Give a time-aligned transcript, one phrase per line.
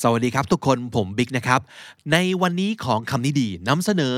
[0.00, 1.60] สวัสดีครับทุกคนผมบิ๊กนะครับ
[2.12, 4.16] ในวันนี้ของคำนี้ดีนำเสนอ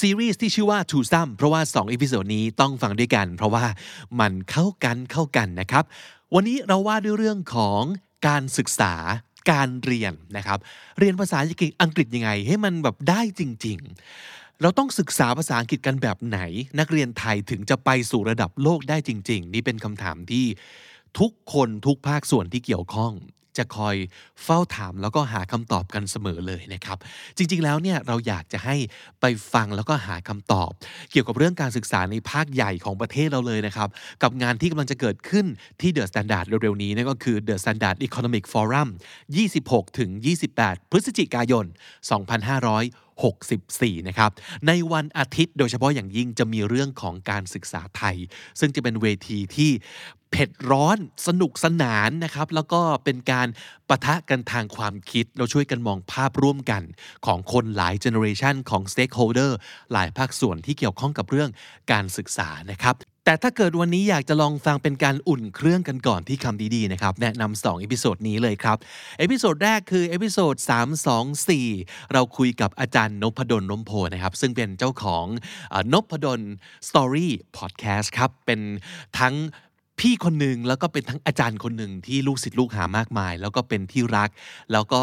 [0.00, 3.64] ซีรีส์ที่ชื่อว่า Twosome เพราะว่า2 episode นี้ต้องฟังด้วยกัน เพราะว่า
[4.20, 5.84] มันเข้ากันเข้ากันนะครับ
[6.34, 7.82] วันนี้เราว่าด้วยเรื่องของ
[8.26, 8.94] การศึกษา
[9.50, 10.58] การเรียนนะครับ
[10.98, 13.78] เรียนภาษาอังกฤษยังไง ให้มันแบบได้จริง
[14.20, 16.38] ๆ เราต้องศึกษาภาษาอังกฤษกันแบบไหน
[16.78, 20.46] นักเรียนไทยถึงจะไปสู่ระดับโลกได้จริง ๆ นี่เป็นคำถามที่
[21.18, 23.12] ทุกคนทุกภาคส่วนที่เกี่ยวข้อง
[23.58, 23.96] จะคอย
[24.44, 26.98] เฝ้าถามแล้วก็หาคำตอบกันเสมอเลยนะครับ
[27.36, 28.76] จริงๆแล้วเนี่ยเราอยากจะให้
[29.20, 30.70] ไปฟังแล้วก็หาคำตอบ
[31.10, 33.88] เกี่ยวกับเรื่องการศึกษาในภาคใหญ่ของประเทศเราเลยนะครับ
[34.22, 35.46] กับงานที่กำลังจะเกิดขึ้น
[35.80, 38.88] ที่ The Standard เร็วๆนี้นั่นก็คือ The Standard Economic Forum
[39.70, 41.64] 26-28 พฤศจิกายน
[42.46, 44.30] 2500 2564นะครับ
[44.66, 48.16] ในวันอาทิตย์โดยเฉพาะอย่างยิ่งจะมีเรื่องของการศึกษาไทย
[48.60, 49.70] ซึ่งจะเป็นเวทีที่
[50.30, 53.48] เผ็ดร้อนสนุกสนานนะครับ แล้วก็เป็นการ
[53.88, 56.82] ปะทะกันทางความคิด เราช่วยกันมองภาพร่วมกัน
[57.26, 59.50] ของคนหลาย generation ของ Stakeholder
[59.92, 61.50] หลายภาคส่วนที่เกี่ยวข้องกับเรื่อง
[61.92, 62.94] การศึกษานะครับ
[63.28, 68.76] แต่ถ้าเกิดวันนี้อยากจะลองฟังเป็นการอุ่นเครื่องกันก่อนที่คำดีๆนะครับ แนะนำ2 episode นี้เลยครับ
[69.18, 70.54] episode แรกคือ episode
[71.34, 75.26] 324 เราคุยกับอาจารย์นพดลร่มโพธิ์นะครับ ซึ่งเป็นเจ้าของ
[75.74, 76.40] Nopadol's
[76.88, 78.60] Story Podcast ครับ เป็น
[79.18, 79.34] ทั้ง
[80.00, 84.28] พี่คนหนึ่งแล้วก็เป็นทั้งอาจารย์คนหนึ่งที่ลูกศิษย์ลูกหามากมาย แล้วก็เป็นที่รัก
[84.72, 85.00] แล้วก็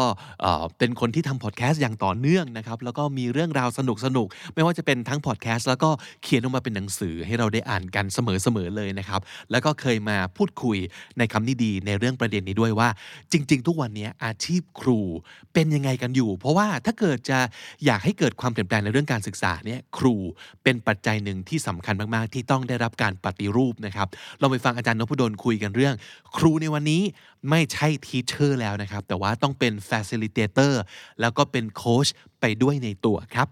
[0.78, 5.90] เป็นคนที่ทำพอดแคสต์อย่างต่อเนื่องนะครับแล้วก็มีเรื่องราวสนุกสนุกไม่ว่าจะเป็นทั้งพอดแคสต์แล้วก็
[6.22, 9.20] เขียนออกมาเป็นหนังสือให้เราได้อ่านกันเสมอๆเลยนะครับ
[9.50, 10.78] แล้วก็เคยมาพูดคุย
[11.18, 12.88] ในคำนี้ดีในเรื่องประเด็นนี้ด้วยว่า
[13.32, 15.00] จริง ๆ ทุกวันนี้อาชีพครู
[15.54, 17.38] เป็นยังไงกันอยู่ เพราะว่าถ้าเกิดจะ
[17.84, 20.16] อยากให้เกิดความเปลี่ยนแปลงในเรื่องการศึกษาเนี่ยครู
[20.62, 24.08] เป็นปัจจัยหนึ่งที่สำคัญมากๆ ที่ต้องได้รับการปฏิรูปนะครับ
[24.40, 25.94] เราไปฟังจารย์นพดลคุยกันเรื่อง
[26.36, 27.02] ครูในวันนี้
[27.50, 30.72] ไม่ใช่ทีเชอร์แล้วนะครับ แต่ว่าต้องเป็น facilitator
[31.20, 32.06] แล้วก็เป็นโค้ช
[32.40, 33.48] ไปด้วยในตัวครับ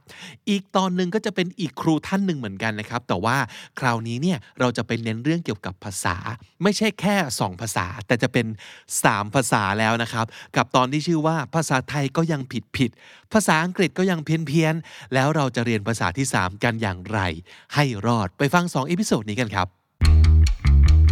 [0.48, 3.36] อีกตอนหนึ่งก็จะเป็นอีกครูท่านหนึ่งเหมือนกันนะครับ แต่ว่า
[3.78, 6.17] คราวนี้เนี่ยเราจะไปเน้นเรื่องเกี่ยวกับภาษา
[6.62, 8.46] ไม่ใช่แค่ 2 ภาษา แต่จะเป็น
[8.95, 12.90] 3 ภาษาแล้วนะครับ กับตอนที่ชื่อว่าภาษาไทยก็ยังผิดผิด
[13.33, 14.74] ภาษาอังกฤษก็ยังเพี้ยนเพี้ยน
[15.14, 17.20] แล้วเราจะเรียนภาษาที่ 3 กันอย่างไร
[17.74, 19.81] ให้รอดไปฟัง2 episode นี้กันครับ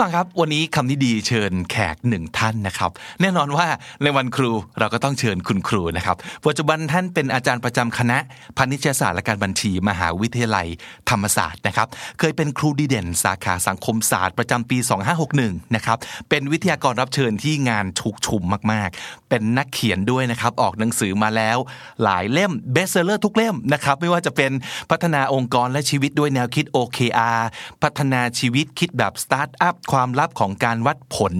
[0.00, 2.90] ผู้ฟังครับวันนี้คำนี้ดีเชิญแขกหนึ่งท่านนะครับ
[3.20, 3.66] แน่นอนว่า
[4.02, 6.16] ในวันครูเราก็ต้องเชิญคุณครูนะครับ
[6.46, 8.18] ปัจจุบันท่านเป็นอาจารย์ประจำคณะ
[8.56, 10.66] พาณิชยศาสตร์และการบัญชี มหาวิทยาลัย
[11.10, 11.88] ธรรมศาสตร์นะครับ
[12.18, 14.78] เคยเป็นครูดีเด่น สาขาสังคมศาสตร์ประจำปี
[15.26, 18.90] 2561 นะครับ เป็นวิทยากรรับเชิญที่งานชุกชุมมาก
[19.30, 21.58] เป็นนักเขียนด้วยนะครับออกหนังสือมาแล้ว
[22.02, 24.52] หลายเล่มเบสเซอร์ทุกเล่มนะครับไม่ว่าจะเป็น
[24.90, 27.40] พัฒนาองค์กรและชีวิตด้วยแนวคิด OKR
[27.82, 31.34] พัฒนาชีวิตคิดแบบสตาร์ทอัพความลับของการวัดผล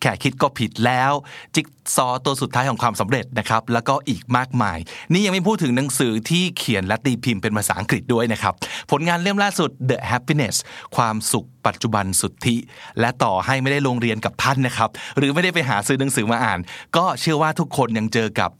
[0.00, 1.12] แค่คิดก็ผิดแล้ว
[1.54, 1.66] จิ๊ก
[1.96, 4.78] ซอว์ตัวสุดท้ายของความสำเร็จนะครับแล้วก็อีกมากมาย
[5.12, 8.54] นี่ยังไม่พูดถึงหนังสือที่เขียนและตีพิมพ์เป็นภาษาอังกฤษด้วยนะครับ
[8.90, 10.56] ผลงานเล่มล่าสุด The Happiness
[10.96, 12.56] ความสุขปัจจุบันสุทธิ
[13.00, 16.58] และต่อให้ไม่ได้ลงเรียนกับท่านนะครับหรือไม่ได้ไปหาซื้อหนังสือมาอ่าน
[16.96, 18.50] ก็เชื่อว่าทุกคนยังเจอกับ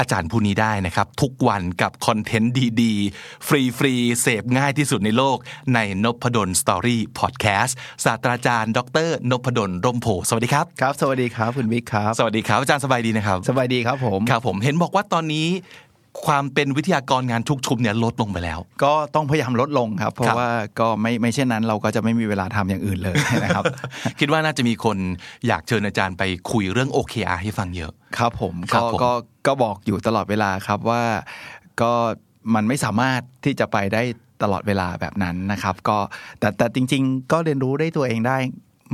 [0.00, 5.36] อาจารย์ผู้นี้ได้นะครับ ทุกวันกับ contentดีๆ ฟรีๆ เสพง่ายที่สุดในโลก
[5.74, 15.48] ใน Nopadol's Story Podcast ศาสตราจารย์ ดรนพดลร่มโพธิ์สวัสดีครับครับ สวัสดีครับคุณบิ๊กครับ สวัสดีครับอาจารย์สบายดีนะครับ สบายดีครับผมครับผมเห็นบอกว่าตอนนี้
[16.26, 20.50] ความเป็นวิทยากรงานชุกชุมเนี่ยลดลงไปแล้ว ก็ต้องพยายามลดลงครับ ครัราะว่า
[20.80, 23.64] ก็ไม่ไม่เช่นนั้น เราก็จะไม่มีเวลาทำอย่างอื่นเลยนะครับ
[24.20, 24.96] คิดว่าน่าจะมีคน
[25.46, 29.12] อยากเชิญอาจารย์ไปคุยเรื่อง OKR ให้ฟังเยอะครับผมครัก็บผมก็
[29.46, 31.02] ก็บอกอยู่ตลอดเวลาครับว่า
[31.80, 31.92] ก็
[32.54, 34.02] มันไม่สามารถที่จะไปได้
[34.42, 35.98] ตลอดเวลาแบบนั้นนะครับ ก็
[36.38, 38.38] แต่แต่จริง ๆ ก็เรียนรู้ได้ตัวเองได้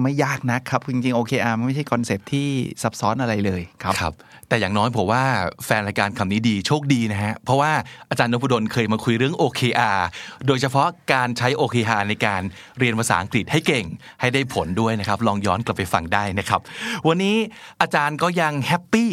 [0.03, 2.49] ไม่ยากนะครับ จริงๆ OKR มันไม่ใช่คอนเซปต์ที่
[2.83, 4.13] ซับซ้อนอะไรเลยครับครับ
[4.49, 5.23] แต่อย่างน้อยผมว่า
[5.65, 7.73] แฟนรายการคำนี้ดีโชคดีนะฮะ เพราะว่า
[8.11, 10.01] อาจารย์นพดลเคยมาคุยเรื่อง OKR
[10.47, 12.43] โดยเฉพาะการใช้ OKR ในการ
[12.79, 13.87] เรียนภาษาอังกฤษให้เก่ง
[14.21, 16.61] ให้ได้ผลด้วยนะครับ ลองย้อนกลับไปฟังได้นะครับ
[17.09, 17.37] วันนี้
[17.81, 19.11] อาจารย์ก็ยัง happy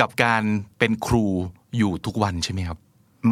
[0.00, 0.42] กับการ
[0.78, 1.26] เป็นครู
[1.78, 2.78] อยู่ทุกวันใช่ไหมครับ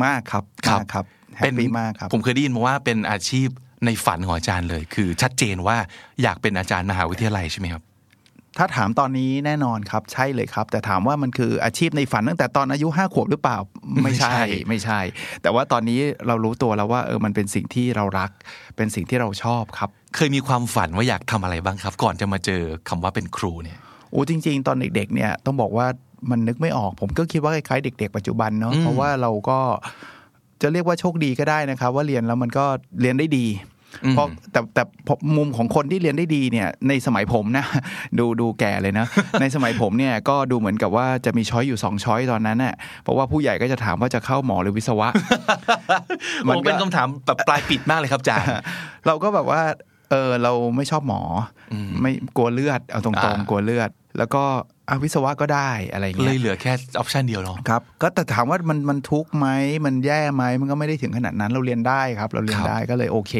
[0.04, 1.04] มากครับมากครับ
[1.36, 3.48] happy มากครับ ผมเคยได้ยินมาว่าเป็นอาชีพ
[3.84, 5.76] ในฝันของอาจารย์เลย คือชัดเจนว่า
[6.22, 7.82] อยากเป็นอาจารย์มหาวิทยาลัยใช่ไหมครับ
[8.58, 13.58] ถ้าถามตอนนี้แน่นอนครับใช่เลยครับ แต่ถามว่ามันคืออาชีพในฝันตั้งแต่ตอนอายุห้าขวบหรือเปล่า
[14.04, 15.00] ไม่ใช่ไม่ใช่ไม่ใช่
[15.42, 18.30] แต่ว่าตอนนี้เรารู้ตัวแล้วว่าเออมันเป็นสิ่งที่เรารัก
[18.76, 23.78] เป็นสิ่งที่เราชอบครับ เคยมีความฝันว่าอยากทำอะไรบ้างครับ ก่อนจะมาเจอคำว่าเป็นครูเนี่ย
[24.10, 25.86] โอ้จริง ๆ ตอนเด็ก ๆ เนี่ยต้องบอกว่า
[26.30, 29.58] มันนึกไม่ออกผมก็คิดว่าคล้ายๆเด็ก ๆ ปัจจุบันเนาะอืมเพราะว่าเราก็
[30.62, 32.64] จะเรียกว่าโชคดีก็ได้นะครับ ว่าเรียนแล้วมันก็
[33.00, 33.46] เรียนได้ดี
[34.10, 34.82] เพราะแต่แต่
[35.36, 37.64] มุมของคนที่เรียนได้ดีเนี่ยในสมัยผมนะ
[38.18, 39.06] ดูดูแก่เลยนะ
[39.40, 45.08] ในสมัยผมเนี่ยก็ดูเหมือนกับว่าจะมีช้อยอยู่สองช้อยตอนนั้นน่ะเพราะว่าผู้ใหญ่ก็จะถามว่าจะเข้าหมอหรือวิศวะ
[46.48, 48.48] มันก็โอ้เป็นคำถามแบบปลายปิดมากเลยครับอาจารย์
[49.06, 49.62] เราก็แบบว่า
[50.10, 51.20] เออเราไม่ชอบหมอ
[51.72, 54.42] อมไม่กลัวเลือดเอาตรงอ่าๆกลัวเลือด แล้วก็
[54.88, 59.48] อะวิศวะก็ได้อะไรก็เงี้เลยยเหลือแค่ออปชันเดียวเนาะครับก็แต่ถามว่ามันมันทุกข์ไหม
[59.84, 63.32] มันแย่ไหมมันก็ไม่ได้ถึงขนาดนั้นเราเรียนได้ครับ เราเรียนครับได้ก็เลยโอเค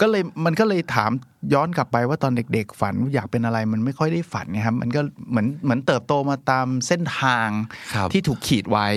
[0.00, 1.10] ก็เลยมันก็เลยถาม
[1.54, 7.48] ย้อนกลับไปว่าตอนเด็ก ๆ ฝันอยากเป็นอะไรมันไม่ค่อยได้ฝันไงครับ มันก็เหมือนเหมือนเติบโตมาตามเส้นทาง
[7.94, 8.88] ครับที่ถูกขีดไว้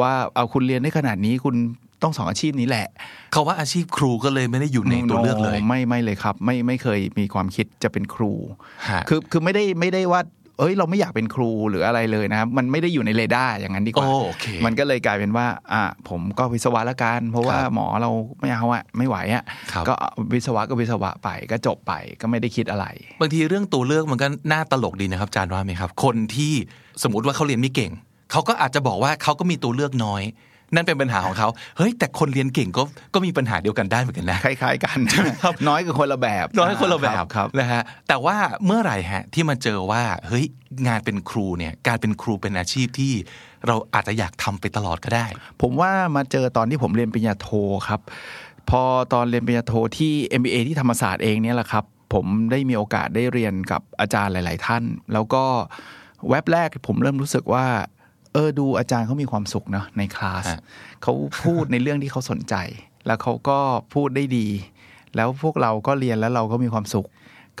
[0.00, 1.56] ว่าเอาคุณเรียนได้ขนาดนี้คุณ
[2.02, 2.86] ต้องสองอาชีพนี้แหละ
[3.32, 8.32] เขาว่าอาชีพครูก็เลยไม่ได้อยู่ในตัวเลือกเลยโไม่ไม่เลยครับ ไม่ไม่เคยมีความคิดจะเป็นครู
[8.88, 10.20] ฮะคือคือไม่ได้ไม่ได้ว่า
[10.58, 18.10] เอ้ยเราไม่อยากเป็นครูหรืออะไรเลยนะครับมันไม่ได้อยู่ในเรดาร์อย่างนั้นดีกว่าโอเคมันก็เลยกลายเป็นว่าอะผมก็วิศวะละกัน เพราะว่าครับหมอเรา
[18.40, 22.86] ไม่เอาอะไม่ไหวอะครับก็เอาวิศวะก็วิศวะไปก็จบไปก็ไม่ได้คิดอะไร
[23.20, 26.52] บางทีเรื่องตัวเลือกมันก็น่าตลกดีนะครับอาจารย์ว่าไหมครับ คนที่
[27.02, 27.92] สมมติว่าเขาเรียนไม่เก่ง
[28.32, 30.22] เขาก็อาจจะบอกว่าเขาก็มีตัวเลือกน้อย
[30.74, 31.48] นั่นเป็นปัญหาของเขา
[31.78, 32.82] เฮ้ยแต่คนเรียนเก่งก็
[33.14, 34.98] ก็มีปัญหาเดียวกันได้เหมือนกันนะคล้ายๆกัน
[35.68, 38.36] น้อยกับคนละแบบน้อยคนละแบบครับนะฮะแต่ว่า
[38.66, 40.46] เมื่อไหร่ฮะที่มาเจอว่าเฮ้ย
[40.86, 43.12] งานเป็นครูเนี่ยการเป็นครูเป็นอาชีพที่
[43.66, 45.26] เราอาจจะอยากทำไปตลอดก็ได้
[45.62, 47.48] ผมว่ามาเจอตอนที่ผมเรียนปริญญาโท
[47.88, 48.00] ครับ
[48.70, 48.82] พอ
[49.12, 51.84] ตอนเรียนปริญญาโทที่ MBA ที่ธรรมศาสตร์เองเนี่ยแหละครับ
[52.14, 54.82] ผมได้มีโอกาสได้เรียนกับอาจารย์หลาย ๆ ท่าน
[55.12, 55.44] แล้วก็
[56.28, 57.66] แว็บแรกผมเริ่มรู้สึกว่า
[58.32, 60.60] เออดูอาจารย์เขามีความสุขเนาะในคลาสฮะ
[61.02, 61.12] เขา
[61.44, 62.54] พูดในเรื่องที่เขาสนใจ
[63.06, 63.58] แล้วเขาก็
[63.94, 64.46] พูดได้ดี
[65.16, 67.06] แล้วพวกเราก็เรียนแล้วเราก็มีความสุข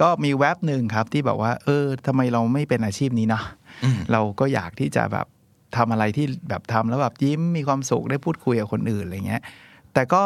[0.00, 3.44] ก็มีแว็บหนึ่งครับที่แบบว่า เออทำไมเราไม่เป็นอาชีพนี้เนาะ
[3.84, 5.26] อืมเราก็อยากที่จะแบบ
[5.76, 9.42] ทำอะไรที่แบบทำแล้วแบบยิ้มมีความสุขได้พูดคุยกับคนอื่นอะไรเงี้ย
[9.94, 10.22] แต่ก็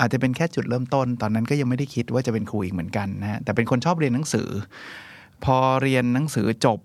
[0.00, 4.48] อาจจะเป็นแค่จุดเริ่มต้น ตอนนั้นก็ยังไม่ได้คิดว่าจะเป็นครูอีกเหมือนกันนะฮะแต่เป็นคนชอบเรียนหนังสือ
[5.44, 6.78] พอเรียนหนังสือจบ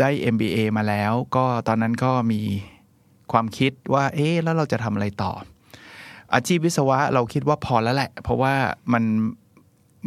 [0.00, 2.40] ได้ MBA มาแล้ว ก็ตอนนั้นก็มี
[3.32, 5.32] ความคิดว่า เอ๊ะแล้วเราจะทำอะไรต่อ
[6.34, 8.54] อาชีพวิศวะเราคิดว่าพอแล้วแหละ เพราะว่า
[8.92, 9.02] มัน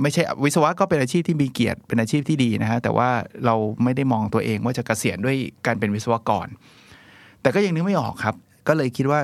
[0.01, 3.09] ไม่ใช่วิศวะก็เป็นอาชีพที่มีเกียรติเป็นอาชีพที่ดีนะฮะแต่ว่า
[3.45, 6.47] เราไม่ได้มองตัวเองว่าจะเกษียณด้วยการเป็นวิศวกร
[7.41, 8.35] แต่ก็ยังนึกไม่ออกครับ
[8.67, 9.19] ก็เลยคิดว่า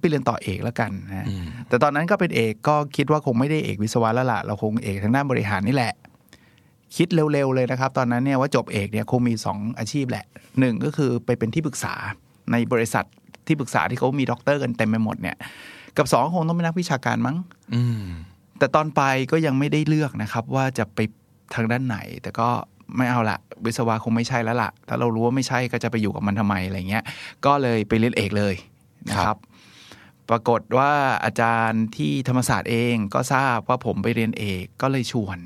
[0.00, 5.92] ไปเรียนต่อเอกแล้วกันนะฮะอืมแต่ตอนนั้นก็เป็นเอกก็คิดว่าคงไม่ได้เอกวิศวะแล้วล่ะเราคงเอกทางด้านบริหารนี่แหละ
[6.96, 10.24] คิดเร็วๆเลยนะครับ ตอนนั้นเนี่ยว่าจบเอกเนี่ยคงมีสองอาชีพแหละ
[10.60, 11.94] หนึ่งก็คือไปเป็นที่ปรึกษา
[12.52, 13.04] ในบริษัท
[13.46, 15.36] ที่ปรึกษาที่เขามีด็อกเตอร์กันเต็มไปหมดเนี่ย
[15.96, 17.36] กับสองคงต้องเป็นนักวิชาการมั้ง
[17.74, 18.04] อืม
[18.58, 19.02] แต่ตอนไป
[19.32, 20.98] ก็ยังไม่ได้เลือกนะครับ ว่าจะไป
[21.54, 22.48] ทางด้านไหน แต่ก็
[22.96, 27.04] ไม่เอาละวิศวะคงไม่ใช่แล้วละถ้าเรารู้ว่าไม่ใช่ก็จะไปอยู่กับมันทำไมอะไรเงี้ย
[27.46, 28.54] ก็เลยไปเรียนเอกเลย
[29.08, 29.38] นะคครัรับบ
[30.30, 30.92] ปรากฏว่า
[31.24, 35.38] อาจารย์ที่ธรรมศาสตร์เองก็ทราบว่าผมไปเรียนเอกก็เลยชวน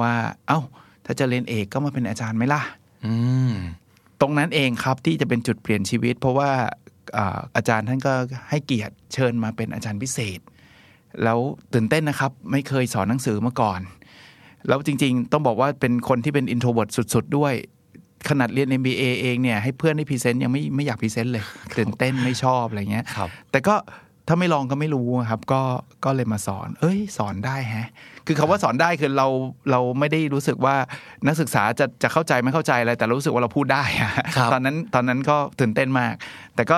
[0.00, 0.12] ว่า
[0.48, 0.60] เอ้า
[1.04, 2.62] ถ้าจะเรียนเอกก็มาเป็นอาจารย์ไหมล่ะ
[3.06, 3.14] อื
[3.50, 3.52] ม
[4.20, 6.50] ตรงนั้นเองครับที่จะเป็นจุดเปลี่ยนชีวิต เพราะว่า
[7.16, 8.12] อ่าอาจารย์ท่านก็
[8.50, 10.40] ให้เกียรติเชิญมาเป็นอาจารย์พิเศษ
[11.22, 11.38] แล้ว
[11.72, 13.80] ตื่นเต้นนะครับ ไม่เคยสอนหนังสือมาก่อน
[14.68, 17.54] แล้วจริงๆ ต้องบอกว่าเป็นคนที่เป็น introvert สุด ๆ ด้วย
[18.28, 21.44] ขนาดเรียน MBA เองเนี่ยให้เพื่อนได้ present ยังไม่ไม่อยาก present เลย
[21.78, 23.74] ตื่นเต้นไม่ชอบอะไรเงี้ยครับแต่ก็
[24.28, 25.60] ถ้าไม่ลองก็ไม่รู้ครับ ก็
[26.04, 27.88] ก็เลยมาสอน เอ้ย สอนได้แฮะ
[28.30, 29.28] คือคำว่าสอนได้คือเรา
[29.70, 30.76] เราไม่ได้รู้สึกว่า
[31.26, 36.14] นักศึกษาจะจะเข้าใจไม่เข้าใจอะไรแต่เรารู้สึกว่าเราพูดได้อะครับตอนนั้นตอนนั้นก็ตื่นเต้นมาก
[36.54, 36.76] แต่ก็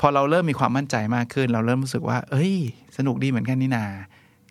[0.00, 2.54] พอเราเริ่มมีความมั่นใจมากขึ้น เราเริ่มรู้สึกว่า เอ้ย
[2.96, 3.86] สนุกดีเหมือนกันนี่นา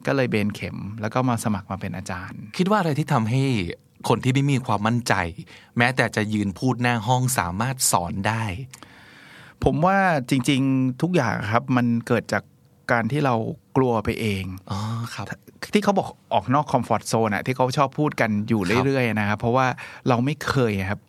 [0.05, 3.41] ก็เลยเบนเข็ม แล้วก็มาสมัครมาเป็นอาจารย์ คิดว่าอะไรที่ทำให้
[4.09, 5.13] คนที่ไม่มีความมั่นใจ
[5.77, 8.43] แม้แต่จะยืนพูดหน้าห้องสามารถสอนได้
[9.63, 9.97] ผมว่า
[10.29, 12.43] จริง ๆทุกอย่างครับ มันเกิดจาก
[12.91, 13.35] การที่เรา
[13.77, 14.79] กลัวไปเองอ๋อ
[15.15, 15.25] ครับ
[15.73, 19.67] ที่เขาบอกออกนอกคอมฟอร์ทโซนอะที่เขาชอบพูดกันอยู่เรื่อยๆนะครับเพราะว่า
[20.07, 20.99] เราไม่เคยครับ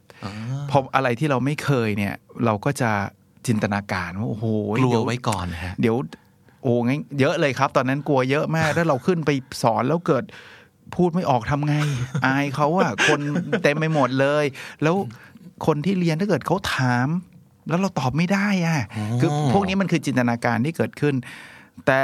[0.71, 2.15] พออะไรที่เราไม่เคยเนี่ย
[2.45, 2.91] เราก็จะ
[3.47, 4.45] จินตนาการว่าโอ้โห
[4.79, 5.97] กลัวเดี๋ยไว้ก่อนนะฮะเดี๋ยว
[6.63, 9.31] โอ้งั้นเยอะเลยครับ ตอนนั้นกลัวเยอะมากถ้าเราขึ้นไป
[9.63, 10.25] สอนแล้วเกิด
[10.97, 11.75] พูดไม่ออกทำไง
[12.27, 13.21] อายเขาอะคน
[13.63, 14.45] เต็มไปหมดเลย
[14.83, 14.95] แล้ว
[15.67, 17.09] คนที่เรียนถ้าเกิดเขาถาม
[17.69, 18.87] แล้วเราตอบไม่ได้อะ
[19.21, 21.15] คือพวกนี้มันคือจินตนาการที่เกิดขึ้น
[21.87, 22.03] แต่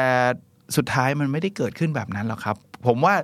[0.76, 2.56] สุดท้ายมันไม่ได้เกิดขึ้นแบบนั้นหรอกครับ
[2.86, 3.14] ผมว่า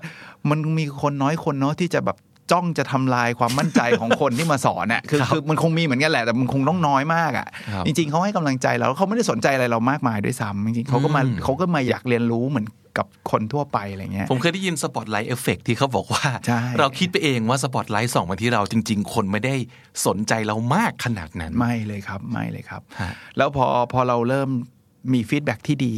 [0.51, 2.19] มันมีคนน้อยคนเนาะที่จะแบบ
[2.53, 12.67] จ้องจะทำลายความมั่นใจของคนที่มาสอนอะคือครับคือมันคงมีเหมือนกันแหละแต่มันคงต้องน้อยมากอะครับจริง ๆเขาให้กำลังใจเราแล้วเขาไม่ได้สนใจอะไรเรามากมายด้วยซ้ำจริงๆเขาก็มาอืมเขาก็มาอยากเรียนรู้เหมือน
[12.99, 19.55] กับคนทั่วไปอะไรเงี้ย ผมเคยได้ยิน spotlight effect ที่เขาบอกว่าใช่เราคิดไปเองว่าสปอตไลท์ส่องมาที่เราจริง ๆ คนไม่ได้
[20.07, 24.51] สนใจเรามากขนาดนั้น ไม่เลยครับไม่เลยครับฮะแล้วพอพอเราเริ่ม
[25.13, 25.97] มี feedback ที่ดี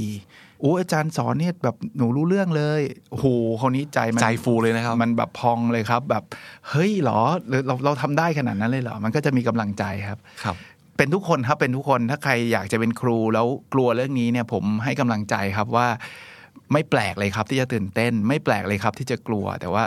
[0.62, 3.26] โอ้อาจารย์สอนเนี่ยแบบหนูรู้เรื่องเลยโอ้โห
[3.60, 6.24] คนนี้ใจมันใจฟูเลยนะครับ มันแบบพองเลยครับ แบบ
[6.68, 10.56] เฮ้ยเหรอเราเราเราทำได้ขนาดนั้นเลยเหรอ มันก็จะมีกำลังใจครับครับ
[10.96, 15.88] เป็นทุกคนครับเป็นทุกคนถ้าใครอยากจะเป็นครูแล้วกลัวเรื่องนี้เนี่ย ผมให้กำลังใจครับว่า
[16.72, 19.84] ไม่แปลกเลยครับที่จะตื่นเต้น ไม่แปลกเลยครับที่จะกลัวแต่ว่า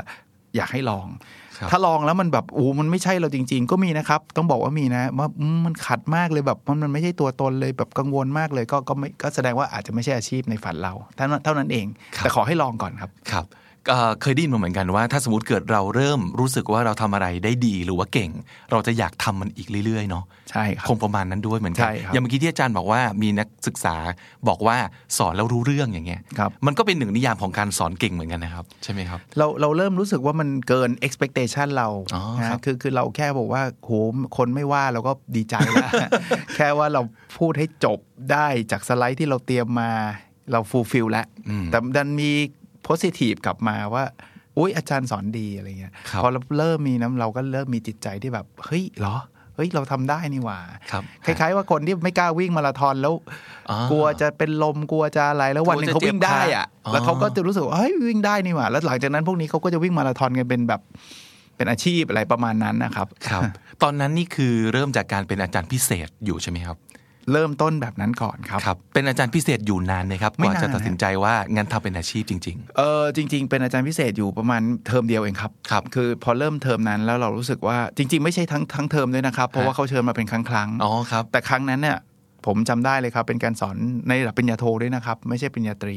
[0.56, 11.86] อยากให้ลองครับ ถ้าลองแล้วมันแบบโอ้มันไม่ใช่เราจริง ๆ ก็มีนะครับ ต้องบอกว่ามีนะว่าอืมมันขัดมากเลยแบบมันมันไม่ใช่ตัวตนเลยแบบกังวลมากเลย ก็ก็ไม่ก็แสดงว่าอาจจะไม่ใช่อาชีพในฝันเราเท่านั้นเท่านั้นเอง
[12.18, 13.46] แต่ขอให้ลองก่อนครับครับ
[13.90, 18.32] เอ่อเคยได้ยินมาเหมือนกันว่า ถ้าสมมติเกิดเราเริ่มรู้สึกว่าเราทำอะไรได้ดีหรือว่าเก่ง
[18.72, 23.96] เราจะอยากทำมันอีกเรื่อยๆเนาะใช่ครับคงประมาณนั้นด้วยเหมือนกัใช่ครับอย่างเมื่อกี้ที่อาจารย์บอกว่ามีนักศึกษา
[24.48, 24.78] บอกว่า
[25.18, 33.92] สอนแล้วรู้เรื่องอย่างเงี้ยครับมันก็เป็นหนึ่งนิยามของการสอนเก่งเหมือนกันนะครับ ใช่ไหมครับ เราเราเริ่มรู้สึกว่ามันเกิน expectation เราอ๋อนะครับคือคือเราแค่บอกว่าโห
[34.38, 35.92] คนไม่ว่าเราก็ดีใจแล้ว
[36.56, 37.02] แค่ว่าเรา
[37.38, 38.00] พูดให้จบ
[38.32, 39.92] ได้จากสไลด์ที่เราเตรียมมา
[40.52, 42.32] เรา fulfill แล้วอืมแต่ดันมี
[42.88, 44.04] positive กลับมาว่า
[44.58, 49.18] อุ้ยอาจารย์สอนดีอะไรเงี้ยครับพอเราเริ่มมีน้ำเราก็เริ่มมีจิตใจที่แบบเฮ้ยเหรอ
[49.56, 50.60] เฮ้ยเราทำได้นี่หว่า
[50.92, 53.14] ครับคล้าย ๆ ว่าคนที่ไม่กล้าวิ่งมาราธอนแล้ว
[53.70, 60.82] อ่ากลัวจะเป็นลมกลัวจะอะไรแล้ววันหนึ่งเขาวิ่งได้อะกลัวจะเจ็บขาแล้วเขาก็อ๋อจะรู้สึกว่าเฮ้ยวิ่งได้นี่หว่าแล้วหลังจากนั้นพวกนี้เขาก็จะวิ่งมาราธอนกันเป็นแบบ
[61.56, 63.44] เป็นอาชีพอะไรประมาณนั้นนะครับ ครับ
[63.84, 66.78] ตอนนั้นนี่คือเริ่มจากการเป็นอาจารย์พิเศษอยู่ใช่ไหมครับ
[67.32, 81.98] เริ่มต้นแบบนั้นก่อนครับครับ เป็นอาจารย์พิเศษอยู่นานไหมครับกไม่ว่าจะนานตัดสินใจว่างั้นทำเป็นอาชีพจริงเออจริง ๆ เป็นอาจารย์พิเศษอยู่ประมาณเทอมเดียวเองครับครับ คือพอเริ่มเทอมนั้นแล้วเรารู้สึกว่าจริง ๆ ไม่ใช่ทั้งทั้งเทอมด้วยนะครับ เพราะว่าเขาเชิญมาเป็นครั้งครั้งๆๆอ๋อครับแต่ครั้งนั้นเนี่ย
[82.46, 83.76] ผมจำได้เลยครับเป็นการสอน
[84.08, 85.96] ในระดับปริญญาโทด้วยนะครับ ไม่ใช่ปริญญาตรี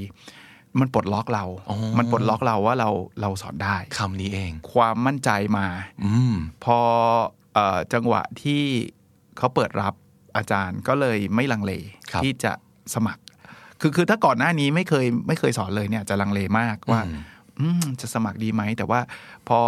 [0.80, 5.66] มันปลดล็อกเราอ๋อมันปลดล็อกเราว่าเราเราสอนได้คำนี้เอง ความมั่นใจมา
[6.04, 6.78] อืมพอ
[7.54, 8.62] เออจังหวะที่
[9.38, 9.94] เขาเปิดรับ
[10.36, 11.72] อาจารย์ก็เลยไม่ลังเล
[12.12, 12.52] ครับที่จะ
[12.94, 13.22] สมัคร
[13.80, 17.20] คือคือถ้าก่อนหน้านี้ไม่เคยไม่เคยสอนเลยเนี่ยจะลังเลมากว่าอืม
[17.60, 19.00] อืมจะสมัครดีไหม แต่ว่า
[19.48, 19.58] พอ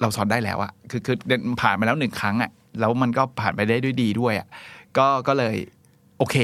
[0.00, 4.48] เราสอนได้แล้วอะคือคือเดินผ่านมาแล้วหนึ่งครั้งอะแล้วมันก็ผ่านไปได้ด้วยดีด้วยอะ
[4.98, 5.54] ก็ก็เลย
[6.18, 6.36] โอเค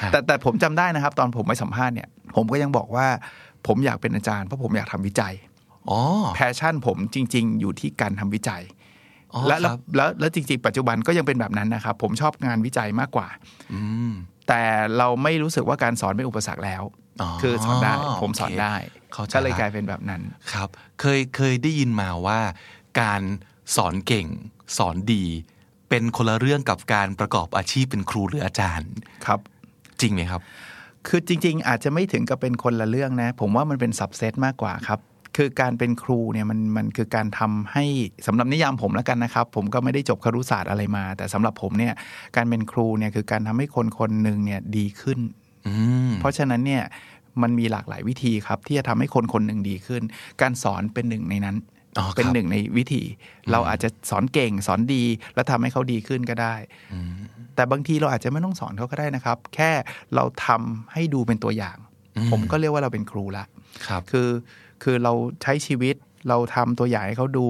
[0.00, 3.06] ฮะแต่แต่ผมจำได้นะครับ ตอนผมไปสัมภาษณ์เนี่ย ผมก็ยังบอกว่า
[3.66, 5.34] ผมอยากเป็นอาจารย์เพราะผมอยากทำวิจัย
[5.90, 6.00] อ๋อ
[6.34, 8.83] แพชชั่นผมจริง ๆ อยู่ที่การทำวิจัยอ๋อ
[9.48, 13.28] และคแล้วรับแล้วแล้วจริงๆปัจจุบันก็ยังเป็นแบบนั้นนะครับผมชอบงานวิจัยมากกว่า
[13.72, 14.12] อืม
[14.48, 14.62] แต่
[14.98, 16.82] เราไม่รู้สึกว่าการสอนเป็นอุปสรรคแล้ว
[17.22, 18.74] อ๋อคือสอนได้โอเคผมสอนได้
[19.12, 20.22] เข้าใจก็เลยละกลายเป็นแบบนั้น
[20.52, 20.68] ครับ
[21.00, 22.40] เคยเคยได้ยินมาว่า
[23.00, 23.22] การ
[23.76, 24.26] สอนเก่ง
[24.78, 25.24] สอนดี
[25.88, 28.90] เป็นคนละเรื่องกับการประกอบอาชีพเป็นครูหรืออาจารย์
[29.26, 29.40] ครับ
[30.00, 30.42] จริงไหมครับ
[31.08, 35.00] คือจริง ๆ อาจจะไม่ถึงกับเป็นคนละเรื่องนะ ผมว่ามันเป็นสับเซตมากกว่าครับ
[35.36, 37.84] คือการเป็นครูเนี่ยมันมันคือการทำให้
[38.26, 41.94] สำหรับนิยามผมแล้วกันนะครับ ผมก็ไม่ได้จบครุศาสตร์อะไรมา แต่สำหรับผมเนี่ย
[42.36, 45.18] การเป็นครูเนี่ยคือการทำให้คนคนหนึ่งเนี่ยดีขึ้น
[45.66, 45.74] อื
[46.08, 46.82] มเพราะฉะนั้นเนี่ย
[47.42, 50.02] มันมีหลากหลายวิธีครับ ที่จะทำให้คนคนหนึ่งดีขึ้น
[50.40, 51.56] การสอนเป็นหนึ่งในนั้น
[51.98, 53.02] อ๋อครับเป็นหนึ่งในวิธี
[53.50, 56.54] เราอาจจะสอนเก่งสอนดี แล้วทำให้เขาดีขึ้นก็ได้
[57.54, 59.70] แต่บางทีเราอาจจะไม่ต้องสอนเขาก็ได้นะครับ แค่
[60.14, 61.76] เราทำให้ดูเป็นตัวอย่าง
[62.30, 63.44] ผมก็เรียกว่าเราเป็นครูละ
[63.86, 64.28] ครับคือ
[64.84, 65.12] คือเรา
[65.42, 65.94] ใช้ชีวิต
[66.28, 67.46] เราทำตัวอย่างให้เขาดู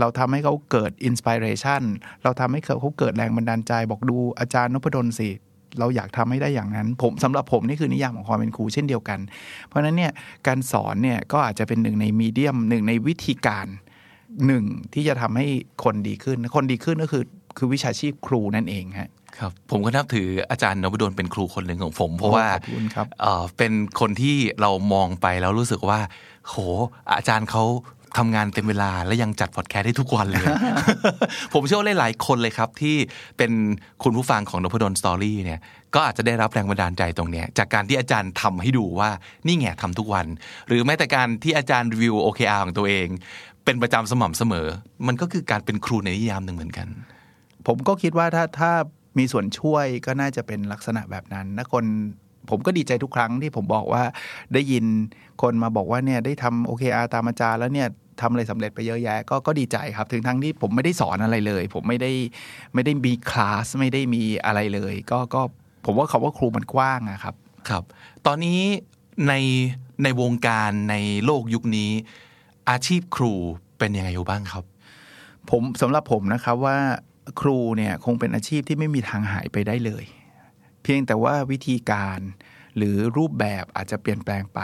[0.00, 1.82] เราทำให้เขาเกิด inspiration
[2.22, 5.28] เราทำให้เขาเกิดแรงบันดาลใจ บอกดูอาจารย์นพดลสิ
[5.78, 9.18] เราอยากทำให้ได้อย่างนั้น ผมสำหรับผมนี่คือนิยามของความเป็นครูเช่นเดียวกัน
[9.66, 10.12] เพราะฉะนั้นเนี่ย
[10.46, 13.66] การสอนเนี่ยก็อาจจะเป็นหนึ่งใน medium หนึ่งในวิธีการ
[14.46, 15.46] หนึ่งที่จะทำให้
[15.84, 17.24] คนดีขึ้น คนดีขึ้นก็คือ
[17.56, 26.00] คือวิชาชีพครูนั่นเองฮะ ครับผมก็นับถืออาจารย์นพดลเป็นครูคนหนึ่งของผม เพราะว่าขอบคุณครับเอ่อเป็นคนที่เรามองไปแล้วรู้สึกว่า
[26.46, 26.54] โห
[27.16, 27.64] อาจารย์เขา
[28.18, 30.44] ทำงานเต็มเวลาและยังจัดพอดแคสต์ได้ทุกวันเลย
[31.54, 32.96] ผมเชื่อว่าหลายๆคนเลยครับที่
[33.38, 33.52] เป็น
[34.02, 35.60] คุณผู้ฟังของนพดลสตอรี่เนี่ย
[35.94, 39.10] ก็อาจจะได้รับแรงบันดาลใจตรงเนี้ยจากการที่อาจารย์ทำให้ดูว่า
[39.46, 40.26] นี่ไงทำทุกวัน
[40.68, 43.06] หรือแม้แต่การที่อาจารย์รีวิว OKR ของตัวเอง
[43.64, 44.66] เป็นประจำสม่ำเสมอ
[45.06, 46.88] มันก็คือการเป็นครูในนิยามหนึ่งเหมือนกัน
[47.66, 48.72] ผมก็คิดว่าถ้าถ้า
[49.18, 51.84] มีส่วนช่วยก็น่าจะเป็นลักษณะแบบนั้นนะคน
[52.50, 54.02] ผมก็ดีใจทุกครั้งที่ผมบอกว่า
[54.54, 54.84] ได้ยิน
[55.42, 57.88] คนมาบอกว่าเนี่ยได้ทำโอเคอาตามอาจารย์แล้วเนี่ย
[58.20, 62.12] ทำอะไรสำเร็จไปเยอะแยะก็ก็ดีใจครับ ถึงทั้งที่ผมไม่ได้สอนอะไรเลย ผมไม่ได้
[62.74, 65.40] ไม่ได้มีคลาสไม่ได้มีอะไรเลย ก็ก็
[65.84, 67.34] ผมว่าคาว่าครูมันกว้างอะครับ
[67.68, 67.84] ครับ
[68.26, 68.60] ตอนนี้
[69.28, 69.34] ใน
[70.02, 71.90] ในวงการในโลกยุคนี้
[72.70, 73.32] อาชีพครู
[73.78, 74.64] เป็นยังไงอยู่บ้างครับ
[75.50, 76.78] ผมสำหรับผมนะครับว่า
[77.40, 80.04] ครูเนี่ยคงเป็นอาชีพที่ไม่มีทางหายไปได้เลย
[80.82, 82.20] เพียงแต่ว่าวิธีการ
[82.76, 84.60] หรือรูปแบบอาจจะเปลี่ยนแปลงไป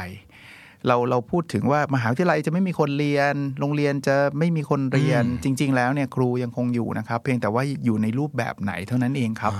[0.87, 9.53] เราเราพูดถึงว่ามหาวิทยาลัยจะไม่มีคนเรียน โรงเรียนจะไม่มีคนเรียนจริง ๆ แล้วเนี่ยครูยังคงอยู่นะครับ เพียงแต่ว่าอยู่ในรูปแบบไหนเท่านั้นเองครับ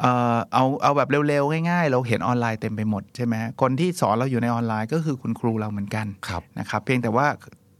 [0.00, 7.26] เอ่อเอาเอาแบบเร็วๆง่าย ๆ เราเห็นออนไลน์เต็มไปหมดใช่ไหมคนที่สอนเราอยู่ในออนไลน์ก็คือคุณครูเราเหมือนกันครับนะครับ เพียงแต่ว่า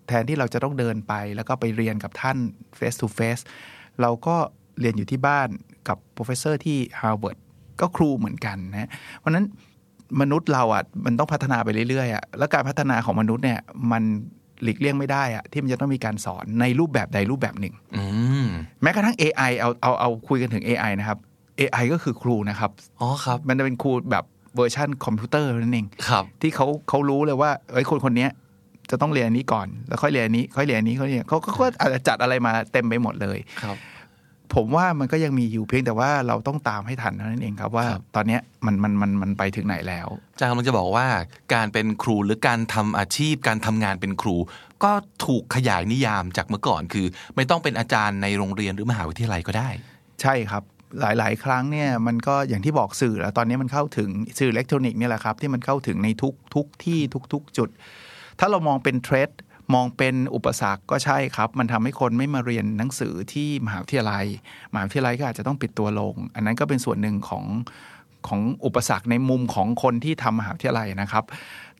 [0.09, 2.37] แทนที่เราจะต้องเดินไป แล้วก็ไปเรียนกับท่าน
[2.79, 3.43] face to face
[4.01, 4.37] เราก็
[4.81, 5.49] เรียนอยู่ที่บ้าน
[5.89, 7.39] กับ professor ที่ Harvard
[7.81, 9.45] ก็ครูเหมือนกันนะเพราะฉะนั้น
[10.21, 13.61] มนุษย์เราอะมันต้องพัฒนาไปเรื่อยๆอะแล้วการพัฒนาของมนุษย์เนี่ย
[13.93, 14.03] มัน
[14.63, 18.05] หลีกเลี่ยงไม่ได้อะที่มันจะต้องมีการสอนในรูปแบบใดรูปแบบหนึ่งอื
[18.45, 18.47] ม
[18.83, 21.19] แม้กระทั่ง AI เอาเอาเอาคุยกันถึง AI นะครับ
[21.61, 22.71] AI ก็คือครูนะครับ
[23.01, 24.25] อ๋อครับ มันจะเป็นครูแบบ
[24.57, 28.31] เวอร์ชันคอมพิวเตอร์นั่นเองครับ ที่เขาเขารู้เลยว่าเอ้ยคนคนเนี้ย
[28.91, 33.77] จะต้องเรียนอันนี้ก่อน แล้วค่อยเรียนอันนี้ ค่อยเรียนอันนี้ค่อยเรียนเขาก็ก็อาจจะจัดอะไรมาเต็มไปหมดเลยครับ
[34.55, 41.07] ผมว่ามันก็ยังมีอยู่เพียงแต่ว่าเราต้องตามให้ทันเท่านั้นเองครับว่าครับตอนเนี้ยมันมันมันมันไปถึงไหนแล้วอาจารย์กำลังจะบอกว่า
[41.55, 44.37] การเป็นครูหรือการทำอาชีพ การทำงานเป็นครู
[44.85, 44.93] ก็
[45.27, 49.69] ถูกขยายนิยามจากเมื่อก่อนคือ ไม่ต้องเป็นอาจารย์ในโรงเรียนหรือมหาวิทยาลัยก็ได้
[50.23, 50.63] ใช่ครับ
[51.01, 54.09] หลาย ๆ ครั้งเนี่ยมันก็อย่างที่บอกสื่อแล้วตอนนี้มันเข้าถึง
[54.39, 57.69] สื่ออิเล็กทรอนิกส์เนี่ยแหละครับ ที่มันเข้าถึงในทุกทุกที่ทุกทุกจุด
[58.39, 59.31] ถ้าเรามองเป็นเทรด
[59.75, 64.25] มองเป็นอุปสรรคก็ใช่ครับ มันทำให้คนไม่มาเรียนหนังสือที่มหาวิทยาลัย
[64.73, 67.45] มหาวิทยาลัยก็อาจจะต้องปิดตัวลง อันนั้นก็เป็นส่วนหนึ่งของ
[68.29, 71.25] ของอุปสรรคในมุมของคนที่ทำมหาวิทยาลัยนะครับ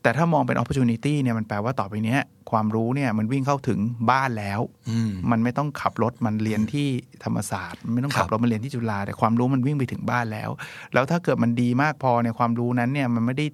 [0.01, 3.79] แต่ถ้ามองเป็น opportunity เนี่ยมันแปลว่าต่อไปเนี้ย ความรู้เนี่ยมันวิ่งเข้าถึง
[4.11, 6.87] บ้านแล้วอืมมันไม่ต้องขับรถมันเรียนที่
[7.23, 10.49] ธรรมศาสตร์มันไม่ต้องขับครับรถมาเรียนที่จุฬาแต่ความรู้มันวิ่งไปถึงบ้านแล้ว
[10.93, 13.45] แล้วถ้าเกิดมันดีมากพอเนี่ยความรู้นั้นเนี่ยมันไม่ได้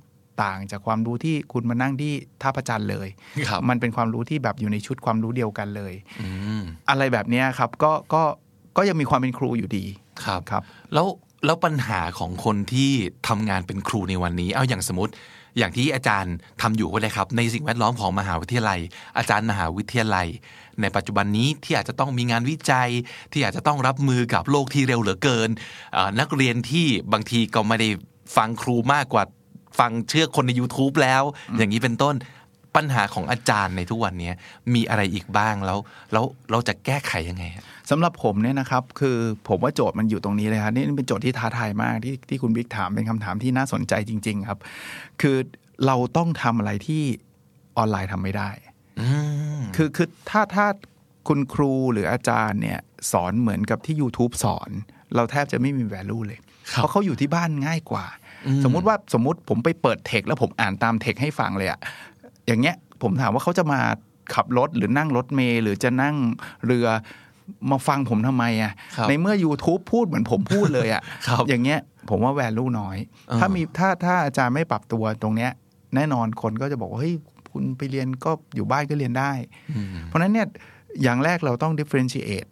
[0.43, 3.07] ต่างจากความรู้ที่คุณมานั่งที่ท่าพระจันทร์เลย
[3.47, 6.27] ครับมันเป็นความรู้ที่แบบอยู่ในชุดความรู้เดียวกันเลยอื
[6.59, 8.23] มอะไรแบบเนี้ยครับก็ก็
[8.77, 9.85] ก็ยังมีความเป็นครูอยู่ดี
[10.25, 10.61] ครับครับ
[10.93, 11.07] แล้ว
[11.45, 12.91] แล้วปัญหาของคนที่
[13.27, 15.13] ทำงานเป็นครูในวันนี้ เอาอย่างสมมติ
[15.57, 18.79] อย่างที่อาจารย์ทำอยู่ก็ได้ครับ ในสิ่งแวดล้อมของมหาวิทยาลัย
[19.17, 20.27] อาจารย์มหาวิทยาลัย
[20.81, 22.89] ในปัจจุบันนี้ที่อาจจะต้องมีงานวิจัย
[23.31, 25.49] ที่อาจจะต้องรับมือกับโลกที่เร็วเหลือเกิน
[25.95, 27.89] อ่านักเรียนที่บางทีก็ไม่ได้
[28.35, 29.23] ฟังครูมากกว่า
[29.79, 31.23] ฟังเชื่อคนใน YouTube แล้ว
[31.57, 32.15] อย่างนี้เป็นต้น
[32.75, 34.31] ปัญหาของอาจารย์ในทุกวันนี้
[34.73, 35.79] มีอะไรอีกบ้างแล้ว
[36.13, 44.59] แล้วเราจะแก้ไขยังไงฮะสำหรับผมเนี่ยนะครับ คือผมว่าโจทย์มันอยู่ตรงนี้เลยครับนี่เป็นโจทย์ที่ท้าทายมากที่ที่คุณบิ๊กถามเป็นคำถามที่น่าสนใจจริง ๆ ครับ
[45.21, 45.37] คือ
[45.85, 47.03] เราต้องทำอะไรที่
[47.77, 48.49] ออนไลน์ทำไม่ได้
[48.99, 49.07] อื
[49.57, 50.65] มคือคือถ้าถ้า
[51.27, 52.79] คุณครูหรืออาจารย์เนี่ย
[53.11, 54.69] สอนเหมือนกับที่ YouTube สอน
[55.15, 56.39] เราแทบจะไม่มี value เลย
[56.71, 58.28] ครับเพราะเขาอยู่ที่บ้านง่ายกว่าอืม
[58.63, 61.79] สมมุติว่าสมมุติผมไปเปิดเทคแล้วผมอ่านตามเทคให้ฟังเลยอะ
[62.47, 63.79] อย่างเงี้ยผมถามว่าเขาจะมา
[64.33, 66.15] ขับรถหรือนั่งรถเมล์หรือจะนั่ง
[66.65, 66.87] เรือ
[67.71, 72.97] มาฟังผมทำไมอะครับในเมื่อ YouTube พูดเหมือนผมพูดเลยอะครับอย่างเงี้ยผมว่า value น้อย
[73.29, 75.51] อ่าถ้ามีถ้าถ้าอาจารย์ไม่ปรับตัวตรงเนี้ย
[75.95, 77.15] แน่นอนคนก็จะบอกว่าเฮ้ย
[77.51, 79.31] คุณไปเรียนก็อยู่บ้านก็เรียนได้
[79.75, 80.47] อืมเพราะฉะนั้นเนี่ย
[81.03, 82.49] อย่างแรกเราต้อง differentiate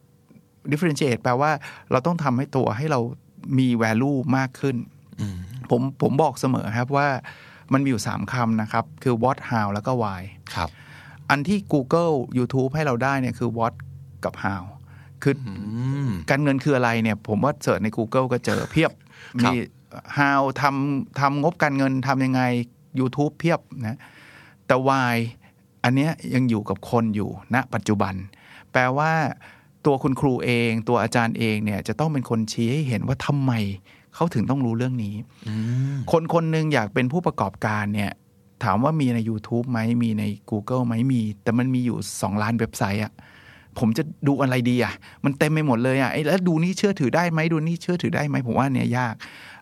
[0.72, 1.52] differentiate แปลว่า
[1.92, 3.00] เราต้องทำให้ตัวให้เรา
[3.58, 4.76] มี value มากขึ้น
[5.22, 5.38] อืม
[5.70, 7.08] ผมผมบอกเสมอครับว่า
[7.74, 10.22] มันมีอยู่ 3คำนะครับ คือ what how แล้วก็ why
[10.56, 10.70] ครับ
[11.30, 13.74] อันที่ Google YouTube ให้เราได้เนี่ยคือ what
[14.24, 14.64] กับ how
[15.24, 15.54] คือออื
[16.08, 18.92] มการเงินคืออะไรเนี่ย ผมว่าเสิร์ชใน Google ก็เจอเพียบ
[19.44, 19.56] ครับมี
[20.18, 22.42] how ทำทำงบการเงินทำยังไง
[23.00, 24.00] YouTube เพียบนะ
[24.68, 25.16] แต่ why
[25.84, 28.14] อันเนี้ยยังอยู่กับคนอยู่ณปัจจุบัน
[28.72, 29.12] แปลว่า
[29.86, 33.52] ตัวคุณครูเอง ตัวอาจารย์เองเนี่ยจะต้องเป็นคนชี้ให้เห็นว่าทำไม
[34.18, 35.16] เขาถึงต้องรู้เรื่องนี้
[35.48, 35.54] อื
[35.94, 38.12] มคนคนหนึ่งอยากเป็นผู้ประกอบการเนี่ย
[38.64, 43.14] ถามว่ามีใน YouTube ไหมมีใน Google ไหมมี แต่มันมีอยู่ 2 ล้านเว็บไซต์อะ
[43.80, 44.94] ผมจะดูอะไรดีอะ
[45.26, 49.16] มันเต็มไปหมดเลยอะไอ้แล้วดูนี่เชื่อถือได้ไหมดูนี่เชื่อถือได้ไหมผมว่าอันเนี้ยยาก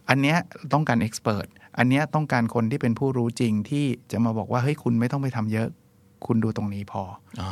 [0.10, 0.38] อันเนี้ย
[0.74, 5.68] ต้องการเอ็กซ์เพรสอันเนี้ยต้องการคนที่เป็นผู้รู้จริงที่จะมาบอกว่าเฮ้ยคุณไม่ต้องไปทำเยอะ
[6.26, 7.04] คุณดูตรงนี้พอ
[7.42, 7.50] อ๋อ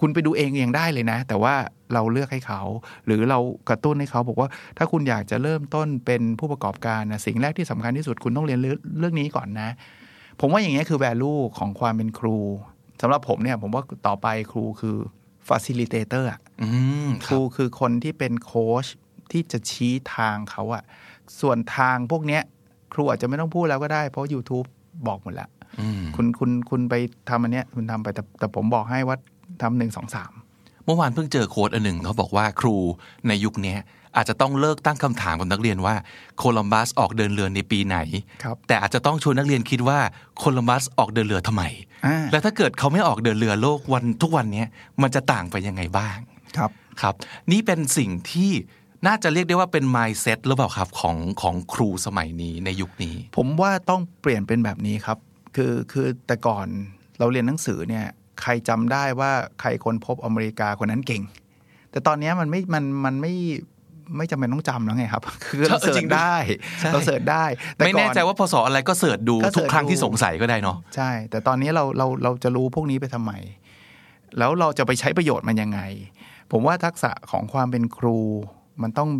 [0.00, 1.54] คุณไปดูเองยังได้เลยนะ แต่ว่า
[1.94, 2.62] เราเลือกให้เขา
[3.06, 9.70] หรือเรากระตุ้นให้เขาบอกว่า ถ้าคุณอยากจะเริ่มต้นเป็นผู้ประกอบการนะสิ่งแรกที่สำคัญที่สุดคุณต้องเรียนเรื่องเรื่องนี้ก่อนนะ
[10.40, 12.38] ผมว่าอย่างเงี้ยคือ value ของความเป็นครู
[13.00, 14.96] สำหรับผมเนี่ยผมว่าต่อไปครูคือ
[15.48, 16.68] facilitator อะอื
[17.06, 18.86] มคครูรับคือคนที่เป็นโค้ช
[19.32, 20.82] ที่จะชี้ทางเขาอะ
[21.40, 22.42] ส่วนทางพวกเนี้ย
[22.94, 24.66] ครูอาจจะไม่ต้องพูดแล้วก็ได้ เพราะ YouTube
[25.06, 26.94] บอกหมดแล้วอืมคุณคุณคุณไป
[27.28, 29.16] ทำอันเนี้ยคุณทำไปแต่แต่ผมบอกให้ว่า
[29.62, 30.32] ทำหนึ่งสองสาม
[30.84, 32.76] เมื่อวานเพิ่งเจอโค้ดอันหนึ่งเขาบอกว่าครู
[33.28, 33.78] ในยุคเนี้ย
[34.16, 35.94] อาจจะต้องเลิกตั้งคำถามกับนักเรียนว่า
[36.38, 37.98] โคลัมบัสออกเดินเรือในปีไหน
[38.42, 39.98] ครับแต่อาจจะต้องชวนนักเรียนคิดว่า
[40.38, 41.62] โคลัมบัสออกเดินเรือทำไม
[42.06, 44.68] อ่าและถ้าเกิดเขาไม่ออกเดินเรือโลกวันทุกวันเนี้ย
[45.02, 46.16] มันจะต่างไปยังไงบ้าง
[46.56, 46.70] ครับ
[47.00, 47.14] ครับ
[47.52, 48.50] นี่เป็นสิ่งที่
[49.06, 55.18] น่าจะเรียกได้ว่าเป็น mindset หรือเปล่าครับของของครูสมัยนี้ในยุคนี้ ผมว่าต้องเปลี่ยนเป็นแบบนี้ครับ
[55.56, 56.66] คือคือแต่ก่อน
[57.18, 58.06] เราเรียนหนังสือเนี่ย
[58.42, 61.22] ใครจำได้ว่าใครคนพบอเมริกาคนนั้นเก่ง
[61.90, 63.34] แต่ตอนเนี้ยมันไม่มันมันไม่
[64.16, 66.36] ไม่จำเป็นต้องจำแล้วไงครับ คือเราใช่เสิจร์ริชงด้วยได้
[66.80, 67.44] ใช่เราเสิร์ชได้
[67.78, 73.32] ต่ไม่ก่อแน่ใจว่าพศอะไรก็เสิร์ชดูก็เสิทุร์กชครั้งที่ดูสงสัยก็ได้เนาะใช่ แต่ตอนนี้เราเราเราจะรู้พวกนี้ไปทำไม
[74.38, 75.80] แล้วเราจะไปใช้ประโยชน์มันยังไง
[76.50, 78.18] ผมว่าทักษะของความเป็นครู
[78.82, 79.10] มันต้อง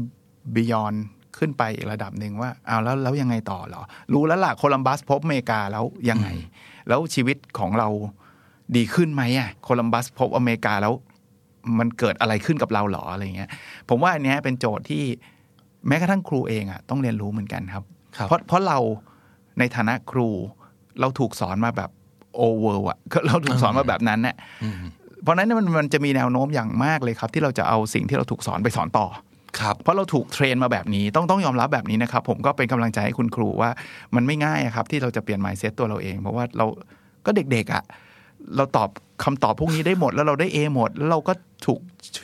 [0.55, 0.95] บียอน
[1.39, 6.29] ขึ้นไปอีกระดับหนึ่งว่าเอาแล้วแล้วยังไงต่อเหรอ รู้แล้วล่ะโคลัมบัสพบอเมริกาแล้วยังไง
[6.89, 7.89] แล้วชีวิตของเรา
[8.77, 10.93] ดีขึ้นไหมอะโคลัมบัสพบอเมริกาแล้ว
[11.79, 13.51] มันเกิดอะไรขึ้นกับเราเหรออะไรเงี้ย
[13.89, 15.03] ผมว่าอันเนี้ยเป็นโจทย์ที่
[15.89, 17.85] แม้กระทั่งครูเองอะต้องเรียนรู้เหมือนกันครับ
[18.17, 18.79] ครับ เพราะเพราะเรา
[19.59, 20.29] ในฐานะครู
[21.01, 21.91] เราถูกสอนมาแบบ
[22.37, 24.37] โอเวอร์อะเราถูกสอนมาแบบนั้นเนี่ย
[25.23, 29.07] เพราะฉะนั้นมันมันจะมีแนวโน้มอย่างมากเลยครับ ที่เราจะเอาสิ่งที่เราถูกสอนไปสอนต่อ
[29.61, 33.71] ครับเพราะเราถูกเทรนมาแบบนี้ต้องต้องยอมรับแบบนี้นะครับ ผมก็เป็นกำลังใจให้คุณครูว่า
[34.15, 36.67] มันไม่ง่ายอะครับ ที่เราจะเปลี่ยน mindset ตัวเราเอง เพราะว่าเรา
[37.27, 37.85] ก็เด็กๆอะ่ะ
[38.57, 38.89] เราตอบ
[39.25, 41.33] คำตอบพวกนี้ได้หมดแล้วเราได้ A หมด แล้วเราก็
[41.67, 41.81] ถูก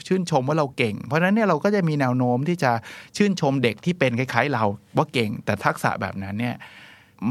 [0.07, 2.71] ชื่นชมว่าเราเก่ง เพราะฉะนั้นเนี่ยเราก็จะมีแนวโน้มที่จะ
[3.17, 4.65] ชื่นชมเด็กที่เป็นคล้าย ๆ เรา
[4.97, 6.57] ว่าเก่ง แต่ทักษะแบบนั้นเนี่ย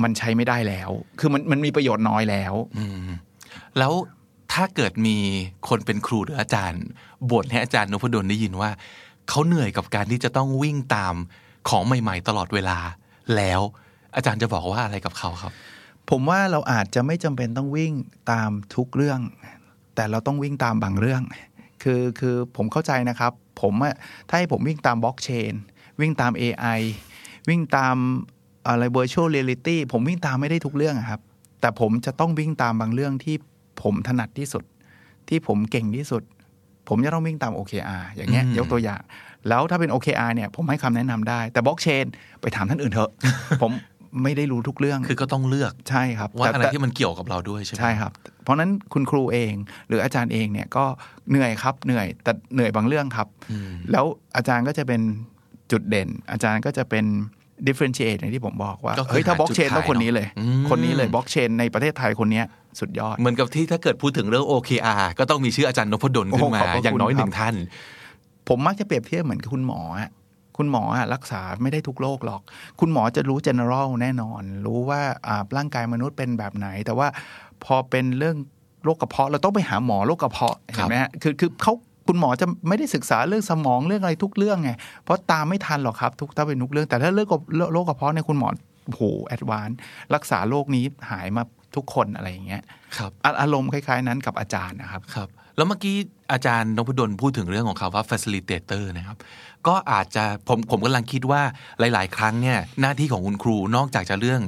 [0.01, 2.53] มันใช้ไม่ได้แล้ว คือมันมันมีประโยชน์น้อยแล้ว
[3.77, 3.93] แล้ว
[4.53, 5.17] ถ้าเกิดมี
[5.67, 6.83] คนเป็นครูหรืออาจารย์
[7.31, 8.69] บ่นให้อาจารย์นพดลได้ยินว่า
[9.29, 11.15] เขาเหนื่อยกับการที่จะต้องวิ่งตาม
[11.69, 12.77] ของใหม่ ๆ ตลอดเวลา
[13.35, 13.61] แล้ว
[14.15, 15.53] อาจารย์จะบอกว่าอะไรกับเขาครับ
[16.09, 17.93] ผมว่าเราอาจจะไม่จำเป็นต้องวิ่ง
[18.31, 19.19] ตามทุกเรื่อง
[19.95, 21.21] แต่เราต้องวิ่งตามบางเรื่อง
[21.83, 23.95] คือคือผมเข้าใจนะครับ ผมอะ
[24.29, 25.53] ถ้าให้ผมวิ่งตามบล็อกเชน
[26.01, 26.79] วิ่งตาม AI
[27.49, 27.95] วิ่งตาม
[28.67, 31.21] อะไร virtual reality ผมวิ่งตามไม่ได้ทุกเรื่องอะครับ
[31.61, 33.35] แต่ผมจะต้องวิ่งตามบางเรื่องที่
[33.81, 34.63] ผมถนัดที่สุด
[35.29, 36.23] ที่ผมเก่งที่สุด
[36.89, 39.01] ผมจะต้องวิ่งตาม OKR อย่างเงี้ยอืมยกตัวอย่าง
[39.49, 42.05] แล้วถ้าเป็น OKR เนี่ยผมให้คำแนะนำได้ แต่บล็อกเชน
[42.41, 43.11] ไปถามท่านอื่นเถอะ
[43.61, 43.71] ผม
[44.23, 48.11] ไม่ได้รู้ทุกเรื่องคือก็ต้องเลือกใช่ครับว่าแต่อะไรแต่ที่มันเกี่ยวกับเราด้วยใช่ไหมใช่ครับ
[48.43, 49.53] เพราะฉะนั้นคุณครูเอง
[49.87, 50.85] หรืออาจารย์เองเนี่ยก็
[51.29, 54.05] เหนื่อยครับเหนื่อยแต่เหนื่อยบางเรื่องครับอืมแล้ว
[54.37, 55.01] อาจารย์ก็จะเป็น
[55.71, 57.05] จุดเด่น อาจารย์ก็จะเป็น
[57.67, 62.45] differentiate อย่างที่ผมบอกว่าก็คือเฮ้ยถ้าหาบล็อกเชนจุดขายต้องคนนี้เลยเนอะอืมคนนี้เลยบล็อกเชนในประเทศไทยคนเนี้ย
[62.79, 67.55] สุดยอด เหมือนกับที่ถ้าเกิดพูดถึงเรื่อง OKR ก็ต้องมีชื่ออาจารย์นพดลขึ้นมาโอ้ขอบพระคุณอย่างน้อยหนึ่งครับท่าน
[68.49, 70.09] ผมมักจะเปรียบเทียบเหมือนกับคุณหมออะ
[70.57, 72.41] คุณหมออะรักษาไม่ได้ทุกโรคหรอก
[72.79, 77.07] คุณหมอจะรู้ general แน่นอน รู้ว่าอ่าร่างกายมนุษย์เป็นแบบไหน แต่ว่า
[77.63, 78.35] พอเป็นเรื่อง
[78.83, 81.73] โรคกระเพาะเราต้องไปหาหมอโรคกระเพาะครัเห็บนไหมฮะคือคือเขา
[82.07, 84.71] คุณหมอจะไม่ได้ศึกษาเรื่องสมองเรื่องอะไรทุกเรื่องไง
[85.03, 87.29] เพราะตามไม่ทันหรอกครับ ทุกถ้าเป็นทุกเรื่อง แต่ถ้าเรื่อง
[87.73, 88.49] โรคกระเพาะเนี่ยคุณหมอ
[88.85, 89.69] โอ้โหแอดวาน
[90.15, 91.43] รักษาโรคนี้หายมา
[91.75, 92.63] ทุกคนอะไรอย่างเงี้ย
[92.97, 95.95] ครับอะอารมณ์คล้าย ๆ นั้นกับอาจารย์นะครับครับ แล้วเมื่อกี้
[96.31, 99.17] อาจารย์นพดลพูดถึงเรื่องของคำว่า facilitator นะครับ
[99.67, 101.41] ก็อาจจะผมผมกำลังคิดว่า
[101.79, 104.43] หลาย ๆ ครั้งเนี่ยหน้าที่ของคุณครูนอกจากจะเรื่อง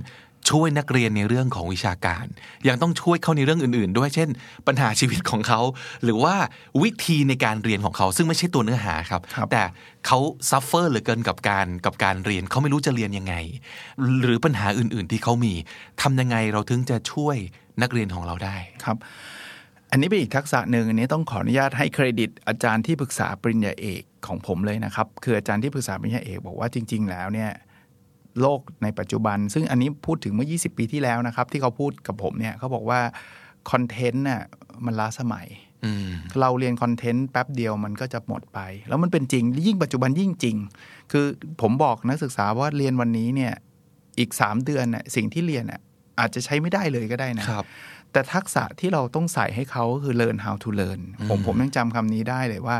[0.49, 2.25] ช่วยนักเรียนในเรื่องของวิชาการ
[2.67, 4.29] ยังต้องช่วยเขาในเรื่องอื่น ๆ ด้วยเช่น
[4.67, 5.61] ปัญหาชีวิตของเขา
[6.03, 6.35] หรือว่า
[6.83, 9.63] วิธีในการเรียนของเขา ซึ่งไม่ใช่ตัวเนื้อหาครับครับแต่
[10.05, 13.35] เขาซัฟเฟอร์เหลือเกินกับการกับการเรียนเขาไม่รู้จะเรียนยังไง
[14.21, 15.53] หรือปัญหาอื่น ๆ ที่เขามี
[16.01, 17.35] ทำยังไงเราถึงจะช่วย
[17.81, 18.97] นักเรียนของเราได้ครับ
[19.91, 27.51] อันนี้เป็นอีกทักษะหนึ่งอันนี้ต้องขออนุญาตให้เครดิตอาจารย์ที่ปรึกษาปริญญาเอกของผมเลยนะครับ คืออาจารย์ที่ปรึกษาปริญญาเอกบอกว่าจริง ๆ แล้วเนี่ย
[28.41, 32.99] โลกในปัจจุบัน ซึ่งอันนี้พูดถึงเมื่อ 20 ปีที่แล้วนะครับ ที่เขาพูดกับผมเนี่ยเขาบอกว่า
[33.71, 34.43] คอนเทนต์น่ะ
[34.85, 35.47] มันล้าสมัย
[35.85, 36.09] อืม
[36.41, 40.57] เราเรียนคอนเทนต์แป๊บเดียวมันก็จะหมดไป แล้วมันเป็นจริง ยิ่งปัจจุบันยิ่งจริง
[41.11, 41.25] คือ
[41.61, 43.53] ผมบอกนักศึกษาว่าเรียนวันนี้เนี่ย
[44.19, 45.79] อีก 3 เดือนน่ะสิ่งที่เรียนน่ะ
[46.19, 47.65] อาจจะใช้ไม่ได้เลยก็ได้นะครับ
[48.17, 52.77] แต่ทักษะที่เราต้องใส่ให้เขาก็คือ learn how to learn ผมผมยังจำคำนี้ได้เลยว่า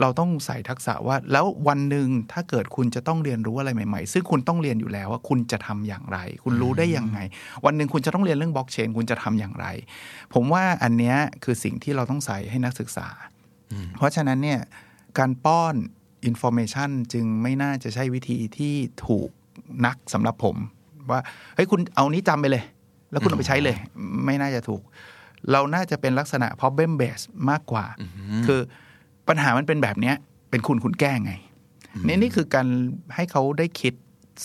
[0.00, 7.18] เราต้องใส่ทักษะว่า แล้ววันหนึ่งถ้าเกิดคุณจะต้องเรียนรู้อะไรใหม่ ๆ ซึ่งคุณต้องเรียนอยู่แล้วว่าคุณจะทำอย่างไร คุณรู้ได้ยังไง
[7.64, 9.66] วันหนึ่งคุณจะต้องเรียนเรื่องบล็อกเชนคุณจะทำอย่างไร
[10.34, 13.08] ผมว่าอันเนี้ยคือสิ่งที่เราต้องใส่ให้นักศึกษา
[13.96, 14.60] เพราะฉะนั้นเนี่ย
[15.18, 15.74] การป้อน
[16.24, 18.74] information จึงไม่น่าจะใช่วิธีที่
[19.06, 19.28] ถูก
[19.86, 20.56] นักสำหรับผม
[21.10, 21.20] ว่า
[21.54, 22.64] เฮ้ยคุณเอานี้จำไปเลย
[23.14, 23.76] แล้วคุณเอาไปใช้เลย
[24.24, 24.82] ไม่น่าจะถูก
[25.52, 27.86] เราน่าจะเป็นลักษณะ problem base มากกว่า
[28.46, 28.60] คือ
[29.28, 30.16] ปัญหามันเป็นแบบเนี้ย
[30.50, 31.32] เป็นคุณคุณแก้ไง
[32.06, 32.66] นี่นี่คือการ
[33.14, 33.94] ให้เขาได้คิด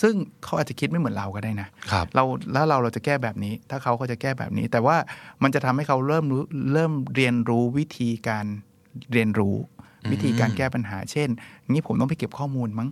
[0.02, 4.98] ซึ่งเขาอาจจะคิดไม่เหมือนเราก็ได้นะครับเราแล้วเราเราจะแก้แบบนี้ ถ้าเขาก็จะแก้แบบนี้ แต่ว่า
[5.44, 8.46] มันจะทำให้เขาเริ่มรู้เริ่มเรียนรู้วิธีการ
[9.14, 9.56] เรียนรู้
[10.12, 11.30] วิธีการแก้ปัญหา เช่น
[11.70, 12.90] งี้ผมต้องไปเก็บข้อมูลมั้ง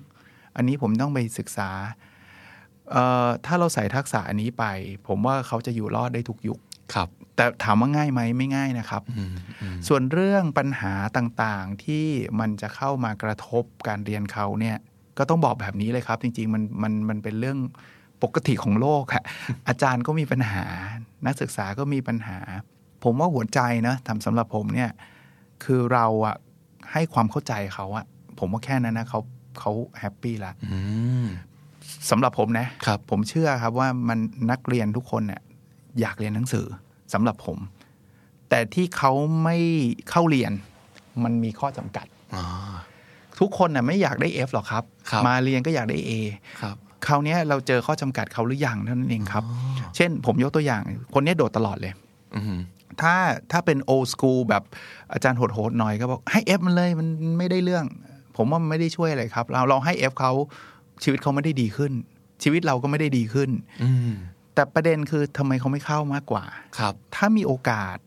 [0.56, 2.07] อันนี้ผมต้องไปศึกษาเอ่อ
[3.46, 4.66] ถ้าเราใส่ทักษะอันนี้ไป
[5.08, 6.60] ผมว่าเขาจะอยู่รอดได้ทุกยุค
[6.94, 12.06] ครับแต่ถามว่าง่ายไหมไม่ง่ายนะครับอืมอืมส่วนเรื่องปัญหาต่างๆที่
[12.40, 14.78] มันจะเข้ามากระทบการเรียนเขาเนี่ย
[15.18, 17.58] ก็ต้องบอกแบบนี้เลยครับ จริง ๆ มันมันมันเป็นเรื่อง
[18.24, 19.24] ปกติของโลกอะ
[19.68, 20.66] อาจารย์ก็มีปัญหา
[21.26, 22.40] นักศึกษาก็มีปัญหา
[23.04, 24.90] ผมว่าหัวใจนะทำสำหรับผมเนี่ย
[25.64, 26.36] คือเราอะ
[26.92, 28.06] ให้ความเข้าใจเขาอะ
[28.40, 29.20] ผมว่าแค่นั้นนะเขา
[29.60, 30.80] เขาแฮปปี้ละอื
[31.26, 31.28] ม
[32.10, 34.20] สำหรับผมนะครับผมเชื่อครับว่ามัน
[34.52, 35.42] นักเรียนทุกคนเนี่ย
[36.02, 36.66] อยากเรียนหนังสือ
[37.14, 37.58] สำหรับผม
[38.50, 39.12] แต่ที่เขา
[39.44, 39.58] ไม่
[40.10, 40.52] เข้าเรียน
[41.24, 42.46] มันมีข้อจำกัดอ๋อ
[43.40, 46.12] ทุกคนน่ะไม่อยากได้ F หรอกครับครับมาเรียนก็อยากได้ A
[46.62, 49.44] ครับคราวเนี้ยเราเจอข้อจำกัดเขาหรือยังเท่านั้นเองครับ
[49.96, 50.82] เช่น ผมยกตัวอย่าง
[51.14, 51.94] คนเนี้ยโดดตลอดเลย
[52.36, 52.60] อืม
[53.02, 53.16] ถ้า
[53.52, 54.64] ถ้าเป็น old school แบบ
[55.14, 57.86] อาจารย์โหดๆหน่อยก็บอกให้ F มันเลยมันไม่ได้เรื่อง
[58.38, 60.32] ผมว่ามันไม่ได้ช่วยอะไรครับ เราเราให้ F เขา
[61.04, 61.92] ชีวิตเขาไม่ได้ดีขึ้น
[62.44, 63.50] ชีวิตเราก็ไม่ได้ดีขึ้น
[63.84, 64.12] อืม
[64.54, 66.44] แต่ประเด็นคือทำไมเขาไม่เข้ามากกว่า
[66.80, 67.98] ครับ ถ้ามีโอกาส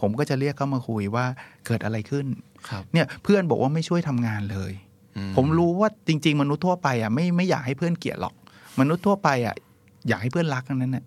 [0.00, 1.24] ผมก็จะเรียกเขามาคุยว่า
[1.66, 2.26] เกิดอะไรขึ้น
[2.68, 4.72] ครับเนี่ยเพื่อนบอกว่าไม่ช่วยทำงานเลย
[5.16, 8.34] อืผมรู้ว่าจริง ๆ มนุษย์ทั่วไปอะไม่ไม่อยากให้เพื่อนเกลียดหรอก
[8.80, 9.54] มนุษย์ทั่วไปอะ
[10.08, 11.04] อยากให้เพื่อนรักทั้งนั้นน่ะ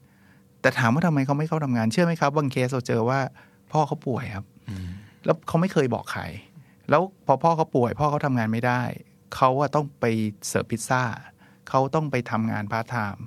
[0.62, 3.20] แต่ถามว่าทำไมเขาไม่เข้าทำงานเชื่อไหมครับบางเคสเราเจอว่า
[3.72, 4.88] พ่อเขาป่วยครับอืม
[5.26, 6.24] แล้วเขาไม่เคยบอกใคร
[6.90, 8.82] แล้วพอพ่อเขาป่วย พ่อเขาทำงานไม่ได้
[9.36, 10.06] เขาอะต้องไป
[10.48, 11.04] เสิร์ฟพิซซ่า
[11.70, 13.24] เขาต้องไปทำงานพาร์ทไทม์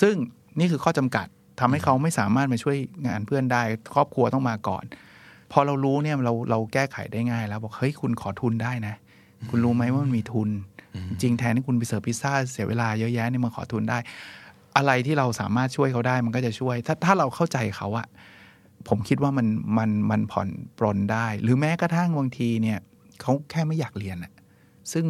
[0.00, 0.14] ซึ่ง
[0.58, 1.26] นี่คือข้อจำกัด
[1.60, 3.62] ทำให้เขาไม่สามารถมาช่วยงานเพื่อนได้
[3.94, 4.84] ครอบครัวต้องมาก่อน
[5.52, 8.94] พอเรารู้เนี่ยเราเราแก้ไขได้ง่ายแล้วบอกเฮ้ยคุณขอทุนได้นะ
[9.50, 10.48] คุณรู้ไหมว่ามันมีทุน
[11.22, 13.98] จริงแทนที่คุณไปเสิร์ฟพิซซ่าเสียเวลาเยอะแยะเนี่ยมาขอทุนได้
[14.76, 18.06] อะไรที่เราสามารถช่วยเขาได้มันก็จะช่วย ถ้าถ้าเราเข้าใจเขาอะ
[18.88, 19.46] ผมคิดว่ามัน
[19.78, 22.78] มันมันผ่อนปรนได้ หรือแม้กระทั่งบางทีเนี่ย
[23.20, 24.31] เขาแค่ไม่อยากเรียนอะ
[24.92, 25.04] ซึ่ง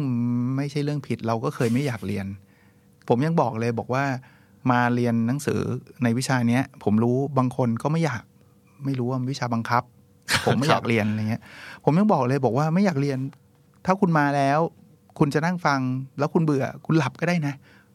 [0.55, 2.25] ไม่ใช่เรื่องผิดเราก็เคยไม่อยากเรียน
[3.07, 4.03] ผมยังบอกเลยบอกว่า
[4.71, 5.59] มาเรียนหนังสือ
[6.03, 8.23] ในวิชาเนี้ย ผมรู้บางคนก็ไม่อยาก
[8.85, 9.83] ไม่รู้ว่ามันวิชาบังคับ
[10.45, 11.41] ผมไม่อยากเรียนอะไรเงี้ย
[11.83, 13.17] ผมยังบอกเลยบอกว่าไม่อยากเรียน
[13.85, 14.59] ถ้าคุณมาแล้ว
[15.19, 15.79] คุณจะนั่งฟัง
[16.19, 17.53] แล้วคุณเบื่อ คุณหลับก็ได้นะ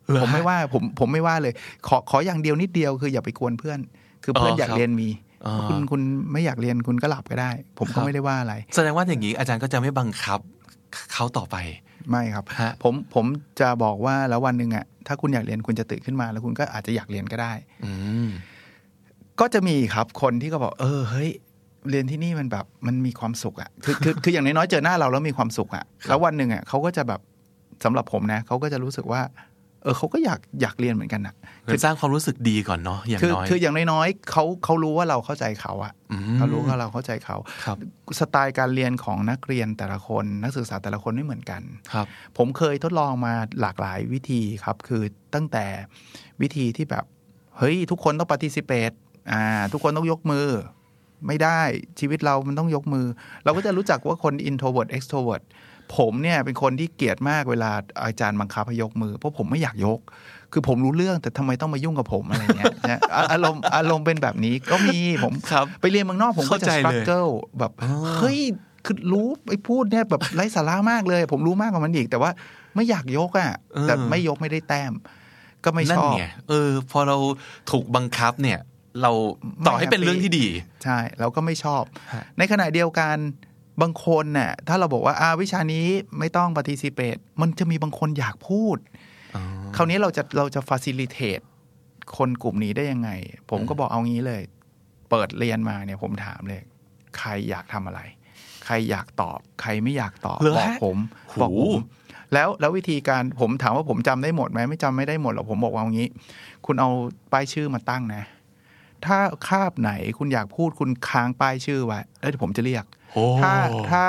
[0.08, 1.52] เหรอฮะผมไม่ว่าผมผมไม่ว่าเลย
[1.88, 3.78] ขอขออย่างเดียวนิดเดียวคืออย่าไปกวนเพื่อน
[4.24, 5.08] คือเพื่อนอ๋ออยากครับเรียนมี
[5.46, 6.00] อ๋อคุณคุณ
[6.32, 10.40] ไม่อยากเรียนคุณก็หลับก็ได้ ผมครัก็บไม่ได้ว่าอะไร แสดงว่าอย่างนี้อาจารย์ก็จะไม่บังคับ
[11.14, 11.56] เขาต่อไป
[12.10, 13.26] ไม่ครับฮะผมผม
[13.60, 17.52] จะบอกว่าแล้ววันหนึ่งอะถ้าคุณอยากเรียนคุณจะตื่นขึ้นมา แล้วคุณก็อาจจะอยากเรียนก็ได้
[17.84, 17.92] อื
[18.26, 18.28] ม
[19.40, 21.30] ก็จะมีครับคนที่ก็บอก เออเฮ้ย
[21.90, 27.20] เรียนที่นี่มันแบบมันมีความสุขอะคือคือคืออย่างน้อยๆเจอหน้าเราแล้วมีความสุขอะแล้ววันหนึ่งอะเขาก็จะแบบ
[27.84, 29.20] สำหรับผมนะเขาก็จะรู้สึกว่า
[29.82, 31.34] เออเขาก็อยากอยากเรียนเหมือนกันอะ
[31.66, 35.92] คือสร้างความรู้สึกดีก่อนเนาะอย่างคือน้อยคืออย่างน้อยๆเขาเขารู้ว่าเราเข้าใจเขาอะ
[36.32, 37.76] มเขารู้ว่าเราเข้าใจเขาครับ
[38.18, 41.62] สไตล์การเรียนของนักเรียนแต่ละคน นักศึกษาแต่ละคนไม่เหมือนกัน
[41.92, 45.02] ครับ ผมเคยทดลองมาหลากหลายวิธีครับ คือ
[45.34, 45.64] ตั้งแต่
[46.42, 47.04] วิธีที่แบบ
[47.58, 48.94] เฮ้ยทุกคนต้อง participate
[49.32, 50.46] อ่า ทุกคนต้องยกมือ
[51.26, 51.60] ไม่ได้
[52.00, 53.06] ชีวิตเรามันต้องยกมือ
[53.44, 55.42] เราก็จะรู้จักว่าคน introvert extrovert
[55.96, 57.70] ผมเนี่ยเป็นคนที่เกลียดมากเวลา
[58.04, 60.00] อาจารย์บังคับให้ยกมือ เพราะผมไม่อยากยก
[60.52, 68.38] คือผมรู้เรื่องแต่ทำไมต้องมายุ่งกับผมอะไรเงี้ยนะอะอารมณ์อารมณ์เป็นแบบนี้ก็มีผมครับไปเรียนเมืองนอกผมก็เข้าจะใจเลย struggle แบบอ๋อเฮ้ย
[68.84, 72.30] คือรู้ไอ้พูดเนี่ยแบบไร้สาระมากเลย ผมรู้มากกว่ามันอีก แต่ว่า
[72.74, 74.92] ไม่อยากยกอะ่ะแต่ไม่ยกไม่ได้แต้ม
[75.64, 77.16] ก็ไม่นั่ชนอบไงเออ พอเรา
[77.70, 78.60] ถูกบังคับเนี่ย
[79.02, 79.12] เรา
[79.66, 80.46] ต่อให้เป็นเรื่องที่ดี
[80.84, 83.16] ใช่ เราก็ไม่ชอบฮะในขณะเดียวกัน
[83.82, 85.86] บางคนน่ะถ้าเราบอกว่าอ่าวิชานี้
[86.18, 88.76] ไม่ต้อง participate มันจะมีบางคนอยากพูด
[89.36, 89.42] อ๋อ
[89.76, 91.44] คราวนี้เราจะเราจะ facilitate
[92.16, 93.10] คนกลุ่มนี้ได้ยังไง
[93.50, 94.42] ผมก็บอกเอางี้เลย
[95.10, 96.62] เปิดเรียนมาเนี่ยผมถามเลย
[97.18, 98.00] ใครอยากทำอะไร
[98.64, 100.96] ใครอยากตอบ ใครไม่อยากตอบเหรอบอกฮะผม
[101.28, 101.84] โหบอกผม
[102.34, 106.08] แล้วแล้ววิธีการผมถามว่าผมจำได้หมดไหมไม่จำไม่ได้หมดหรอกผมบอกว่าเอางี้
[106.66, 106.90] คุณเอา
[107.32, 108.22] ป้ายชื่อมาตั้งนะ
[109.06, 112.97] ถ้าคาบไหนคุณอยากพูดคุณค้างป้ายชื่อไว้แล้วเดี๋ยวผมจะเรียกโอ้
[113.40, 113.52] ถ้า
[113.90, 114.04] ถ้า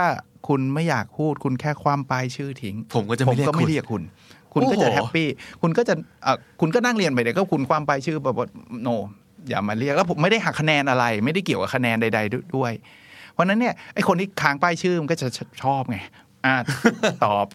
[0.47, 4.03] คุณไม่อยากพูดคุณแค่คว่ำป้ายชื่อทิ้ง ผมก็จะผไม่มเรียกก็คุไม่ณเรียกคุณ
[4.53, 5.27] คุณก็จะโอ้โหแฮปปี้
[5.61, 8.47] คุณก็จะเอ่อคุณก็นั่งเรียนไปเดี๋ยวก็คุณความไปชื่อแบบว่า
[8.83, 8.87] โน
[9.49, 12.71] อย่ามาเรียกแล้วผมไม่ได้หักคะแนนอะไร ไม่ได้เกี่ยวกับคะแนนใด ๆ ด้วย
[13.31, 15.27] เพราะฉะนั้นเนี่ยไอ้คนที่ค้างป้ายชื่อมันก็จะ
[15.63, 15.97] ชอบไง
[16.45, 16.55] อ่า
[17.25, 17.47] ตอบ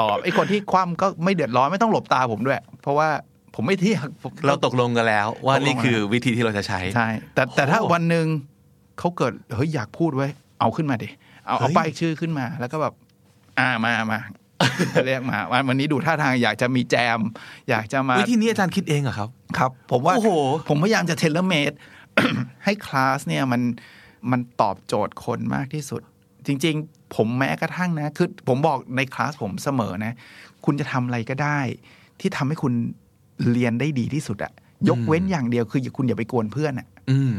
[0.00, 3.08] ตอบไอ้คนที่คว่ำก็ไม่เดือดร้อนไม่ต้องหลบตาผมด้วย เพราะว่า
[3.54, 8.26] ผมไม่เที่ยงผมเราตกลงกันแล้ว ว่าตกลงนี่คือวิธีที่เราจะใช้ใช่แต่แต่ถ้าโอ้วันหนึ่ง
[8.98, 11.08] เขาเกิดเฮ้ยอยากพูดไว้ย เอาขึ้นมาดิ
[11.46, 12.94] เอาเอาเฮ้ยป้ายชื่อขึ้นมาแล้วก็แบบ
[13.58, 14.20] อ่ามามา
[15.06, 17.20] เรียกมาวันวันนี้ดูท่าทางอยากจะมีแจม
[17.70, 20.30] อยากจะมาวิธีนี้อาจารย์คิดเองเหรอครับ ครับ ผมว่าโอ้โห
[20.68, 21.72] ผมพยายามจะเทเลเมด
[22.64, 23.62] ให้คลาสเนี่ยมัน
[24.30, 26.02] มันตอบโจทย์คนมากที่สุด
[26.46, 30.12] จริง ๆ ผมแม้กระทั่งนะคือผมบอกในคลาสผมเสมอนะ
[30.64, 31.58] คุณจะทำอะไรก็ได้
[32.20, 32.72] ที่ทำให้คุณ
[33.52, 34.52] เรียนได้ดีที่สุดอะ
[34.88, 37.34] ยกเว้นอย่างเดียวคืออย่าคุณอย่าไปกวนเพื่อนอะอืม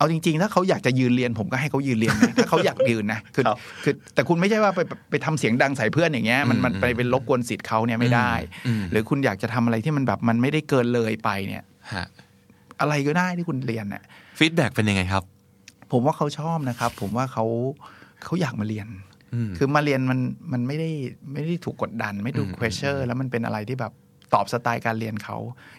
[0.00, 8.32] เอาจริงๆ ถ้าเขาอยากจะยืนเรียนผมก็ให้เขายืนเรียนนะถ้าเขาอยากยืนนะคือครับคือแต่คุณไม่ใช่ว่าไปไปไปทำเสียงดังใส่เพื่อนอย่างเงี้ยมันมันไปเป็นรบกวนสิทธิ์เขาเนี่ยไม่ได้
[8.66, 12.06] อืมหรือคุณอยากจะทำอะไรที่มันแบบมันไม่ได้เกินเลยไปเนี่ยฮะ
[12.80, 14.02] อะไรก็ได้ที่คุณเรียนเนี่ย
[14.38, 15.24] ฟีดแบ็กเป็นยังไงครับ
[15.92, 17.44] ผมว่าเขาชอบนะครับ ผมว่าเขา
[18.24, 18.88] เขาอยากมาเรียน
[19.34, 20.20] อืมคือมาเรียนมัน
[20.52, 20.90] มันไม่ได้
[21.32, 23.92] ไม่ได้ถูกกดดัน ไม่ถูกอืม pressure แล้วมันเป็นอะไรที่แบบ
[24.34, 25.36] ตอบสไตล์การเรียนเขา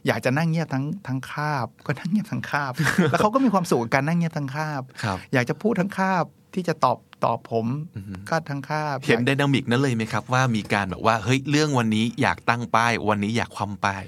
[0.07, 2.73] อยากจะนั่งเงียบทั้งทั้งคาบ ก็นั่งเงียบทั้งคาบ
[3.11, 14.03] แล้วเขาก็มีความสุขกับการนั่งเงียบทั้งคาบครับอยากจะพูดทั้งคาบที่จะตอบตอบผมอือฮึก็ทั้งคาบ เห็นอยากได dynamic นั้นเลยไหมครับ ว่ามีการแบบว่าเฮ้ยเรื่องวันนี้อยากตั้งป้าย วันนี้อยากคว่ำป้าย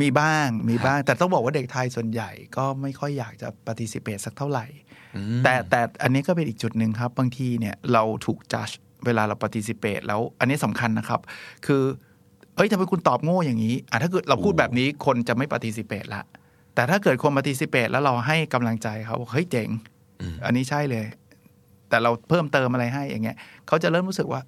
[0.00, 4.66] มีบ้างมีบ้าง แต่ต้องบอกว่าเด็กไทยส่วนใหญ่ก็ไม่ค่อยอยากจะปฏิสิเ t สักเท่าไหร่
[5.16, 8.68] อืมแต่แต่อันนี้ก็เป็นอีกจุดหนึ่งครับ บางทีเนี่ยเราถูกจัด
[9.06, 11.20] เวลาเราปฏิสิเ t แล้วอันนี้สำคัญนะครับ
[11.66, 11.82] คือ
[12.56, 16.22] เอ้ยทำไมคุณตอบโง่อย่างนี้อะถ้าเกิดเราพูดแบบนี้คนจะไม่ปฏิสิเ t ละ
[16.74, 19.68] แต่ถ้าเกิดคนปฏิสิเ t แล้วเราให้กำลังใจเขาบอกเฮ้ยเจ๋ง
[20.20, 21.06] อืมอันนี้ใช่เลย
[21.88, 23.36] แต่เราเพิ่มเติมอะไรให้อย่างเงี้ย
[23.66, 24.40] เขาจะเริ่มรู้สึกว่า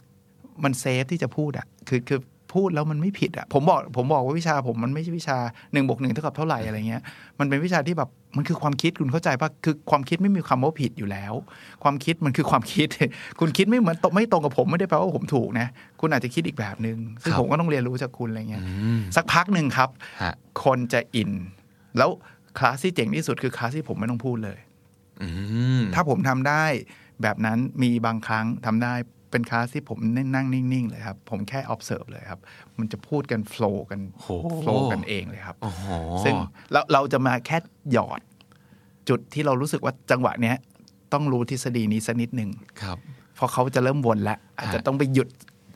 [0.64, 2.20] มันเซฟที่จะพูดอะคือคือ
[2.54, 5.38] พูดแล้วมันไม่ผิดอะผมบอกผมบอกว่าวิชาผมมันไม่ใช่วิชา
[5.72, 7.02] หนึ่งบวกหนึ่งเท่ากับเท่าไหร่อะไรเงี้ย
[7.38, 11.34] มันเป็นวิชาที่แบบมันคือความคิดคุณเข้าใจปะคือความคิดไม่มีคำว่าผิดอยู่แล้ว
[11.82, 12.88] ความคิดมันคือความคิด
[13.40, 15.66] คุณคิดไม่เหมือนตไม่ตรงกับผมไม่ได้แปลว่าผมถูกนะ
[16.00, 19.88] คุณอาจจะคิดอีกแบบหนึ่งซึ่งครับผมก็ต้องเรียนรู้จากคุณอะไรเงี้ยอืมสักพักหนึ่งครับ
[20.22, 21.30] ฮะคนจะอิน
[21.98, 22.10] แล้ว
[22.58, 24.58] คลาสที่เจ๋งที่สุดคือคลาสที่ผมไม่ต้องพูดเลย
[25.22, 25.28] อื
[25.80, 26.64] มถ้าผมทำได้
[27.22, 28.94] แบบนั้นมีบางครั้งทำได้
[29.36, 29.98] เป็นคลาสที่ผม
[30.34, 32.40] นั่งนิ่ง ๆ เลยครับ ผมแค่ observe เลยครับ
[32.78, 34.26] มันจะพูดกัน flow กันโห
[34.62, 35.84] flow กันเองเลยครับโอ้โห
[36.24, 36.34] ซึ่ง
[36.72, 37.58] เราเราจะมาแค่
[37.92, 38.20] หยอด
[39.08, 40.56] จุดที่เรารู้สึกว่าจังหวะเนี้ย
[41.12, 42.50] ต้องรู้ทฤษฎีนี้สักนิดหนึ่ง
[42.82, 42.98] ครับ
[43.36, 45.28] เพราะเขาจะเริ่มวนแล้วอาจจะต้องไปหยุด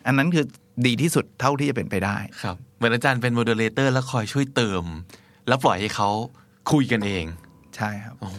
[0.06, 0.44] อันนั้นคือ
[0.86, 4.84] ดีที่สุดเท่าที่จะเป็นไปได้ ครับ เหมือนอาจารย์เป็น moderator แล้วคอยช่วยเติม
[5.48, 6.08] แล้วปล่อยให้เขา
[6.72, 7.24] คุยกันเอง
[7.76, 8.38] ใช่ครับโอ้โห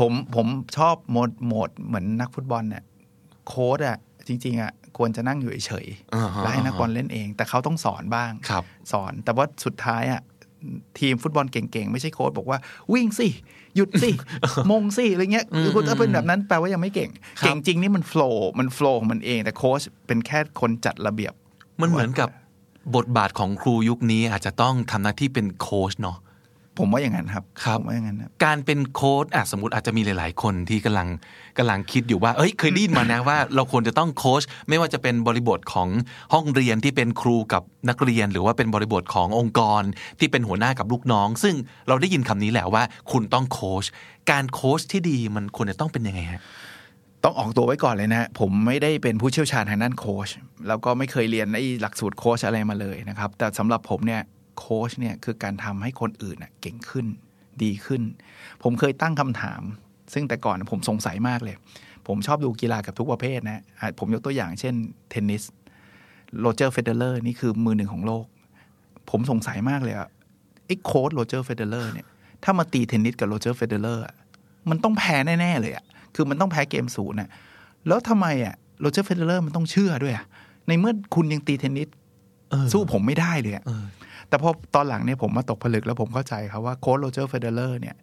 [0.00, 2.84] ผมผมชอบโหมดโหมดเหมือนนักฟุตบอลเนี่ย
[3.46, 10.20] โค้ดอะ จริงๆอะควรจะนั่งอยู่เฉยๆอ่าฮะแล้วให้นักบอลเล่นเอง แต่เขาต้องสอนบ้างครับสอนแต่ว่าสุดท้ายอะ
[10.98, 12.58] ทีมฟุตบอลเก่งๆ ไม่ใช่โค้ชบอกว่า
[12.92, 13.28] วิ่งสิ
[13.76, 14.10] หยุดสิ
[14.70, 17.10] มงสิอะไรเงี้ยคือคุณถ้าเป็นแบบนั้นแปลว่ายังไม่เก่ง
[17.40, 21.32] ครับเก่งจริงนี่มันโฟล์มันโฟล์ของมันเอง แต่โค้ชเป็นแค่คนจัดระเบียบ
[21.80, 22.28] มันเหมือนกับ
[22.96, 26.16] บทบาทของครูยุคนี้อาจจะต้องทำหน้าที่เป็นโค้ชเนาะ
[26.78, 31.08] ผมว่าอย่างนั้นครับครับผมว่าอย่างนั้นครับการเป็นโค้ชอะสมมติอาจจะมีหลาย ๆ คนที่กำลัง
[31.58, 35.88] กำลังคิดอยู่ว่า เอ้ยเคยได้ยินมานะว่า เราควรจะต้องโค้ชไม่ว่าจะเป็นบริบทของ
[36.32, 39.82] ห้องเรียนที่เป็นครูกับนักเรียน หรือว่าเป็นบริบทขององค์กร
[40.18, 41.54] ที่เป็นหัวหน้ากับลูกน้อง ซึ่ง
[41.88, 43.84] เราได้ยินคำนี้แหละว่า คุณต้องโค้ช
[44.30, 46.40] การโค้ชที่ดีมันควรจะต้องเป็นยังไงฮะ
[47.24, 50.28] ต้องออกตัวไว้ก่อนเลยนะผมไม่ได้เป็นผู้เชี่ยวชาญทางด้านโค้ช
[50.68, 54.22] แล้วก็ไม่เคยเรียนไอ้หลักสูตรโค้ชอะไรมาเลยนะครับ แต่สำหรับผมเนี่ย
[54.58, 57.06] โค้ชเนี่ยคือการทำให้คนอื่นน่ะเก่งขึ้น
[57.62, 58.02] ดีขึ้น
[58.62, 59.62] ผมเคยตั้งคำถาม
[60.12, 61.56] ซึ่งแต่ก่อนผมสงสัยมากเลย
[62.06, 64.74] ผมชอบดูกีฬากับทุกประเภทนะอะผมยกตัวอย่างเช่น
[65.10, 65.42] เทนนิส
[66.40, 68.24] โรเจอร์เฟเดเลอร์นี่คือมือหนึ่งของโลก
[69.10, 70.08] ผมสงสัยมากเลยอะ
[70.66, 72.06] ไอ้โค้ชโรเจอร์เฟเดเลอร์เนี่ย
[72.44, 74.02] ถ้ามาตีเทนนิสกับโรเจอร์เฟเดเลอร์
[74.70, 77.28] มันต้องแพ้แน่ ๆ เลยอะคือมันต้องแพ้เกมศูนย์น่ะ
[77.86, 80.24] แล้วทำไมอะโรเจอร์เฟเดเลอร์มันต้องเชื่อด้วยอะ
[80.68, 81.88] ในเมื่อคุณยังตีเทนนิส
[82.50, 83.84] เออสู้ผมไม่ได้เลยอะเออ
[84.28, 87.96] แต่พอตอนหลังเนี่ยผมมาตกผลึกแล้วผมเข้าใจครับว่าโค้ชโรเจอร์เฟเดเลอร์เนี่ย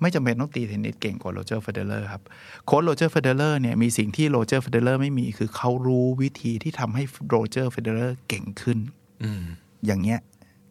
[0.00, 2.22] ไม่จำเป็นต้องตีเทนนิสเก่งกว่าโรเจอร์เฟเดเลอร์ครับ
[2.66, 8.78] โค้ชโรเจอร์เฟเดเลอร์เนี่ยมีสิ่งที่โรเจอร์เฟเดเลอร์ไม่มีคือเขารู้วิธีที่ทำให้โรเจอร์เฟเดเลอร์เก่งขึ้น
[9.22, 9.42] อืม
[9.86, 10.20] อย่างเงี้ย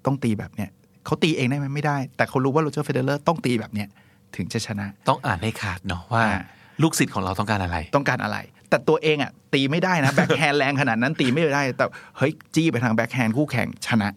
[0.05, 0.69] ต้องตีแบบเนี้ย
[1.05, 3.87] เขาตีเองได้ไหมไม่ได้ แต่เขารู้ว่าโรเจอร์เฟเดเลอร์ต้องตีแบบเนี้ย
[4.35, 6.41] ถึงจะชนะ ต้องอ่านให้ขาดเนาะว่าอ่า
[6.81, 8.37] ลูกศิษย์ของเราต้องการอะไร ต้องการอะไร
[8.69, 11.85] แต่ตัวเองอะตีไม่ได้นะแบ็คแฮนด์แรงขนาดนั้นตีไม่ได้ แต่
[12.17, 14.09] เฮ้ยจี้ไปทางแบ็คแฮนด์คู่แข่งชนะ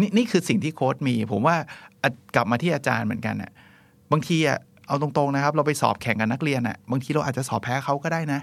[0.00, 1.56] นี่นี่คือสิ่งที่โค้ชมี ผมว่า
[2.02, 3.50] อะกลับมาที่อาจารย์เหมือนกันอะ
[4.12, 8.40] บางทีอะเอาตรงๆนะครับ เราไปสอบแข่งกับนักเรียนอะบางทีเราอาจจะสอบแพ้เขาก็ได้นะ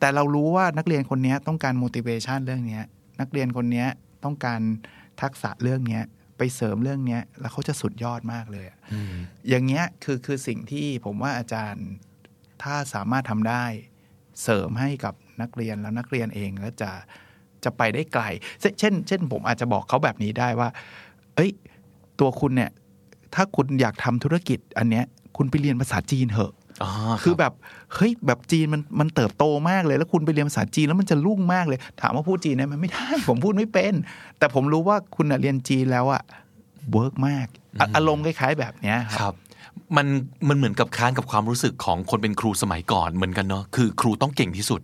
[0.00, 2.84] แต่เรารู้ว่านักเรียนคนเนี้ยต้องการ motivation เรื่องเนี้ย
[3.20, 3.88] นักเรียนคนเนี้ย
[4.24, 4.60] ต้องการ
[5.22, 6.02] ทักษะเรื่องเนี้ย
[6.38, 9.14] ไปเสริมเรื่องเนี้ยแล้วเขาจะสุดยอดมากเลยอะอืม
[9.48, 11.86] อย่างเงี้ยคือคือสิ่งที่ผมว่าอาจารย์
[12.62, 13.64] ถ้าสามารถทำได้
[14.42, 16.92] เสริมให้กับนักเรียนแล้วนักเรียนเองก็จะ
[17.66, 18.24] จะไปได้ไกล
[18.60, 20.68] เช่นเช่น เช่น ผมอาจจะบอกเขาแบบนี้ได้ว่า
[21.36, 21.50] เอ้ย
[22.20, 22.70] ตัวคุณเนี่ย
[23.34, 25.04] ถ้าคุณอยากทำธุรกิจอันเนี้ย
[25.36, 26.90] คุณไปเรียนภาษาจีนเถอะอ๋อ
[27.22, 27.52] คือรับแบบ
[27.94, 33.94] เฮ้ยแบบจีนมันมันเติบโตมากเลย แล้วคุณไปเรียนภาษาจีนแล้วมันจะรุ่งมากเลย ถามว่าพูดจีนได้ไหมไม่ได้ ผมพูดไม่เป็น
[34.38, 36.22] แต่ผมรู้ว่าคุณน่ะเรียนจีนแล้วอะ
[36.92, 37.46] เวิร์กมาก
[37.80, 39.34] อะอารมณ์คล้ายๆแบบเนี้ยครับครับ
[39.96, 40.06] มัน
[40.48, 44.80] มันเหมือนกับค้านกับความรู้สึกของคนเป็นครูสมัยก่อนเหมือนกันเนาะคือ ครูต้องเก่งที่สุด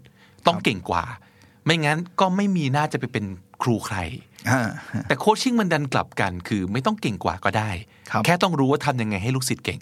[0.46, 1.04] ต้องเก่งกว่า
[1.64, 3.24] ไม่งั้นก็ไม่มีน่าจะไปเป็น
[3.62, 3.98] ครูใคร
[4.50, 4.60] อ่า
[5.08, 7.70] แต่โคชชิ่งมันดันกลับกัน คือไม่ต้องเก่งกว่าก็ได้
[8.10, 9.80] ครับแค่ต้องรู้ว่าทำยังไงให้ลูกศิษย์เก่ง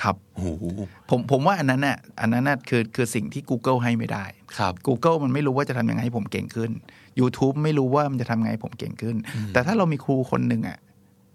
[0.00, 0.64] ครับโอ้โห
[1.10, 4.24] ผมผมว่าอันนั้นน่ะอันนั้นน่ะคือคือสิ่งที่ Google ให้ไม่ได้
[4.58, 6.70] ครับ Google มันไม่รู้ว่าจะทำยังไงให้ผมเก่งขึ้น
[7.20, 9.16] YouTube ไม่รู้ว่ามันจะทำยังไงให้ผมเก่งขึ้น
[9.52, 10.78] แต่ถ้าเรามีครูคนหนึ่งอะ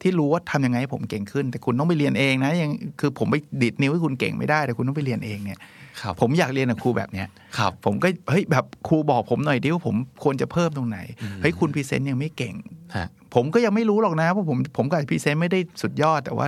[0.03, 5.59] ที่รู้ว่าทำยังไงให้ผมเก่งขึ้น แต่คุณต้องไปเรียนเองนะยังคือผมไปดีดนิ้วให้คุณเก่งไม่ได้แต่คุณต้องไปเรียนเองเนี่ย
[6.01, 7.27] ครับผมอยากเรียนกับครูแบบเนี้ย
[7.57, 10.99] ครับผมก็เฮ้ยแบบครูบอกผมหน่อยดิว่าผมควรจะเพิ่มตรงไหน
[11.41, 12.55] เฮ้ยคุณ present ยังไม่เก่ง
[12.95, 16.47] ฮะผมก็ยังไม่รู้หรอกนะเพราะผมผมกับ present ไม่ได้สุดยอด แต่ว่า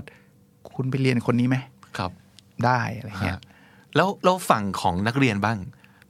[0.75, 1.57] คุณไปเรียนคนนี้ไหม
[1.97, 2.11] ครับ
[2.65, 3.41] ได้อะไรเงี้ยฮะ
[3.95, 5.57] แล้วแล้วฝั่งของนักเรียนบ้าง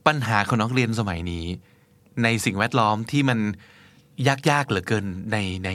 [0.08, 1.46] ปัญหาของนักเรียนสมัยนี้
[2.24, 3.40] ในสิ่งแวดล้อมที่มัน
[4.50, 5.70] ยากๆเหลือเกินในใน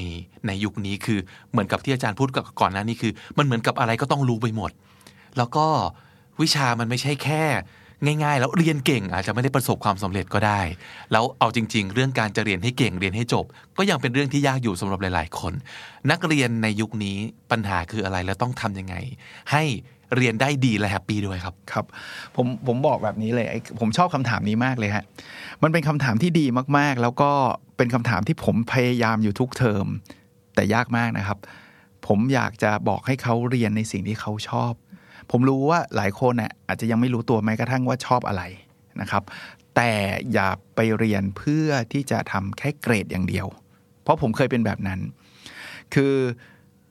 [0.46, 1.18] ในยุคนี้คือ
[1.50, 4.70] เหมือนกับที่อาจารย์พูดกับก่อนหน้านี้คือ มันเหมือนกับอะไรก็ต้องรู้ไปหมด
[5.38, 5.66] แล้วก็
[6.42, 7.44] วิชามันไม่ใช่แค่
[8.04, 10.60] ง่าย ๆ แล้วเรียนเก่งอาจจะไม่ได้ประสบความสำเร็จก็ได้
[11.12, 13.44] แล้วเอาจริง ๆ เรื่องการจะเรียนให้เก่งเรียนให้จบ
[13.78, 15.52] ก็ยังเป็นเรื่องที่ยากอยู่สำหรับหลาย ๆ คน
[16.10, 17.16] นักเรียนในยุคนี้
[17.50, 18.94] ปัญหาคืออะไรแล้วต้องทำยังไง
[19.52, 19.64] ให้
[20.16, 21.84] เรียนได้ดีและแฮปปี้ด้วยครับครับ
[22.36, 25.04] ผมผมบอกแบบนี้เลยไอ้ผมชอบคำถามนี้มากเลยฮะ
[25.62, 26.46] มันเป็นคำถามที่ดี
[26.78, 27.30] มากๆ แล้วก็
[27.76, 29.86] เป็นคำถามที่ผมพยายามอยู่ทุกเทอม
[30.54, 31.38] แต่ยากมากนะครับ
[32.06, 34.72] ผมอยากจะบอกให้เขาเรียนในสิ่งที่เขาชอบ
[35.30, 38.42] ผมรู้ว่าหลายคนน่ะอาจจะยังไม่รู้ตัวแม้กระทั่งว่าชอบอะไร
[39.00, 39.22] นะครับ
[39.76, 39.92] แต่
[40.32, 43.46] อย่าไปเรียนเพื่อที่จะทำแค่เกรดอย่างเดียว
[44.02, 45.00] เพราะผมเคยเป็นแบบนั้น
[45.94, 46.14] คือ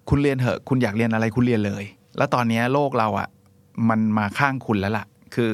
[0.09, 1.83] คุณเรียนเถอะ คุณอยากเรียนอะไรคุณเรียนเลย
[2.17, 3.29] แล้วตอนนี้โลกเราอะ่ะ
[3.89, 5.05] มันมาข้างคุณแล้วล่ะ
[5.35, 5.51] คือ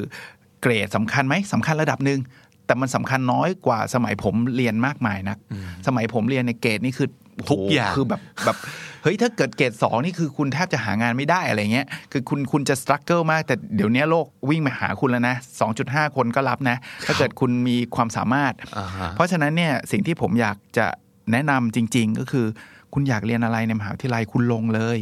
[0.62, 2.20] เกรดสำคัญไหมสำคัญระดับหนึ่ง
[2.66, 5.38] แต่มันสำคัญน้อยกว่าสมัยผมเรียนมากมายนัก
[5.86, 7.08] สมัยผมเรียนในเกรดนี่คือ
[7.44, 8.56] โโหทุกอย่างคือแบบแบบ
[9.02, 15.36] เฮ้ยถ้าเกิดเกรดสองนี่คือคุณแทบจะหางานไม่ได้อะไรเงี้ยคือคุณคุณจะสครัลเกิลมาก แต่เดี๋ยวนี้โลกวิ่งมาหาคุณแล้วนะ
[15.76, 16.76] 2.5 คนก็รับนะ
[17.06, 20.86] ถ้าเกิดคุณมีความสามารถอ่าฮะเพราะฉะนั้นเนี่ยสิ่งที่ผมอยากจะ
[21.32, 22.46] แนะนำจริง ๆ ก็คือ
[22.94, 24.98] คุณอยากเรียนอะไรในมหาวิทยาลัยคุณลงเลย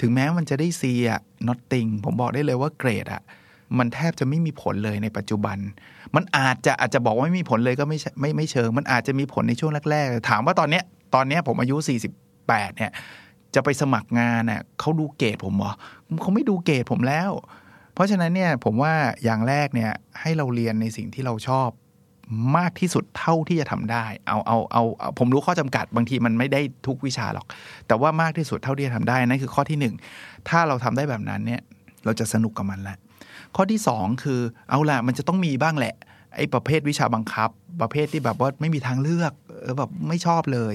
[0.00, 3.22] ถึงแม้มันจะได้ซีอะ nothing ผมบอกได้เลยว่าเกรดอะ
[3.78, 5.58] มันแทบจะไม่มีผลเลยในปัจจุบัน
[6.14, 10.84] มันอาจจะอาจจะบอกว่าไม่มีผลเลยก็ไม่ใช่ไม่ไม่เชิง มันอาจจะมีผลในช่วงแรกๆ ถามว่าตอนเนี้ย
[11.14, 11.76] ตอนเนี้ยผมอายุ
[12.26, 12.92] 48 เนี่ย
[13.54, 15.72] จะไปสมัครงานน่ะเขาดูเกรดผมเหรอ
[16.22, 17.30] เขาไม่ดูเกรดผมแล้ว
[17.94, 18.94] เพราะฉะนั้นเนี่ยผมว่า
[19.24, 21.68] อย่างแรกเนี่ยให้เราเรียนในสิ่งที่เราชอบ
[22.56, 27.46] มากที่สุดเท่าที่จะทำได้เอาเอาเอาเอาผมรู้ข้อจำกัดบางทีมันไม่ได้ทุกวิชาหรอก
[27.86, 29.94] แต่ว่ามากที่สุดเท่าที่จะทำได้นั่นคือข้อที่หนึ่ง
[30.48, 31.60] ถ้าเราทำได้แบบนั้นเนี่ย
[32.04, 32.98] เราจะสนุกกับมันแหละ
[33.56, 35.94] ข้อที่สองคือเอาละมันจะต้องมีบ้างแหละ
[36.36, 37.50] ไอ้ประเภทวิชาบังคับ
[37.80, 40.74] ประเภทที่แบบว่าไม่มีทางเลือกเออแบบไม่ชอบเลย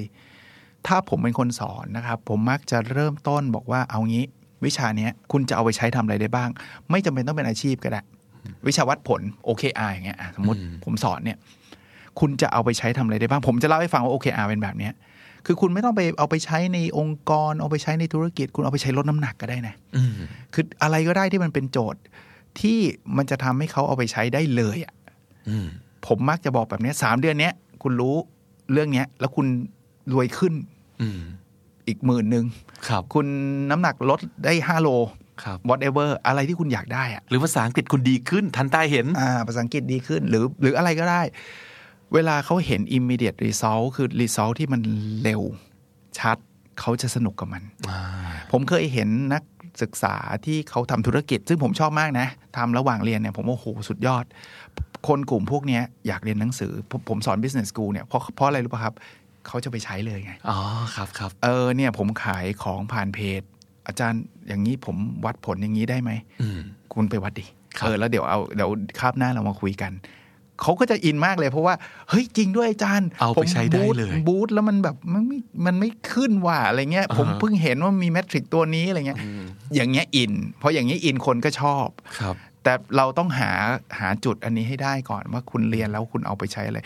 [0.88, 4.26] ถ้าผมเป็นคนสอนนะครับ ผมมักจะเริ่มต้นบอกว่าเอางี้
[4.66, 6.50] วิชาเนี้ยคุณจะเอาไปใช้ทำอะไรได้บ้าง
[6.90, 8.02] ไม่จำเป็นต้องเป็นอาชีพก็ได้
[8.68, 11.38] วิชาวัดผล OKR อย่างเงี้ยอะสมมติผมสอนเนี่ย
[12.20, 14.94] คุณจะเอาไปใช้ทำอะไรได้บ้าง ผมจะเล่าให้ฟังว่า OKR เป็นแบบเนี้ย
[15.46, 20.12] คือคุณไม่ต้องไปเอาไปใช้ในองค์กร เอาไปใช้ในธุรกิจ คุณเอาไปใช้ลดน้ำหนักก็ได้นะอืม
[20.54, 22.02] คืออะไรก็ได้ที่มันเป็นโจทย์
[22.60, 22.78] ที่
[23.18, 24.94] มันจะทำให้เขาเอาไปใช้ได้เลยอะ
[25.50, 25.68] อืม
[26.08, 28.16] ผมมักจะบอกแบบเนี้ยสามเดือนเนี้ยคุณรู้
[28.72, 29.48] เรื่องเนี้ย แล้วคุณ
[30.14, 30.54] รวยขึ้น
[31.02, 31.22] อืม
[31.88, 32.46] อีกหมื่นหนึ่ง
[32.88, 33.28] ครับคุณ
[33.72, 35.23] น้ำหนักลดได้ห้าโลครับ
[35.70, 41.22] whatever อะไรที่คุณอยากได้อะหรือภาษาอังกฤษคุณดีขึ้น ทันใต้เห็นอ่าภาษาอังกฤษดีขึ้น หรือหรืออะไรก็ได้
[42.14, 44.82] เวลาเขาเห็น immediate result คือ result ที่มัน
[45.24, 45.42] เร็ว
[46.20, 46.38] ชัด
[46.80, 47.64] เขาจะสนุกกับมัน
[48.52, 49.44] ผมเคยเห็นนัก
[49.82, 50.16] ศึกษา
[50.46, 52.28] ที่เขาทำธุรกิจ ซึ่งผมชอบมากนะ
[52.58, 54.26] ทำระหว่างเรียนเนี่ยผมว่าโอ้โหสุดยอด
[55.08, 58.94] คนกลุ่มพวกเนี้ยอยากเรียนหนังสือผมผมสอน business school เนี่ยเพราะเพราะอะไรรู้ป่ะครับ
[59.48, 60.60] เขาจะไปใช้เลยไง อ๋อ
[60.96, 63.42] ครับครับ เออ เนี่ย ผมขายของผ่านเพจ
[63.88, 66.12] อาจารย์อย่างนี้ผมวัดผลอย่างนี้ได้ไหม
[66.42, 66.60] อืม
[66.94, 67.46] คุณไปวัดดิ
[67.78, 68.70] ครับเออแล้วเดี๋ยวเอาเดี๋ยว
[69.00, 69.94] คาบหน้าเรามาคุยกัน
[70.62, 71.74] เขาก็จะอินมากเลยเพราะว่า
[72.10, 79.20] เฮ้ยจริงด้วยอาจารย์เอาไปผมใช้ได้บูทเลยบูทแล้วมันแบบมันไม่มันไม่ขึ้นว่ะอะไรเงี้ยอ่าฮะผมเพิ่งเห็นว่ามีแมทริกตัวนี้อะไรเงี้ย
[79.76, 81.88] อย่างเงี้ยอิน เพราะอย่างเงี้ยอินคนก็ชอบ
[82.20, 83.52] ครับ แต่เราต้องหา
[84.00, 86.80] หาจุดอันนี้ให้ได้ก่อนว่าคุณเรียนแล้วคุณเอาไปใช้อะไร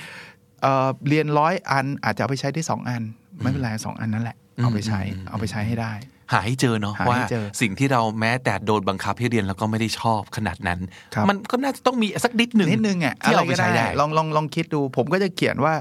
[0.61, 3.03] เอ่อเรียนร้อยอันอาจจะเอาไปใช้ได้สองอัน
[3.41, 5.93] ไม่เป็นไรสองอันนั่นแหละเอาไปใช้อืมเอาไปใช้ให้ได้
[6.31, 10.79] หาให้เจอเนาะหาให้ว่าเจอสิ่งที่เราแม้แต่โดนบังคับให้เรียนแล้วก็ไม่ได้ชอบขนาดนั้น
[11.13, 15.73] ครับมันก็น่าจะต้องมีสักนิดหนึ่งนิดนึงอะที่อะไรเอาไปก็ใช้ได้ได้ลองลองลองคิดดู ผมก็จะเขียนว่า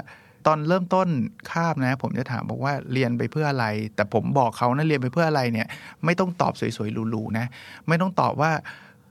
[0.47, 1.07] ตอนเริ่มต้น
[1.51, 5.67] คาบนะ ผมจะถามบอกว่าเรียนไปเพื่ออะไร แต่ผมบอกเขานะเรียนไปเพื่ออะไรเนี่ย
[6.05, 7.45] ไม่ต้องตอบสวยๆหรูๆนะ
[7.87, 8.51] ไม่ต้องตอบว่า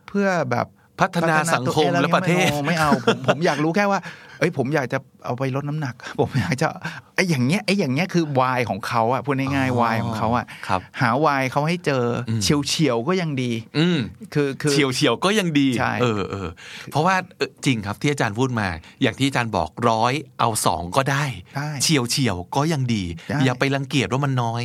[0.09, 0.67] เพื่อแบบ
[1.01, 4.01] พัฒนาสังคมตัวองและประเทศไม่ไม่เอาผมผมอยากรู้แค่ว่า
[4.39, 6.67] เอ้ยผมอยากจะเอาไปลดน้ำหนัก ผมอยากจะ
[7.15, 13.99] ไอ้อย่างเงี้ยไอ้อย่างเงี้ยคือวายของเขาอะพูดง่ายๆวายของเขาอะครับหาวายเขาให้เจออมเฉียวเฉียวๆก็ยังดี อืม
[14.35, 16.49] คือคือเฉียวเฉียวๆก็ยังดีใช่เออเออ
[16.93, 18.69] เพราะว่าเออจริงครับที่อาจารย์พูดมา
[19.03, 21.25] อย่างที่อาจารย์บอกร้อยเอาสองก็ได้
[21.57, 24.63] ได้เฉียวเฉียวๆก็ยังดีได้อย่าไปรังเกียจว่ามันน้อย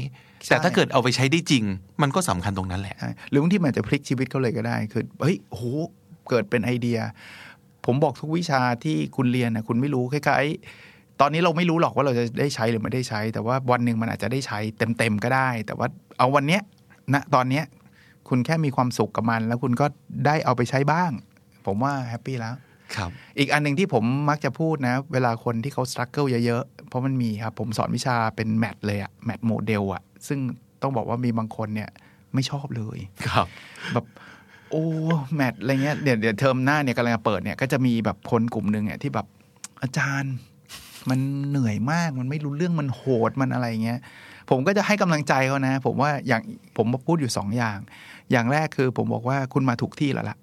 [0.49, 1.63] แต่ถ้าเกิดเอาไปใช้ได้จริง
[2.01, 5.61] มันก็สำคัญตรงนั้นแหละใช่หรือบางทีมันอาจจะพลิกชีวิตเขาเลยก็ได้ คือ เฮ้ยโห
[6.29, 6.99] เกิดเป็นไอเดีย
[7.85, 14.59] ผมบอกทุกวิชาที่คุณเรียนนะคุณไม่รู้คล้ายๆ ตอนนี้เราไม่รู้หรอกว่าเราจะได้ใช้หรือไม่ได้ใช้ แต่ว่าวันหนึ่งมันอาจจะได้ใช้
[14.97, 16.61] เต็มๆก็ได้ แต่ว่าเอาวันเนี้ย
[17.13, 17.65] ณตอนเนี้ย
[18.29, 19.85] คุณแค่มีความสุขกับมัน แล้วคุณก็
[20.25, 21.11] ได้เอาไปใช้บ้าง
[21.65, 22.55] ผมว่า happy แล้ว
[22.95, 23.09] ครับ
[23.39, 30.39] อีกอันหนึ่งที่ผมมักจะพูดนะ เวลาคนที่เขา struggle เยอะๆ เพราะมันมีครับ ผมสอนวิชาเป็น math เลยอะ math model อะซึ่ง
[30.81, 31.89] ต้องบอกว่ามีบางคนเนี่ย
[32.33, 32.97] ไม่ชอบเลย
[33.29, 33.47] ครับ
[33.93, 34.05] แบบ
[34.71, 34.83] โอ้
[35.35, 39.27] math อะไรเงี้ยเดี๋ยวเดี๋ยวเทอมหน้าเนี่ยกำลังจะเปิดเนี่ยก็จะมีแบบคนกลุ่มหนึ่งเนี่ยที่แบบ
[39.81, 40.33] อาจารย์
[41.09, 41.19] มัน
[41.49, 43.99] เหนื่อยมากมันไม่รู้เรื่องมันโหดมันอะไรเงี้ย
[44.49, 46.41] ผมก็จะให้กำลังใจเขานะ ผมว่าอย่าง
[46.77, 47.77] ผมพูดอยู่สองอย่าง
[48.31, 50.37] อย่างแรกคือผมบอกว่าคุณมาถูกที่แล้วล่ะ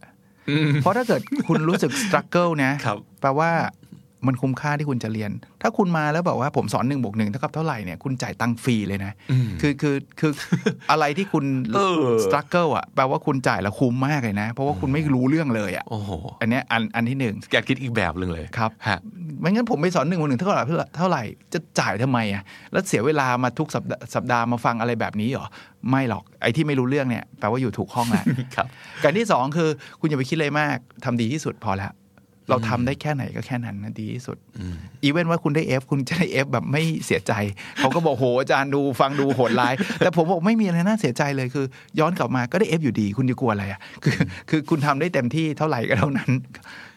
[0.82, 3.50] เพราะถ้าเกิดคุณรู้สึก struggle นะครับแปลว่า
[4.26, 5.30] มันคุ้มค่าที่คุณจะเรียน
[5.62, 9.12] ถ้าคุณมาแล้วแบบว่าผมสอนหนึ่งบวกหนึ่งเท่ากับเท่าไหร่เนี่ยคุณจ่ายตังค์ฟรีเลยนะ
[9.60, 10.32] คือคือคือ
[10.90, 11.44] อะไรที่คุณ
[11.76, 16.10] เออสครัลเกิลอะแปลว่าคุณจ่ายแล้วคุ้มมากเลยนะ เพราะว่าคุณไม่รู้เรื่องเลยอะโอ้โห
[16.40, 18.98] อันเนี้ยอันอันที่หนึ่งแกคิดอีกแบบหนึ่งเลยครับฮะ
[19.40, 20.62] ไม่งั้นผมไปสอนหนึ่งบวกหนึ่งเท่าไหร่
[20.98, 22.42] เท่าไหร่จะจ่ายทำไมอะ
[22.72, 25.46] แล้วเสียเวลามาทุกสัปดาห์สัปดาห์มาฟังอะไรแบบนี้เหรอ
[25.90, 28.24] ไม่หรอกไอ้ที่ไม่รู้เรื่องเนี่ยแปลว่าอยู่ถูกห้องแหละ
[28.56, 28.66] ครับ
[29.04, 29.68] การที่สองคือ
[30.00, 31.92] คุณอย่าไปคิดอะไรมากทำดีที่สุดพอแล้ว
[32.48, 34.36] เราทำได้แค่ไหนก็แค่นั้นนะดีที่สุด
[35.02, 37.32] อีเว้นว่าคุณได้ F คุณจะได้ F แบบไม่เสียใจ
[37.78, 41.66] เขาก็บอกโหอาจารย์ดูฟังดูโหดร้าย แต่ผมบอกไม่มีอะไรน่าเสียใจเลยคือ
[42.00, 44.14] ย้อนกลับมาก็ได้ F อยู่ดี คุณจะกลัวอะไรอะคือ
[44.50, 46.30] คือคุณทำได้เต็มที่เท่าไหร่ก็เท่านั้น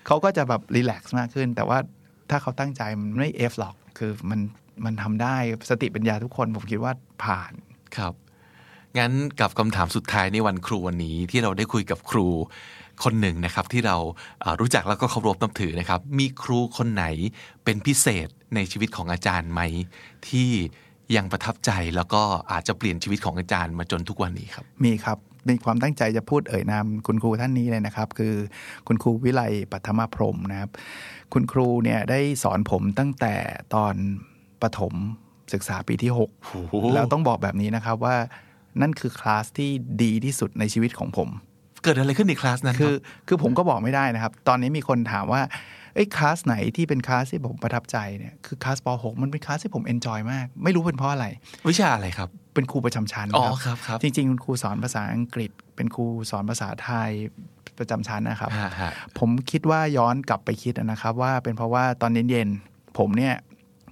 [0.07, 1.77] เขาก็จะแบบรีแลกซ์มากขึ้น แต่ว่า
[2.29, 4.39] ถ้าเขาตั้งใจมันไม่ F หรอก คือมัน
[4.85, 5.35] มันทำได้
[5.69, 6.93] สติปัญญาทุกคนผมคิดว่า
[7.23, 7.53] ผ่าน
[7.97, 8.13] ครับ
[8.97, 12.27] งั้นกับคำถามสุดท้ายในวันครูวันนี้ที่เราได้คุยกับครู
[13.03, 13.97] คนหนึ่งนะครับที่เรา
[14.43, 17.05] อ่ารู้จักแล้วก็เคารพนับถือนะครับ มีครูคนไหน
[17.63, 19.61] เป็นพิเศษในชีวิตของอาจารย์ไหม
[20.27, 20.49] ที่
[21.15, 22.21] ยังประทับใจแล้วก็
[22.51, 28.33] อาจจะเปลี่ยนชีวิตของอาจารย์มาจนทุกวันนี้ครับ มีครับมีความตั้งใจจะพูดเอ่ยนามคุณครูท่านนี้เลยนะครับ คือ
[28.87, 29.41] คุณครูวิไล
[29.71, 30.69] ปัทมพรหมนะครับ
[31.33, 33.35] คุณครูเนี่ยได้สอนผมตั้งแต่
[33.75, 33.95] ตอน
[34.61, 34.93] ประถม
[35.53, 38.15] ศึกษาปีที่โอ้โห6แล้วต้องบอกแบบนี้นะครับว่า
[38.81, 39.69] นั่นคือคลาสที่
[40.03, 41.29] ดีที่สุดในชีวิตของผม
[41.83, 45.41] เกิดอะไรขึ้นในคลาสนั้นคือรับคือผมก็บอกไม่ได้นะครับ ตอนนี้มีคนถามว่า
[45.93, 51.27] เอ้ยคลาสไหนที่เป็นคลาสที่ผมประทับใจเนี่ยคือคลาสป .6 มันเป็นคลาสที่ผมเอนจอยมาก ไม่รู้เป็นเพราะอะไร
[51.69, 57.11] วิชาอะไรครับ เป็นครูประจำชั้นอ๋อครับครับจริงๆ คุณครูสอนภาษาอังกฤษ เป็นครูสอนภาษาไทย
[57.79, 63.35] ประจำชั้นนะครับฮะฮะผมคิดว่าย้อนกลับไปคิดนะครับ ว่าเป็นเพราะว่าตอนเย็นๆผมเนี่ย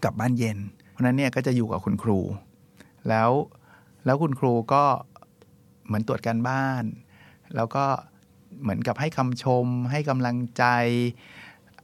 [0.04, 0.58] กลับบ้านเย็น
[0.92, 2.20] เพราะฉะนั้นเนี่ยก็จะอยู่กับคุณครู
[3.10, 3.30] แล้ว
[4.06, 4.84] แล้วคุณครูก็
[5.86, 6.84] เหมือนตรวจการบ้าน
[7.56, 7.86] แล้วก็
[8.62, 10.64] เหมือนกับให้คำชม ให้กำลังใจ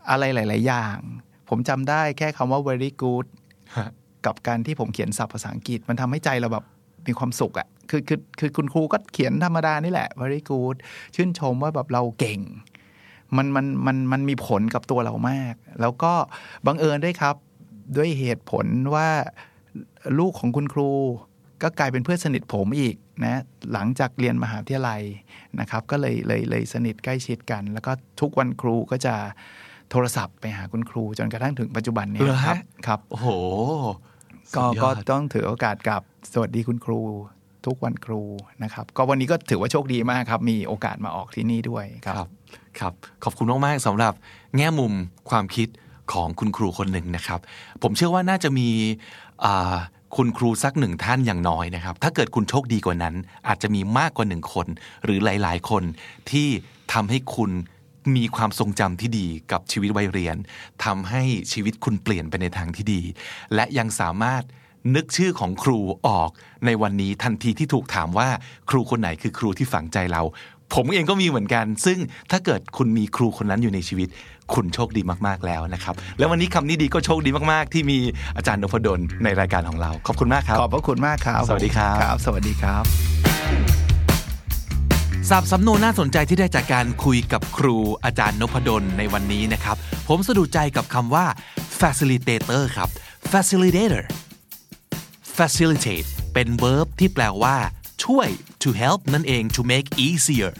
[0.09, 0.97] อะไรหลาย ๆ อย่าง
[1.49, 3.25] ผมจำได้แค่คำว่า very good
[3.77, 3.89] ฮะ
[4.25, 6.65] กับการที่ผมเขียนศัพท์ภาษาอังกฤษ มันทำให้ใจเราแบบ
[7.07, 10.75] มีความสุขอะ่ะคือคือคือคุณครูก็เขียนธรรมดานี่แหละ very good
[11.15, 12.39] ชื่นชมว่าแบบเราเก่ง
[13.37, 16.13] มันมันมันมันมีผลกับตัวเรามาก แล้วก็
[16.65, 17.35] บังเอิญด้วยครับ
[17.97, 19.09] ด้วยเหตุผลว่า
[20.19, 20.89] ลูกของคุณครู
[21.63, 23.41] ก็กลายเป็นเพื่อนสนิทผมอีก นะ
[23.73, 25.01] หลังจากเรียนมหาวิทยาลัย
[25.59, 27.91] นะครับ ก็เลยเลยเลยสนิทใกล้ชิดกัน แล้วก็
[28.21, 29.15] ทุกวันครูก็จะ
[29.91, 32.57] โทรศัพท์ไปหาคุณครูจนกระทั่งถึงปัจจุบันเนี้เหรอคฮะรับ
[32.87, 33.27] ครับโอ้โห
[34.55, 36.01] ก็สุดยก็อดต้องถือโอกาสกับ
[36.33, 37.01] สวัสดีคุณครู
[37.65, 38.21] ทุกวันครู
[38.63, 42.27] นะครับ ก็วันนี้ก็ถือว่าโชคดีมากครับ มีโอกาสมาออกที่นี่ด้วยครับ ครับ
[42.79, 42.93] ครับ
[43.23, 44.13] ขอบคุณมากๆสำหรับ
[44.57, 44.93] แง่มุม
[45.29, 45.67] ความคิด
[46.13, 47.39] ของคุณครูคนหนึ่งนะครับ
[47.83, 48.69] ผมเชื่อว่าน่าจะมี
[49.45, 49.75] อ่า
[50.19, 53.15] คุณครูสักหนึ่งท่านอย่างน้อยนะครับ ถ้าเกิดคุณโชคดีกว่านั้น
[53.47, 54.67] อาจจะมีมากกว่าหนึ่งคน
[55.03, 55.83] หรือหลาย ๆ คน
[56.31, 56.47] ที่
[56.93, 57.51] ทำให้คุณ
[58.15, 60.37] มีความทรงจำที่ดีกับชีวิตวัยเรียน
[60.85, 63.01] ทำให้ชีวิตคุณเปลี่ยนไปในทางที่ดี
[63.55, 64.43] และยังสามารถ
[64.95, 66.29] นึกชื่อของครูออก
[66.65, 68.29] ในวันนี้ทันทีที่ถูกถามว่า
[68.69, 70.21] ครูคนไหนคือครูที่ฝังใจเรา
[70.73, 71.97] ผมเองก็มีเหมือนกัน ซึ่ง
[72.31, 74.07] ถ้าเกิดคุณมีครูคนนั้นอยู่ในชีวิต
[74.53, 77.97] คุณโชคดีมากๆแล้วนะครับ แล้ววันนี้คำนี้ดีก็โชคดีมากๆ ที่มี
[78.37, 82.83] อาจารย์นพดลในรายการของเรา ขอบคุณมากครับ ขอบพระคุณมากครับ สวัสดีครับครับ สวัสดีครับ
[85.29, 89.75] สับสำนวนน่าสนใจที่ได้จากการคุยกับครูอาจารย์นพดลในวันนี้นะครับ
[90.07, 91.25] ผมสะดุดใจกับคำว่า
[91.79, 92.89] facilitator ครับ
[93.31, 94.03] facilitator
[95.37, 97.55] facilitate เป็น verb ที่แปลว่า
[98.03, 98.27] ช่วย
[98.63, 100.51] to help นั่นเอง to make easier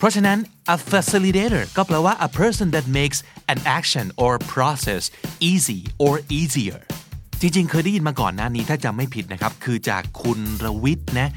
[0.00, 0.38] เพราะฉะนั้น
[0.74, 3.18] a facilitator ก็แปลว่า a person that makes
[3.52, 5.02] an action or process
[5.50, 6.80] easy or easier
[7.40, 11.30] จริงๆ เคยได้ยินมาก่อนหน้านี้ถ้าจำไม่ผิดนะครับ คือจากคุณรวิทย์นะ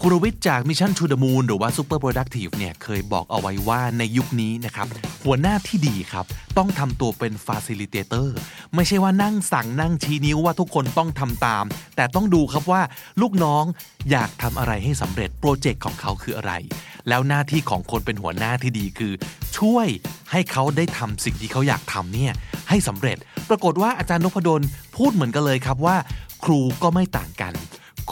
[0.00, 4.86] คุณรวิทย์จาก Mission to the Moon หรือว่า Super Productive เนี่ยเคยบอกเอาไว้ว่าในยุคนี้นะครับ
[5.24, 6.26] หัวหน้าที่ดีครับ
[6.58, 8.28] ต้องทำตัวเป็น Facilitator
[8.74, 11.64] ไม่ใช่ว่านั่งสั่งนั่งชี้นิ้วว่าทุกคนต้องทำตาม
[11.96, 12.82] แต่ต้องดูครับว่า
[13.20, 13.64] ลูกน้อง
[14.10, 16.52] อยากทำอะไรให้สำเร็จโปรเจกต์ของเขาคืออะไร
[17.08, 19.12] แล้วหน้าที่ของคนเป็นหัวหน้าที่ดีคือ
[19.58, 19.86] ช่วย
[20.30, 22.32] ให้เขาได้ทำสิ่งที่เขาอยากทำเนี่ย
[22.68, 23.16] ให้สำเร็จ
[23.48, 24.62] ปรากฏว่าอาจารย์นพดล
[24.96, 25.96] พูดเหมือนกันเลยครับว่า
[26.44, 27.54] ครูก็ไม่ต่างกัน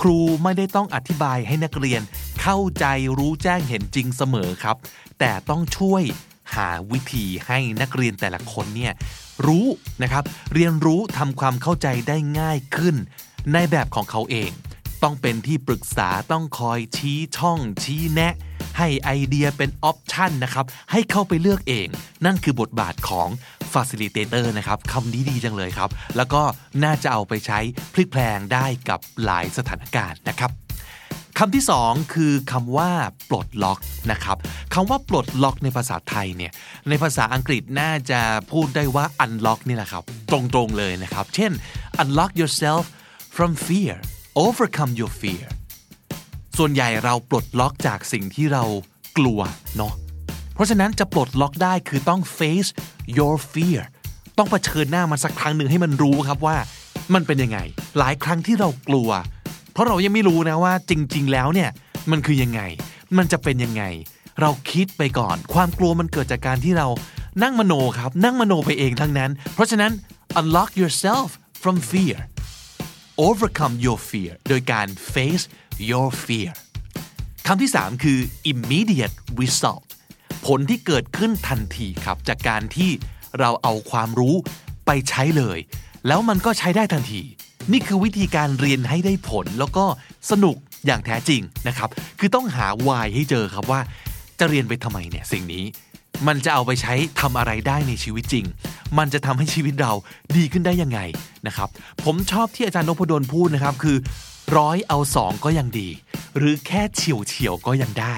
[0.01, 2.03] ครูไม่ได้ต้องอธิบายให้นักเรียน
[2.43, 2.85] เข้าใจ
[3.19, 4.77] รู้แจ้งเห็นจริงเสมอครับ
[5.19, 6.03] แต่ต้องช่วย
[6.55, 8.93] หาวิธีให้นักเรียนแต่ละคนเนี่ย
[9.47, 9.67] รู้
[10.03, 10.25] นะครับ
[10.55, 12.97] เรียนรู้ทำความเข้าใจได้ง่ายขึ้น
[13.53, 14.51] ในแบบของเขาเอง
[15.03, 18.35] ต้องเป็นที่ปรึกษาต้องคอยชี้ช่องชี้แนะ
[18.79, 21.87] ให้ไอเดียเป็นออปชันนะครับ ให้เข้าไปเลือกเอง
[22.25, 23.29] นั่นคือบทบาทของ
[23.73, 26.43] facilitator นะครับคำนี้ดีจังเลยครับ แล้วก็
[26.85, 27.59] น่าจะเอาไปใช้
[27.95, 30.53] พลิกแพลงได้กับหลายสถานการณ์นะครับ
[31.39, 32.91] คำที่สองคือคำว่า
[33.31, 33.79] ปลดล็อก
[34.13, 34.37] นะครับ
[34.75, 36.53] คำว่าปลดล็อกในภาษาไทยเนี่ย
[36.89, 38.21] ในภาษาอังกฤษน่าจะ
[38.53, 41.53] พูดได้ว่า unlock นี่แหละครับ ตรงๆเลยนะครับ เช่น
[42.03, 42.83] unlock yourself
[43.37, 43.95] from fear
[44.47, 45.47] overcome your fear
[46.59, 48.65] ส่วนใหญ่เราปลดล็อกจากสิ่งที่เรา
[49.19, 49.41] กลัว
[49.77, 49.93] เนาะ
[50.55, 52.71] เพราะฉะนั้นจะปลดล็อกได้คือต้อง face
[53.17, 53.81] your fear
[54.39, 56.57] ต้องเผชิญหน้ามันสักครั้งหนึ่งให้มันรู้ครับว่า
[57.15, 57.59] มันเป็นยังไง
[57.99, 59.11] หลายครั้งที่เรากลัว
[59.73, 61.71] เพราะเรายังไม่รู้นะว่าจริง ๆ แล้วเนี่ย
[62.11, 62.61] มันคือยังไง
[63.17, 63.85] มันจะเป็นยังไง
[64.41, 66.89] เราคิดไปก่อน ความกลัวมันเกิดจากการที่เรา
[67.43, 69.93] นั่งมโนครับ นั่งมโนไปเองทั้งนั้น เพราะฉะนั้น
[70.41, 71.29] unlock yourself
[71.63, 72.17] from fear
[73.27, 75.45] overcome your fear โดยการ face
[75.89, 76.51] your fear
[77.47, 78.19] คำที่3คือ
[78.53, 79.83] immediate result
[80.47, 82.91] ผลที่เกิดขึ้นทันทีครับ จากการที่
[83.39, 84.35] เราเอาความรู้
[84.87, 85.59] ไปใช้เลย
[86.07, 87.23] แล้วมันก็ใช้ได้ทันที
[87.73, 89.85] นี่คือวิธีการเรียนให้ได้ผลแล้วก็
[90.31, 90.57] สนุก
[90.87, 93.81] อย่างแท้จริงนะครับ คือต้องหา why ให้เจอครับว่า
[94.39, 95.65] จะเรียนไปทำไมเนี่ยสิ่งนี้
[96.27, 98.47] มันจะเอาไปใช้ทำอะไรได้ในชีวิตจริง
[98.99, 99.93] มันจะทำให้ชีวิตเรา
[100.37, 101.01] ดีขึ้นได้ยังไง
[101.47, 101.69] นะครับ
[102.05, 103.97] ผมชอบที่อาจารย์นพดลพูดนะครับ คือ
[104.59, 105.89] ร้อยเอาสองก็ยังดี
[106.39, 108.17] หรือแค่เฉียวเฉียวก็ยังได้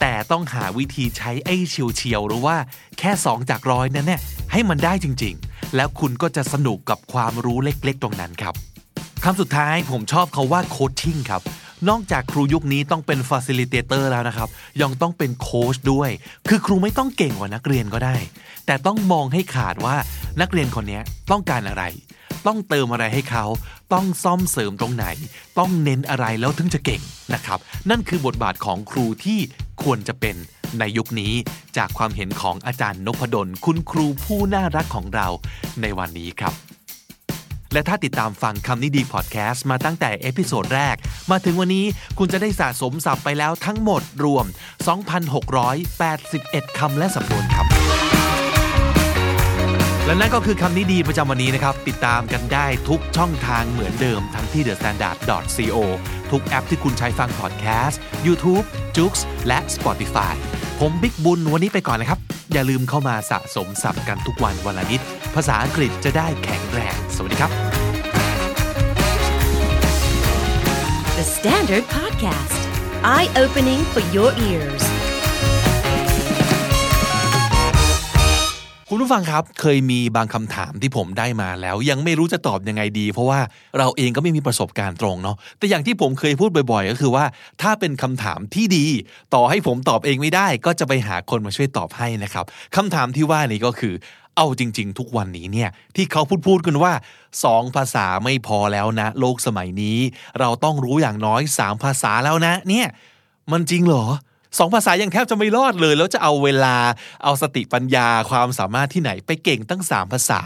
[0.00, 2.56] แต่ต้องหาวิธีใช้ไอ้เฉียวเฉียวหรือว่า
[2.98, 4.20] แค่สองจากร้อยนั้นเนี่ย
[4.52, 8.54] ให้มันได้จริงๆ แล้วคุณก็จะสนุกกับความรู้เล็กๆ ตรงนั้นครับ
[9.24, 11.42] คำสุดท้ายผมชอบเขาว่าโคชชิ่งครับ
[11.88, 14.48] นอกจากครูยุคนี้ต้องเป็น facilitator แล้วนะครับ
[14.82, 16.10] ยังต้องเป็นโค้ชด้วย
[16.48, 18.16] คือครูไม่ต้องเก่งกว่านักเรียนก็ได้
[18.66, 19.96] แต่ต้องมองให้ขาดว่า
[20.40, 21.00] นักเรียนคนนี้
[21.30, 21.84] ต้องการอะไร
[22.46, 23.44] ต้องเติมอะไรให้เขา
[23.94, 25.06] ต้องซ่อมเสริมตรงไหน
[25.58, 27.02] ต้องเน้นอะไรแล้วถึงจะเก่ง
[27.34, 27.58] นะครับ
[27.90, 29.38] นั่นคือบทบาทของครูที่
[29.82, 30.36] ควรจะเป็น
[30.78, 31.32] ในยุคนี้
[31.76, 35.28] จากความเห็นของอาจารย์นพดล คุณครูผู้น่ารักของเรา
[35.80, 36.54] ในวันนี้ครับ
[37.72, 40.96] และถ้าติดตามฟังคำนี้ดีพอดแคสต์มาตั้งแต่ episode แรก
[41.30, 41.86] มาถึงวันนี้
[42.18, 44.46] คุณจะได้สะสมศัพท์ไปแล้วทั้งหมดรวม
[45.60, 47.73] 2,681คำและสำนวนครับ
[50.06, 55.76] และนั่นก็คือคำนี้ดีประจำวันนี้นะครับ ติดตามกันได้ทุกช่องทางเหมือนเดิมทั้งที่ thestandard.co
[56.30, 58.64] ทุกแอปที่คุณใช้ฟังพอดแคสต์ YouTube,
[58.96, 59.12] j o o x
[59.46, 60.34] และ Spotify
[60.80, 62.18] ผมบิ๊กบุญวันนี้ไปก่อนนะครับ
[62.52, 65.00] อย่าลืมเข้ามาสะสมศัพท์กันทุกวันวันละนิด
[65.34, 67.50] ภาษาอังกฤษจะได้แข็งแรง สวัสดีครับ
[71.18, 72.60] The Standard Podcast.
[73.14, 75.03] Eye opening for your ears.
[78.96, 83.40] คุณผู้ฟังครับเคยมีบางคำถามที่ผมได้มาแล้ว ยังไม่รู้จะตอบยังไงดี เพราะว่า
[83.78, 87.24] เราเองก็ไม่มีประสบการณ์ตรงเนาะแต่อย่างที่ผมเคยพูดบ่อยๆ ก็คือว่า
[87.62, 88.86] ถ้าเป็นคำถามที่ดี
[89.34, 92.44] ต่อให้ผมตอบเองไม่ได้ ก็จะไปหาคนมาช่วยตอบให้นะครับ
[92.76, 93.94] คำถามที่ว่านี้ก็คือ
[94.36, 96.92] เอาจริง ๆ ทุกวันนี้เนี่ยที่เขาพูดพูดกันว่า
[97.44, 99.98] สองภาษาไม่พอแล้วนะ โลกสมัยนี้
[100.40, 102.86] เราต้องรู้อย่างน้อยสามภาษาแล้วนะ เนี่ย
[103.52, 104.06] มันจริงเหรอ
[104.58, 106.76] สองภาษายังแทบจะไม่รอดเลย แล้วจะเอาเวลา
[107.24, 110.40] เอาสติปัญญาความสามารถที่ไหนไปเก่งตั้งสามภาษา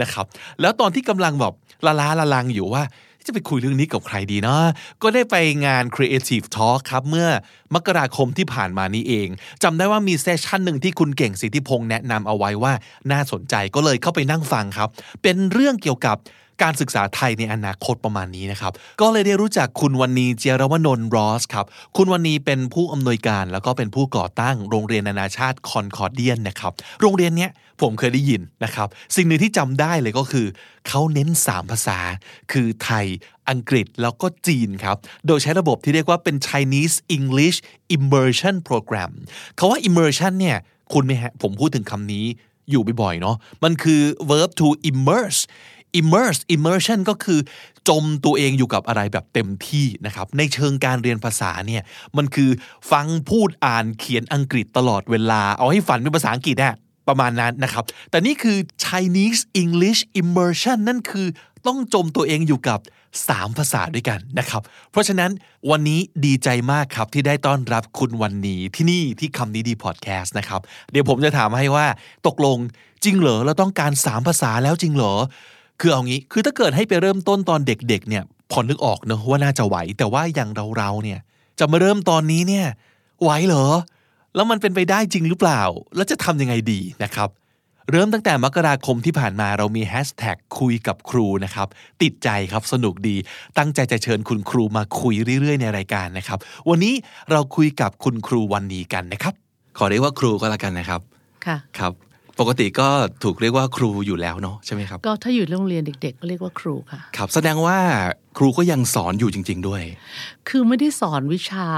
[0.00, 0.26] นะครับ
[0.60, 1.52] แล้วตอนที่กำลังแบบ
[1.86, 2.84] ละล้าละลังอยู่ว่า
[3.26, 4.64] จะไปคุยเรื่องนี้กับใครดีเนาะ
[5.02, 5.36] ก็ได้ไป
[5.66, 7.28] งาน Creative Talk ครับเมื่อ
[7.74, 9.28] มกราคมที่ผ่านมานี้เอง
[9.62, 12.72] จำได้ว่ามี session หนึ่งที่คุณเก่งสิทธิพงษ์แนะนำเอาไว้ว่า
[13.12, 14.88] น่าสนใจก็เลยเข้าไปนั่งฟังครับ
[15.22, 16.16] เป็นเรื่องเกี่ยวกับ
[16.62, 27.50] การศึกษาไทยในอนาคตประมาณนี้นะครับ ก็เลยได้รู้จักคุณวรรณีเจียรวนนท์รอสส์ครับ คุณวรรณีเป็นผู้อำนวยการแล้วก็เป็นผู้ก่อตั้งโรงเรียนนานาชาติคอนคอร์เดียนนะครับ โรงเรียนเนี้ย
[27.80, 30.46] ผมเคยได้ยินนะครับ สิ่งหนึ่งที่จำได้เลยก็คือ
[30.88, 31.98] เขาเน้น 3 ภาษา
[32.52, 33.06] คือไทย
[33.48, 34.96] อังกฤษแล้วก็จีนครับ
[35.26, 37.58] โดยใช้ระบบที่เรียกว่าเป็น Chinese English
[37.96, 39.10] Immersion Program
[39.56, 40.58] เขาว่า immersion เนี่ย
[40.92, 42.26] คุณไหมฮะผมพูดถึงคำนี้
[42.70, 45.40] อยู่บ่อยๆเนาะมันคือ verb to immerse
[46.00, 47.40] immerse immersion ก็คือ
[47.88, 51.82] จมตัวเองอยู่กับอะไรแบบเต็มที่นะครับ ในเชิงการเรียนภาษาเนี่ย
[52.16, 52.50] มันคือ
[52.90, 56.74] ฟังพูดอ่านเขียนอังกฤษตลอดเวลา เอาให้ฝันเป็นภาษาอังกฤษอะ
[57.08, 61.26] ประมาณนั้นนะครับ แต่นี่คือ Chinese English immersion นั่นคือ
[61.66, 62.80] ต้องจมตัวเองอยู่กับ
[63.18, 65.30] 3 ภาษาด้วยกันนะครับ เพราะฉะนั้น
[65.70, 71.86] วันนี้ดีใจมากครับที่ได้ต้อนรับคุณวันนี้ที่นี่ที่คำนี้ดีพอดแคสต์นะครับ เดี๋ยวผมจะถามให้ว่า
[72.26, 72.58] ตกลง
[73.04, 75.14] จริงเหรอเราต้องการ 3 ภาษาแล้วจริงเหรอ
[75.82, 81.18] คือเอางี้คือถ้าเกิดให้ไปเริ่มต้นตอนเด็กๆเนี่ยพอนึกออกเนอะว่าน่าจะไหว แต่ว่าอย่างเราๆเนี่ย
[81.58, 82.66] จะมาเริ่มตอนนี้เนี่ย
[83.22, 83.66] ไหวเหรอ
[84.34, 85.62] แล้วมันเป็นไปได้จริงหรือเปล่า
[85.96, 87.28] แล้วจะทำยังไงดีนะครับ
[87.90, 91.68] เริ่มตั้งแต่มกราคมที่ผ่านมาเรามีแฮชแท็กคุยกับครูนะครับ
[92.02, 93.16] ติดใจครับสนุกดี
[93.58, 96.94] ตั้งใจจะเชิญคุณครูมาคุยเรื่อยๆ ในรายการนะครับ วันนี้
[97.30, 99.34] เราคุยกับคุณครูวันนี้กันนะครับ
[99.78, 101.00] ขอเรียกว่าครูก็แล้วกันนะครับ
[101.46, 101.92] ค่ะ ครับ
[102.40, 102.88] ปกติก็
[103.24, 107.78] ถูกเรียกว่าครูอยู่แล้วเนาะใช่ไหมครับ ก็ถ้าอยู่โรงเรียนเด็ก ๆ ก็เรียกว่าครูค่ะ ครับ แสดงว่า
[108.38, 109.82] ครูก็ยังสอนอยู่จริง ๆ ด้วย
[110.48, 111.68] คือไม่ได้สอนวิชา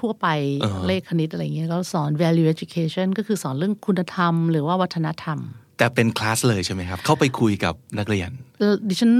[0.00, 0.26] ทั่ว ๆ ไป
[0.62, 5.38] เออเลขคณิตอะไรเงี้ยก็สอน value education ก็คือสอนเรื่องคุณธรรม หรือว่าวัฒนธรรม
[5.78, 9.12] แต่เป็นคลาสเลยใช่ไหมครับ เข้าไปคุยกับนักเรียนแล้วดิฉัน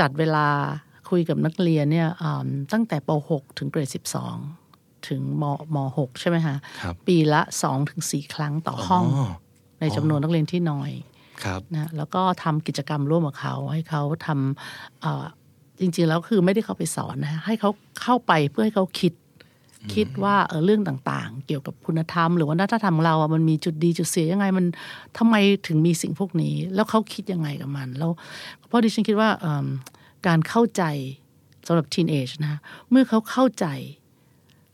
[0.00, 0.46] จัดเวลา
[1.10, 3.88] คุยกับนักเรียนเนี่ยอ่าตั้งแต่ป .6 ถึงเกรด
[4.48, 9.04] 12 ถึงมม .6 ใช่ไหมคะครับปีละ2-4ถึง4ครั้งต่อห้อง
[9.84, 10.90] ในจำนวนนักเรียนที่น้อย
[11.44, 15.24] ครับนะแล้วก็ทำกิจกรรมร่วมกับเขา ให้เขาทำเอ่อ
[15.80, 17.70] จริงๆแล้วคือไม่ได้เข้าไปสอนนะให้เขา
[18.02, 19.12] เข้าไปเพื่อให้เขาคิด
[19.94, 24.66] คิดว่าเออเรื่องต่างๆ เกี่ยวกับคุณธรรม หรือว่าวัฒนธรรมของเราอะมันมีจุดดีจุดเสียยังไงมัน
[25.18, 25.34] ทำไม
[25.66, 28.10] ถึงมีสิ่งพวกนี้ แล้วเขาคิดยังไงกับมัน แล้ว
[28.66, 29.66] เพราะดิฉันคิดว่าเอิ่ม
[30.26, 30.82] การเข้าใจ
[31.66, 32.60] สำหรับทีนเอจนะ
[32.90, 33.66] เมื่อเขาเข้าใจ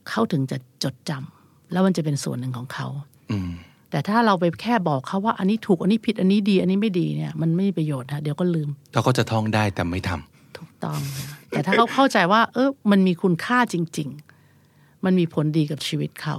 [0.08, 2.86] เขาถึงจะจดจำแล้วมันจะเป็นส่วนหนึ่งของเขา
[3.30, 3.52] อืม
[3.91, 14.09] แต่ถ้าเราไปแค่บอกเขาว่าอันนี้ถูกอันนี้ผิดอันนี้ดี อันนี้ไม่ดีเนี่ยมันไม่มีประโยชน์นะเดี๋ยวก็ลืมเราก็จะท่องได้แต่ไม่ทำถูกต้องนะแต่ถ้าเขาเข้าใจว่า เออมันมีคุณค่าจริง
[14.57, 16.36] ๆ มันมีผลดีกับชีวิตเขา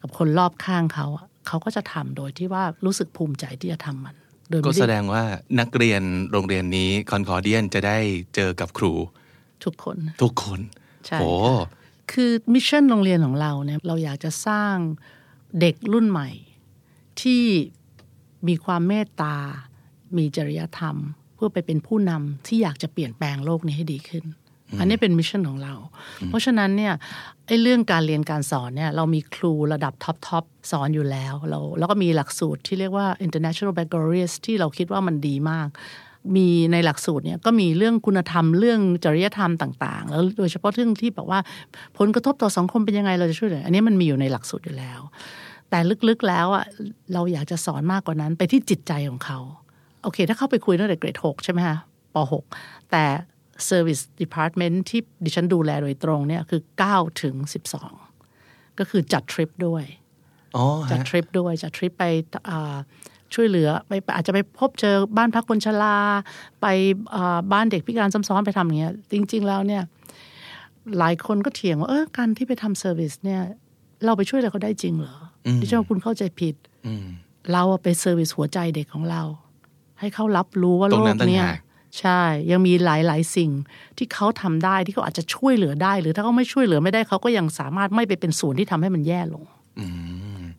[0.00, 4.14] กับคนรอบข้างเขาอะเขาก็จะทำโดยที่ว่ารู้สึกภูมิใจที่จะทำมัน
[4.50, 5.24] โดยก็ไม่แสดได้งว่า
[5.60, 7.98] นักเรียนโรงเรียนนี้คอนคอร์เดียนจะได้
[8.34, 8.92] เจอกับครู
[9.64, 10.60] ทุกคน ทุกคน
[11.06, 11.68] ใช่โอ้ค่ะ
[12.12, 14.76] คือ mission โรงเรียนของเราเนี่ยเราอยากจะสร้าง
[15.60, 16.28] เด็กรุ่นใหม่
[17.22, 17.44] ที่
[18.48, 19.36] มีความเมตตา
[20.16, 20.96] มีจริยธรรม
[21.34, 24.24] เพื่อไปเป็นผู้นำที่อยากจะเปลี่ยนแปลงโลกนี้ให้ดีขึ้น
[24.78, 25.74] อันนี้เป็น mission ของเรา
[26.28, 26.94] เพราะฉะนั้นเนี่ย
[27.46, 35.68] ไอ้เรื่องการเรียนการสอนเนี่ยเรามีครูระดับ top top สอนอยู่แล้วเราแล้วก็มีหลักสูตรที่เรียกว่า international baccalaureate ที่เราคิดว่ามันดีมาก
[36.36, 41.38] มีในหลักสูตรเนี่ยก็มีเรื่องคุณธรรมเรื่องจริยธรรมต่าง ๆ แล้วโดยเฉพาะเรื่องที่แบบว่า
[41.98, 45.00] ผลกระทบต่อสังคมเป็นยังไงเราจะช่วยเหลืออันนี้มันมีอยู่ในหลักสูตรอยู่แล้ว
[45.74, 46.64] แต่ลึกๆแล้วอะ
[47.12, 49.38] เราอยากจะสอนมากกว่านั้นไปที่จิตใจของเขา
[50.02, 51.78] โอเค ถ้าเข้าไปคุยตั้งแต่เกรดหกใช่ไหมคะ
[52.14, 52.44] ปหก
[52.90, 53.04] แต่
[53.68, 56.60] Service Department ที่ดิฉันดูแลโดยตรงเนี่ยคือ
[56.90, 57.34] 9 ถึง
[58.06, 59.84] 12 ก็คือจัดทริปด้วย
[60.56, 62.04] อ๋อจัดฮะทริปด้วย จัดทริปไป
[62.48, 62.76] อ่า
[63.34, 65.98] ช่วยเหลือไปอาจจะไปพบเจอบ้านพักคนชรา
[66.60, 66.66] ไป
[67.14, 69.82] อ่าบ้านเด็กพิการซ้ำซ้อนไปทำอย่างเงี้ยจริง ๆ แล้วเนี่ย
[70.98, 73.40] หลายคนก็เถียงว่า เออการที่ไปทำ service เนี่ย
[74.04, 75.23] เราไปช่วยอะไรเขาได้จริงเหรออ
[75.60, 76.54] ดิฉันว่าคุณเข้าใจผิด
[76.86, 77.06] อืม
[77.52, 79.22] เราอะไป service หัวใจเด็กของเรา
[80.00, 81.58] ให้เขารับรู้ว่าตรโลงนั้กนต่างเนี้ยหาก
[81.98, 82.20] ใช่
[82.50, 83.50] ยังมีหลาย ๆ สิ่ง
[83.98, 89.44] ที่เขาทำได้ที่เขาอาจจะช่วยเหลือได้ หรือถ้าเขาไม่ช่วยเหลือไม่ได้เขาก็ยังสามารถไม่ไปเป็นส่วนที่ทำให้มันแย่ลง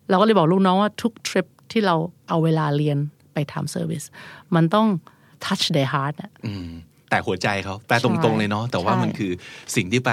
[0.10, 1.96] เราก็เลยบอกลูกน้องว่าทุกทริปที่เรา
[2.30, 2.98] เอาเวลาเรียน
[3.34, 4.04] ไปทำ service
[4.56, 4.88] มันต้อง
[5.46, 6.70] touch their heart อะอืม
[7.10, 9.32] แตะหัวใจเขาแปลตรงๆเลยเนาะแต่ว่าใช่มันคือ
[9.76, 10.12] สิ่งที่ไป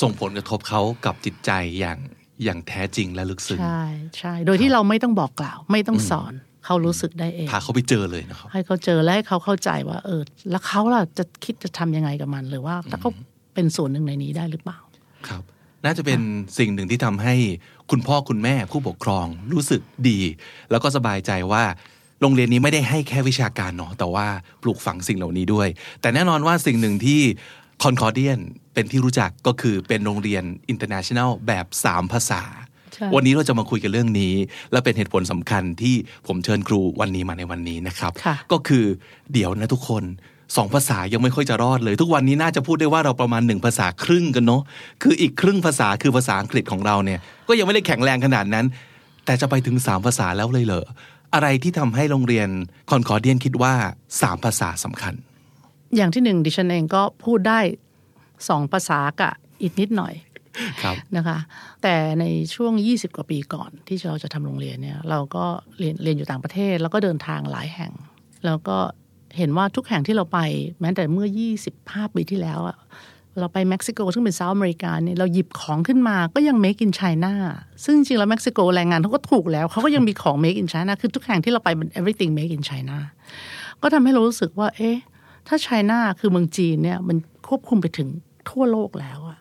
[0.00, 1.98] ส่งผลกระทบเขากับจิตใจอย่าง
[2.44, 3.84] อย่างแท้จริงและลึกซึ้งใช่
[4.18, 6.32] ใช่โดยที่เราไม่ต้องบอกกล่าว ไม่ต้องสอน
[6.64, 10.20] เขารู้สึกได้เองพาเขาไปเจอเลยนะครับให้เขาเจอและให้เขาเข้าใจว่า เออ
[10.50, 13.10] แล้วเขาล่ะจะคิดจะทำยังไงกับมันหรือว่าถ้าเขา
[13.54, 14.78] เป็นส่วนหนึ่งในนี้ได้หรือเปล่า
[15.28, 15.42] ครับ
[15.84, 16.20] น่าจะเป็น
[16.58, 17.34] สิ่งหนึ่งที่ทำให้
[17.90, 20.20] คุณพ่อคุณแม่ผู้ปกครองรู้สึกดี
[20.70, 21.64] แล้วก็สบายใจว่า
[22.20, 24.26] โรงเรียนนี้ไม่ได้ให้แค่วิชาการเนาะแต่ว่า
[24.62, 25.68] ปลูกฝังสิ่งเหล่านี้ด้วย
[26.00, 27.20] แต่แน่นอนว่าสิ่งหนึ่งที่
[27.82, 28.40] คอนคอร์เดียน
[28.74, 32.42] เป็นที่รู้จักก็คือเป็นโรงเรียน international แบบ 3 ภาษา
[32.94, 34.34] ใช่วันนี้เราจะมาคุยกันเรื่องนี้
[34.72, 35.94] และเป็นเหตุผลสำคัญที่
[36.26, 38.84] ผมเชิญครูวันนี้มาในวันนี้นะครับค่ะก็คือ
[39.32, 40.04] เดี๋ยวนะทุกคน
[40.56, 44.62] สองภาษายังไม่ค่อยจะรอดเลย ทุกวันนี้น่าจะพูดได้ว่าเราประมาณหนึ่งภาษาครึ่งกันเนาะ
[45.02, 48.66] คืออีกครึ่งภาษาคือภาษาอังกฤษของเราเนี่ย ก็ยังไม่ได้แข็งแรงขนาดนั้น
[49.24, 50.86] แต่จะไปถึงสามภาษาแล้วเลยเหรอ
[51.34, 52.48] อะไรที่ทำให้โรงเรียน
[52.90, 53.74] คอนคอร์เดียนคิดว่า
[54.20, 55.14] สามภาษาสำคัญ
[55.96, 57.60] อย่างที่หนึ่งดิฉันเองก็พูดได้
[58.48, 59.32] สองภาษากับ
[59.62, 60.14] อีกนิดหน่อย
[60.82, 61.38] ครับนะคะ
[61.82, 62.24] แต่ใน
[62.54, 65.44] ช่วง 20 กว่าปีก่อนที่เราจะทำโรงเรียนเนี่ย เราก็
[65.78, 67.92] เรียนเรียนอยู่ต่างประเทศ แล้วก็เดินทางหลายแห่ง
[68.46, 68.78] แล้วก็
[69.36, 70.38] เห็นว่าทุกแห่งที่เราไป
[70.80, 71.28] แม้แต่เมื่อ
[71.70, 72.76] 25 ปีที่แล้วอะ
[73.38, 77.32] เราไปเม็กซิโกซึ่งเป็นเซาท์อเมริกาเนี่ยเราหยิบของขึ้นมาก็ยัง make in China
[77.84, 82.96] ซึ่งจริงๆแล้วเม็กซิโกแรงงานเขาก็ถูกแล้วเขาก็ยังมีของ make in China คือทุกแห่งที่เราไปมัน everything make in China
[83.82, 84.96] ก็ทำให้เรารู้สึกว่า เอ๊ะ
[85.46, 87.16] ถ้าไชน่าคือเมืองจีนเนี่ยมัน
[87.48, 88.08] ควบคุมไปถึง
[88.50, 89.38] ทั่วโลกแล้วอะ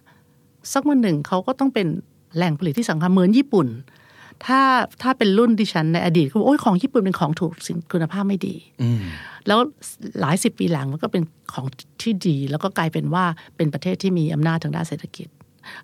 [0.73, 1.87] สักวันหนึ่งเขาก็ต้องเป็น
[2.35, 3.67] แหล่งผลิตที่สำคัญเหมือนญี่ปุ่น
[4.45, 4.61] ถ้า
[5.01, 8.55] ถ้าเป็นรุ่นดิฉันในอดีตเขาบอกโอ้ยของญี่ปุ่นเป็นของถูกสินคุณภาพไม่ดี
[9.47, 9.59] แล้ว
[10.21, 11.23] หลายสิบปีหลังมันก็เป็น
[11.53, 11.65] ของ
[12.01, 13.25] ที่ดี แล้วก็กลายเป็นว่า
[13.55, 15.27] เป็นประเทศที่มีอำนาจทางด้านเศรษฐกิจ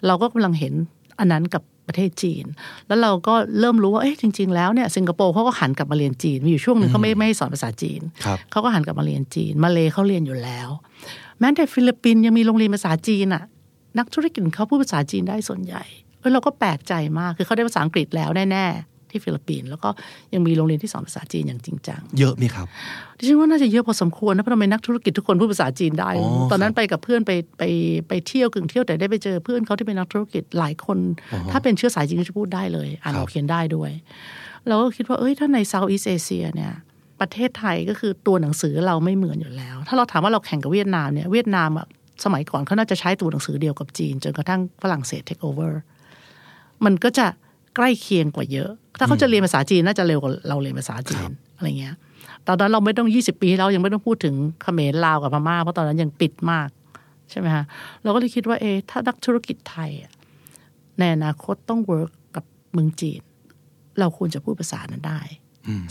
[0.05, 0.73] เราก็กำลังเห็น
[1.19, 2.45] อันนั้นกับ ประเทศจีน
[2.87, 10.69] แล้วเราก็เริ่มรู้ว่าเอ๊ะจริง ๆ แล้วเนี่ยสิงคโปร์เขาก็หันกลับมาเรียนจีน มีอยู่ช่วงหนึ่งเขาไม่ไม่ให้สอนภาษาจีนครับเขาก็หันกลับมาเรียนจีน มาเลเขาเรียนอยู่แล้ว
[11.39, 13.43] แม้แต่ฟิลิปปินส์ยังมีโรงเรียนภาษาจีนอะ
[13.97, 15.83] นักธุรกิจเขาพูดภาษาจีนได้ส่วนใหญ่
[16.19, 19.89] เออเราก็แปลกใจมากคือเขาได้ภาษาอังกฤษแล้วแน่ๆ ที่ฟิลิปปินส์แล้วก็
[20.33, 22.67] ยังมีโรงเรียนที่สอนภาษาจีนอย่างจริงจัง เยอะไหมครับ
[23.17, 27.63] ดิฉันว่าน่าจะเยอะพอสมควรนะเพราะทำไมนักธุรกิจทุกคนพูดภาษาจีนได้อ๋อตอนนั้นไปกับเพื่อนไปไป
[28.07, 30.97] ไปเที่ยวกึ่งเที่ยวแต่ได้ไปเจอเพื่อนเขาที่เป็นนักธุรกิจหลายคน
[31.51, 33.91] ถ้าเป็นเชื้อสายจีนก็จะพูดได้เลย อ่านออกเขียนได้ด้วย
[34.67, 36.73] เราก็คิดว่าเอ้ยถ้าในเซาท์อีสเอเชียเนี่ย
[37.21, 41.87] ประเทศไทยก็คือตัวหนังสือเราไม่เหมือนอยู่แล้ว ถ้าเราถามว่าเราแข่งกับเวียดนามเนี่ยเวียดนามอะ
[42.23, 45.81] สมัยก่อนเขาน่าจะใช้ตัวหนังสือเดียวกับจีน จนกระทั่งฝรั่งเศส take over
[46.85, 47.25] มันก็จะ
[47.79, 48.69] ใกล้เคียงกว่าเยอะ
[48.99, 51.95] ถ้าเขาจะเรียนภาษาจีนน่าจะเร็วกว่าเราเรียนภาษาจีนอะไรเงี้ย
[52.47, 56.69] ตอนนั้นเราไม่ต้อง 20 ปีที่แล้วยังไม่ต้องพูดถึงเขมรลาวกับพม่าเพราะตอนนั้นยังปิดมาก
[57.29, 57.65] ใช่ไหมฮะ
[58.03, 60.11] เราก็เลยคิดว่าเอ๊ะถ้านักธุรกิจไทยอะ
[60.99, 63.21] ในอนาคตต้อง work กับเมืองจีน
[63.99, 65.21] เราควรจะพูดภาษานั้นได้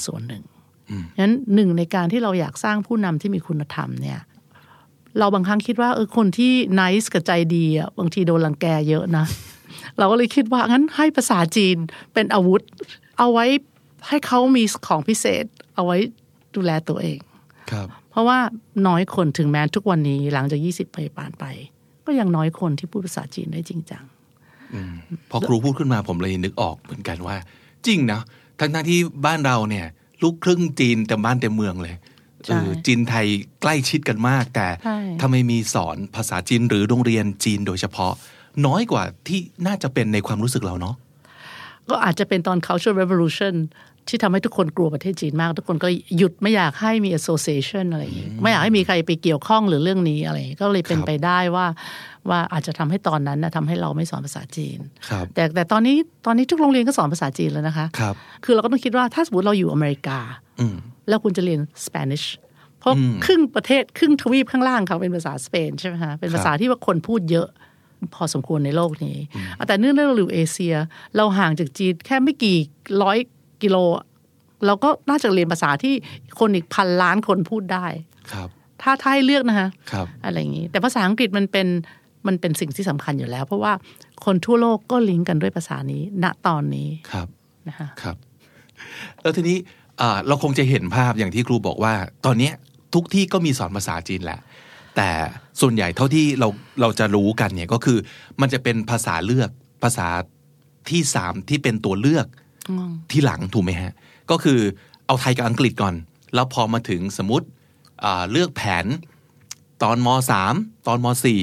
[0.07, 0.43] ส่วนหนึ่ง
[1.21, 4.21] งั้นหนึ่งในการที่เราอยากสร้างผู้นำที่มีคุณธรรมเนี่ย
[5.19, 9.27] เราบางครั้งคิดว่าเออคนที่น c e กับใจดีอะบางทีโดนรังแกเยอะนะ
[9.99, 11.77] เราก็เลยคิดว่างั้นให้ภาษาจีน
[12.15, 12.63] เป็นอาวุธ
[13.19, 13.47] เอาไว้
[14.09, 15.45] ให้เขามีของพิเศษ
[15.75, 15.97] เอาไว้
[16.55, 17.19] ดูแลตัวเอง
[17.71, 18.39] ครับเพราะว่า
[18.87, 21.45] น้อยคนถึงแม้ทุกวันนี้หลังจาก20ปีผ่านไป
[22.07, 24.05] ก็ยังน้อยคนที่พูดภาษาจีนได้จริงจัง
[25.31, 27.37] พอครูพูดขึ้นมาผมเลยนึกออกเหมือนกันว่า
[27.87, 28.21] จริงนะ
[28.61, 29.87] ทั้งทที่บ้านเราเนี่ย
[30.23, 31.97] ลูกครึ่งจีนเต็มบ้านเต็มเมืองเลย
[32.45, 33.27] ใช่เออจีนไทย
[33.63, 38.13] ใกล้ชิดกันมาก แต่ใช่ทำไมมีสอนภาษาจีนหรือโรงเรียนจีนโดยเฉพาะ
[38.67, 40.95] น้อยกว่าที่น่าจะเป็นในความรู้สึกเราเนาะ
[41.91, 43.55] ก็อาจจะเป็นตอน cultural revolution
[44.09, 51.67] ที่ทำให้ทุกคนกลัวประเทศจีนมาก ทุกคนก็หยุดไม่อยากให้มี association อะไรอย่างงี้ไม่อยากให้มีใครไปเกี่ยวข้องหรือเรื่องนี้อะไรอย่างงี้ก็เลยเป็นครับไปได้ว่า
[52.29, 54.79] ว่าอาจจะทำให้ตอนนั้นนะทำให้เราไม่สอนภาษาจีน
[55.11, 55.97] ครับแต่แต่ตอนนี้
[56.27, 60.19] ตอนนี้ทุกโรงเรียนก็สอนภาษาจีนแล้วนะคะครับคือเราก็ต้องคิดว่าถ้าสมมติเราอยู่อเมริกา
[60.61, 60.77] อืม
[61.09, 62.23] แล้วคุณจะเรียนสเปนิช
[62.81, 62.95] เพราะ
[63.25, 67.49] ครึ่งประเทศครึ่งทวีปข้างล่างเขาเป็นภาษาสเปนใช่ไหมคะเป็นภาษาที่ว่าคนพูดเยอะ
[68.15, 69.17] พอสมควรในโลกนี้
[69.67, 70.75] แต่เนื่องจากเราอยู่เอเชีย
[71.17, 72.59] เราห่างจากจีนแค่ไม่กี่
[73.03, 73.19] ร้อย
[73.63, 73.77] กิโล
[74.67, 75.95] เราก็น่าจะเรียนภาษาที่
[76.39, 77.87] คนอีกพันล้านคนพูดได้
[78.33, 78.49] ครับ
[78.83, 81.67] ถ้าถ้าให้เลือกนะคะครับอะไรอย่างนี้ แต่ภาษาอังกฤษมันเป็น
[82.27, 83.73] มันเป็นสิ่งที่สำคัญอยู่แล้ว เพราะว่า
[84.25, 87.29] คนทั่วโลกก็ลิงก์กันด้วยภาษานี้ ณตอนนี้ครับ
[87.69, 88.17] นะคะครับ
[89.23, 89.57] แล้วทีนี้
[90.01, 91.95] อ่าเราคงจะเห็นภาพอย่างที่ครูบอกว่า
[92.27, 92.55] ตอนเนี้ย
[92.95, 94.41] ทุกที่ก็มีสอนภาษาจีนแหละ
[94.97, 95.11] แต่
[95.61, 96.49] ส่วนใหญ่เท่าที่เรา
[96.81, 97.99] เราจะรู้กันเนี่ยก็คือ
[98.41, 99.51] มันจะเป็นภาษาเลือก
[99.83, 100.09] ภาษา
[100.91, 102.27] ที่สามที่เป็นตัวเลือก
[103.11, 103.93] ที่หลังถูกไหมฮะ
[104.31, 104.59] ก็คือ
[105.07, 105.95] เอาไทยกับอังกฤษก่อน
[106.35, 107.47] แล้วพอมาถึงสมมติ
[108.05, 108.87] อ่าเลือกแผน
[109.83, 110.55] ตอนมสาม
[110.87, 111.41] ตอนมสี่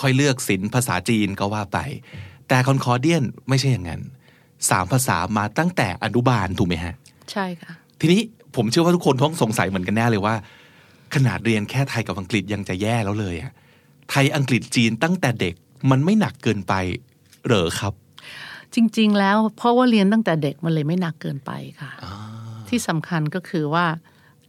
[0.00, 1.78] ค่อยเลือกศิลป์ภาษาจีนก็ว่าไป
[2.48, 4.02] แต่คอนคอร์เดียนไม่ใช่อย่างนั้น
[4.70, 6.94] สามภาษามาตั้งแต่อนุบาลถูกไหมฮะ
[7.32, 8.20] ใช่ค่ะ ทีนี้
[8.56, 10.34] ผมเชื่อว่าทุกคนต้องสงสัยเหมือนกันแน่เลยว่า
[11.14, 13.52] ขนาดเรียนแค่ไทยกับอังกฤษยังจะแย่แล้วเลยอะ
[14.10, 15.54] ไทยอังกฤษจีนตั้งแต่เด็ก
[15.90, 16.74] มันไม่หนักเกินไป
[17.46, 17.92] เหรอครับ
[18.74, 21.50] จริง ๆ แล้วเพราะว่าเรียนตั้งแต่เด็กมันเลยไม่หนักเกินไป
[21.80, 21.90] ค่ะ
[22.68, 23.86] ที่สำคัญก็คือว่า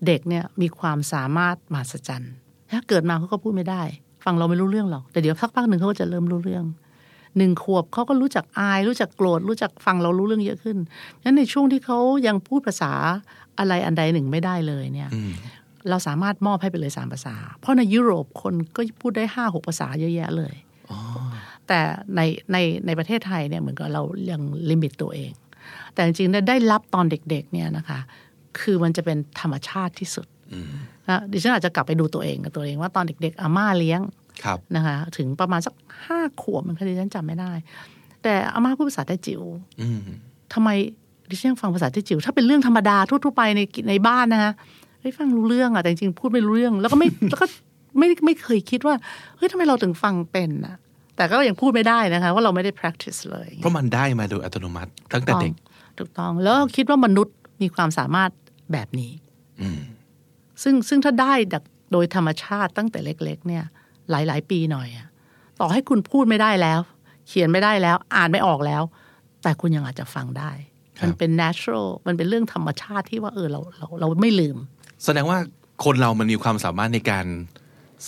[0.07, 2.33] เด็กเนี่ยมีความสามารถมหัศจรรย์
[2.71, 3.83] ถ้าเกิดมาเขาก็พูดไม่ได้
[4.25, 6.65] ฟังเราไม่รู้เรื่องหรอก แต่เดี๋ยวสักพักหนึ่งเขาก็จะเริ่มรู้เรื่อง
[7.37, 10.77] หนึ่งขวบเขาก็รู้จักอาย รู้จักโกรธรู้จักฟังเรารู้เรื่องเยอะขึ้น
[11.23, 11.97] งั้นในช่วงที่เขา
[12.27, 12.91] ยังพูดภาษา
[13.59, 15.09] อะไรอันใดหนึ่งไม่ได้เลยเนี่ย
[15.89, 20.53] เราสามารถมอบให้ไปเลยสามภาษา เพราะในยุโรปคนก็พูดได้ห้าหกภาษาเยอะแยะเลย
[21.67, 21.79] แต่
[22.15, 22.21] ใน
[22.51, 25.31] ในในประเทศไทยเนี่ยเหมือนกับเรายังลิมิตตัวเอง
[25.93, 27.99] แต่จริงๆเนี่ยได้รับตอนเด็กๆเนี่ยนะคะ
[28.59, 30.27] คือมันจะเป็นธรรมชาติที่สุด
[31.07, 34.01] นะดิฉันอาจจะกลับไปดูตัวเองกับตัวเองว่าตอนเด็ก ๆ อาม่าเลี้ยง
[34.43, 35.73] ครับนะคะ ถึงประมาณสัก
[36.05, 37.51] ห้าขวบมันคดิฉันจำไม่ได้
[38.23, 39.41] แต่อาม่าพูดภาษาไต้จิ๋ว
[39.81, 39.99] อืม
[40.53, 40.69] ทำไม
[41.29, 44.51] ดิฉันยังฟังภาษาไต้จิ๋วถ้าเป็นเรื่องธรรมดาทั่วๆไปในในบ้านนะคะ
[44.99, 47.45] เฮ้ยฟังรู้เรื่องอะแต่จริงๆพูดไม่รู้เรื่อง แล้วก็ไม่แล้วก็
[47.97, 48.95] ไม่ไม่เคยคิดว่า
[49.37, 50.77] เฮ้ยทำไมเราถึงฟังเป็นอะ
[51.15, 55.53] แต่ก็ยังพูดไม่ได้นะคะว่าเราไม่ได้ practice เลย เพราะมันได้มาโดยอัตโนมัติตั้งแต่เด็ก
[55.97, 58.31] ถูกต้องแล้วคิดว่ามนุษย์มีความสามารถ
[58.71, 59.11] แบบนี้
[60.63, 63.63] ซึ่งซึ่งถ้าได้จากโดยธรรมชาติตั้งแต่เล็ก ๆ เนี่ย
[64.09, 65.07] หลาย ๆ ปีหน่อยอะ
[65.59, 66.79] ต่อให้คุณพูดไม่ได้แล้ว
[67.27, 68.83] เขียนไม่ได้แล้ว อ่านไม่ออกแล้ว
[69.43, 70.51] แต่คุณยังอาจจะฟังได้
[70.99, 74.57] ครับมันเป็น natural มันเป็นเรื่องธรรมชาติที่ว่าเออเราเราเราไม่ลืม
[75.03, 75.37] แสดงว่า
[75.85, 77.25] คนเรามันมีความสามารถในการ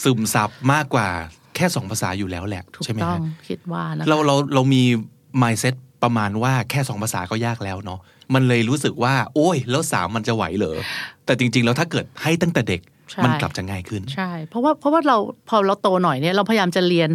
[0.01, 1.07] ซึมซับมากกว่า
[1.55, 4.83] แค่สองภาษาอยู่แล้วแหละถูกใช่ไหมต้อฮะงคิดว่านะคะเราเราเรามี
[5.41, 7.99] mindset ประมาณว่าแค่สองภาษาก็ยากแล้วเนาะ
[8.33, 10.77] มันเลยรู้สึกว่า โอ้ย แล้วสามมันจะไหวเหรอ
[11.25, 12.81] แต่จริง ๆ แล้วถ้าเกิดให้ตั้งแต่เด็ก
[13.11, 15.17] ใช่มันกลับจะง่ายขึ้นใช่ เพราะว่าเพราะว่าเรา
[15.49, 17.09] พอเราโตหน่อยเนี่ยเราพยายามจะเรียน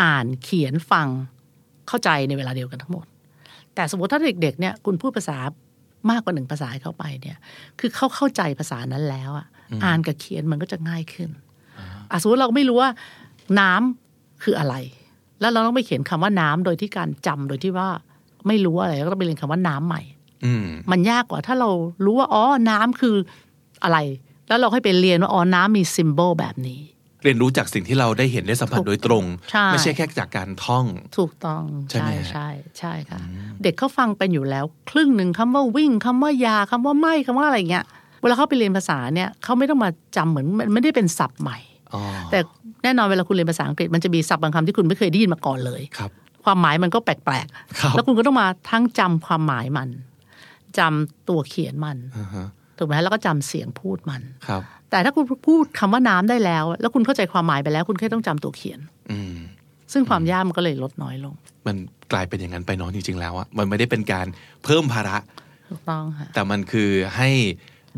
[0.00, 1.08] อ่านเขียนฟัง
[1.88, 3.04] เข้าใจในเวลาเดียวกันทั้งหมด
[3.74, 5.36] แต่สมมติถ้าเด็กๆเนี่ยคุณพูดภาษา
[6.10, 7.36] มากกว่าหนึ่งภาษาให้เข้าไปเนี่ย
[7.78, 9.46] คือเขาเข้าใจภาษานั้นแล้วอะ
[9.84, 11.30] อ่านกับเขียนมันก็จะง่ายขึ้น
[12.10, 12.90] อะสมมติเราไม่รู้ว่า
[13.60, 14.74] น้ำคืออะไร
[15.40, 17.88] แล้วเราต้องไปเขียนคำว่าน้ำโดยที่การจำโดยที่ว่า
[18.46, 20.02] ไม่รู้อะไรแล้วก็ต้องไปเรียนคำว่าน้ำใหม่
[20.44, 21.70] อืมมันยากกว่าถ้าเรา
[22.04, 23.16] รู้ว่าอ๋อน้ำคือ
[23.84, 23.98] อะไร
[24.48, 26.80] แล้วเราค่อยไปเรียนว่าอ๋อน้ำมีซิมโบลแบบนี้
[27.24, 30.86] เรียนรู้จากสิ่งที่เราได้เห็นได้สัมผัสถูกโดยตรงใช่ไม่ใช่แค่จากการท่อง
[31.18, 32.48] ถูกต้องใช่ไหมใช่ฮะใช่
[32.78, 33.18] ใช่ค่ะ
[33.62, 37.84] เด็กเขาฟังเป็นอยู่แล้ว ครึ่งหนึ่งคำว่าวิ่งคำว่ายาคำว่าไม่คำว่าอะไรเงี้ย
[38.22, 41.58] เวลาเขาไปเรียนภาษาเนี่ยเขาไม่ต้องมาจำเหมือนมันไม่ได้เป็นศัพท์ใหม่
[41.94, 42.00] อ๋อ
[42.30, 42.38] แต่
[42.82, 46.10] แน่นอนเวลาคุณเรียนภาษาอังกฤษมันจะมีศัพท์บางคำที่คุณไม่เคยได้ยินมาก่อนเลยครับ
[46.44, 47.14] ความหมายมันก็แปล
[47.44, 47.46] ก
[47.80, 49.88] ครับๆแล้วคุณก็ต้องมาทั้งจำความหมายมัน
[50.78, 52.46] จำตัวเขียนมันอ่าฮะ
[52.78, 54.62] ถูกไหมแล้วก็จำเสียงพูดมันครับ
[54.92, 58.80] แต่ถ้าคุณพูดคำว่าน้ำได้แล้ว แล้วคุณเข้าใจความหมายไปแล้ว คุณแค่ต้องจำตัวเขียน
[59.10, 59.36] อืม
[59.92, 61.34] ซึ่งความยากมันก็เลยลดน้อยลง
[61.66, 61.76] มัน
[62.12, 64.26] กลายเป็นอย่างนั้นไปเน้องจริง ๆ แล้วอะมันไม่ได้เป็นการ
[64.64, 65.16] เพิ่มภาระ
[65.70, 67.30] ถูกต้องค่ะแต่มันคือให้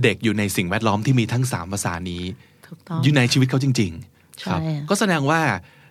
[0.02, 2.22] เด็กอยู่ในสิ่งแวดล้อมที่มีทั้งสามภาษานี้
[2.66, 5.40] ถูกต้องอยู่ในชีวิตเขาจริงๆใช่ครับ ก็แสดงว่า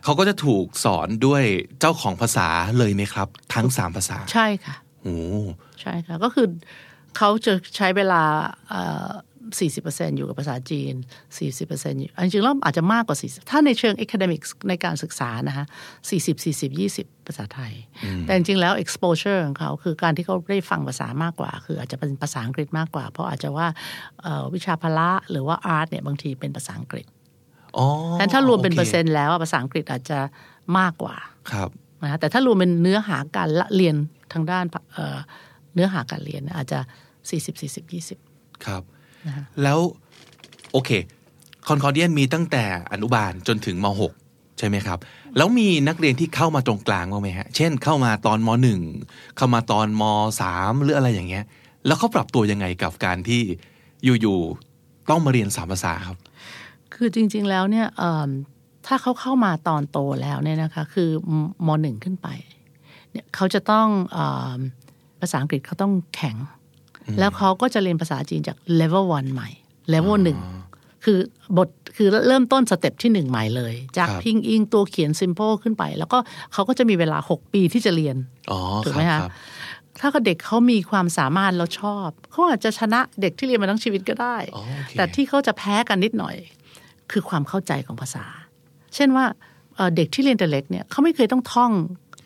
[0.04, 1.44] เขาก็จะถูกสอนด้วย
[1.80, 2.48] เจ้าของภาษา
[2.78, 5.18] เลยไหมครับ ทั้งสามภาษา ใช่ค่ะโอ้
[5.82, 6.48] ใช่ค่ะ ก็คือ
[7.18, 8.22] เขาจะใช้เวลา
[8.70, 9.10] เอ่อ
[9.52, 10.94] 40%อยู่กับภาษาจีน
[11.38, 15.66] 40%อยู่จริงๆแล้วอาจจะมากกว่า 40 ถ้าในเชิง academics ในการศึกษานะคะ
[16.10, 16.70] 40 40
[17.00, 17.74] 20 ภาษาไทย
[18.22, 23.68] แต่จริงๆแล้ว exposure ของเขาคือการที่เขาได้ฟังภาษามากกว่า คืออาจจะเป็นภาษาอังกฤษมากกว่า เพราะอาจจะว่า
[24.22, 27.06] เอ่อวิชาพละหรือว่า art เนี่ยบางทีเป็นภาษาอังกฤษ
[27.78, 30.20] อ๋อฉะนั้นถ้ารวมเป็นโคเปอร์เซ็นต์แล้วอะภาษาอังกฤษอาจจะ
[30.78, 31.16] มากกว่า
[31.52, 31.70] ครับ
[32.04, 33.96] นะคะแต่ถ้ารวมเป็นเนื้อหาการละเรียน
[34.34, 35.18] ทางด้านเอ่อ
[35.74, 36.80] เนื้อหาการเรียนเนี่ยอาจจะ
[37.30, 38.93] 40 40 20 ครับนะคะ
[39.64, 39.80] แล้ว
[40.72, 40.92] โอเค
[41.68, 43.86] คอนคอร์เดียนมีตั้งแต่อนุบาลจนถึงม
[44.20, 45.00] .6 ใช่ไหมครับ
[45.38, 48.50] แล้วมีนักเรียนที่เข้ามาตรงกลางบ้างไหมฮะ เช่นเข้ามาตอนม
[48.94, 50.04] .1 เข้ามาตอนม
[50.42, 51.44] .3 หรืออะไรอย่างเงี้ย
[51.86, 53.42] แล้วเขาปรับตัวยังไงกับการที่
[54.22, 56.18] อยู่ๆต้องมาเรียนสามภาษาครับ
[56.94, 58.30] คือจริง ๆแล้วเนี่ยเอิ่ม
[58.88, 62.28] ถ้าเขาเข้ามาตอนโตแล้วเนี่ยนะคะคือมมหนึ่งขึ้นไป
[63.12, 64.60] เนี่ยเขาจะต้องเอิ่ม
[65.20, 66.36] ภาษาอังกฤษเขาต้องแข็ง
[67.20, 69.50] แล้วเขาก็จะเรียนภาษาจีนจาก level 1 ใหม่
[69.94, 70.40] level หนึ่ง
[71.04, 71.20] คือ
[71.58, 76.18] บทคือเริ่มต้นสเต็ปที่หนึ่งใหม่เลย จากครับพิงอิงตัวเขียน simple ขึ้นไป แล้วก็
[76.54, 78.16] เขาก็จะมีเวลา 6 ปีที่จะเรียน
[78.52, 79.32] อ๋อถูกคไหมรับคะครับ
[80.00, 86.36] ถ้าเด็กเขามีความสามารถแล้วชอบเขาอาจจะชนะเด็กที่เรียนมาทั้งชีวิตก็ได้อ๋อโอเคแต่ที่เขาจะแพ้กันนิดหน่อย
[87.12, 88.26] คือความเข้าใจของภาษา
[88.96, 89.26] เช่นว่า
[89.76, 91.72] เอ่อเด็กที่เรียนแต่เล็กเนี่ยเขาไม่เคยต้องท่อง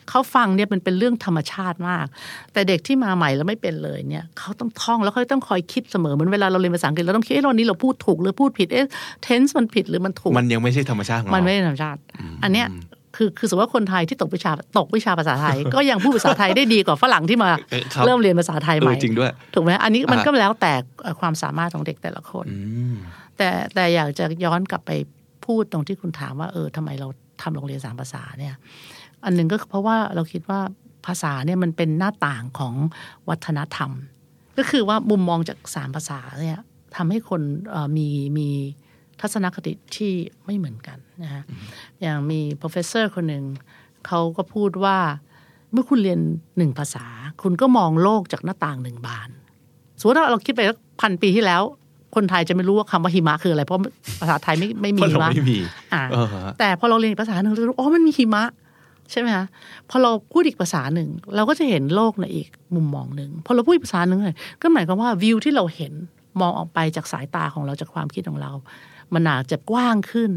[0.08, 2.06] เขาฟังเนี่ยมันเป็นเรื่องธรรมชาติมาก
[2.52, 8.86] แต่เด็กที่มาใหม่แล้วไม่เป็นเลยเนี่ยเขาต้องท่องแล้วเขาต้องคอยคิดเสมอเหมือนเวลาเราเรียนภาษาอังกฤษเราต้องคิดเอ๊ะตอนนี้เราพูดถูกหรือพูดผิดเอ๊ะ
[9.26, 11.98] tense มันผิดหรือมันถูก มันยังไม่ใช่ธรรมชาติของเรามันไม่ได้ธรรมชาติ
[12.44, 12.68] อันเนี้ย
[13.16, 20.72] คือคือสมมติว่าคนไทยที่ตกวิชาตกวิชาภาษาไทย ก็ยังพูดภาษาไทยได้ดีกว่าฝรั่งที่มาเออครับเริ่มเรียนภาษาไทยใหเอม่อจริงด้วยถูกไหมอันนี้มันอ่าก็แล้วแต่
[21.20, 22.58] ความสามารถของเด็กแต่ละคนอื
[22.94, 22.96] ม
[23.36, 24.90] แต่แต่อยากจะย้อนกลับไป
[25.44, 27.08] พูดตรงที่คุณถามว่าเออทำไมเรา
[27.42, 28.54] ทำโรงเรียนสามภาษาเนี่ย
[29.24, 30.60] อันหนึ่งก็เพราะว่าเราคิดว่า
[31.06, 32.74] ภาษาเนี่ยมันเป็นหน้าต่างของ
[33.28, 33.90] วัฒนธรรม
[34.58, 36.58] ก็คือว่ามุมมองจากสามภาษาเนี่ย
[36.96, 38.08] ทำให้คนเอ่อมี
[38.38, 38.48] มี
[39.20, 40.12] ทัศนคติที่
[40.44, 41.42] ไม่เหมือนกันนะฮะ
[42.00, 43.44] อย่างมี professor คนหนึ่ง
[44.06, 44.98] เขาก็พูดว่า
[45.72, 46.20] เมื่อคุณเรียน
[46.58, 47.06] หนึ่งภาษา
[47.42, 49.28] คุณก็มองโลกจากหน้าต่างหนึ่งบาน
[49.98, 51.62] สมมติว่าเราคิดไปสักพันปีที่แล้ว
[52.14, 53.78] คนไทยจะไม่รู้ว่าคำว่าหิมะคืออะไร เพราะ
[54.20, 55.58] ภาษาไทยไม่ไม่มีเพราะหิเรามะไม่มี
[55.94, 58.44] อ่าเออฮะแต่พอเราเรียนอีกภาษาหนึ่งเราจะรู้อ๋อมันมีหิมะ
[59.10, 59.46] ใช่ไหมคะ
[59.90, 64.20] พอเราพูดอีกภาษาหนึ่ง เราก็จะเห็นโลกในอีกมุมมองหนึ่งพอเราพูดอีกภาษาหนึ่ง
[64.62, 65.92] ก็หมายความว่าวิวที่เราเห็น
[66.40, 68.52] มองออกไปจากสายตาของเราจากความคิดของเรา
[69.14, 70.30] มันอาจจะกว้างขึ้น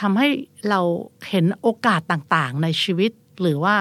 [0.00, 0.28] ทำให้
[0.70, 0.80] เรา
[1.28, 3.10] เห็นโอกาสต่างๆ ในชีวิต
[3.42, 3.74] หรือว่า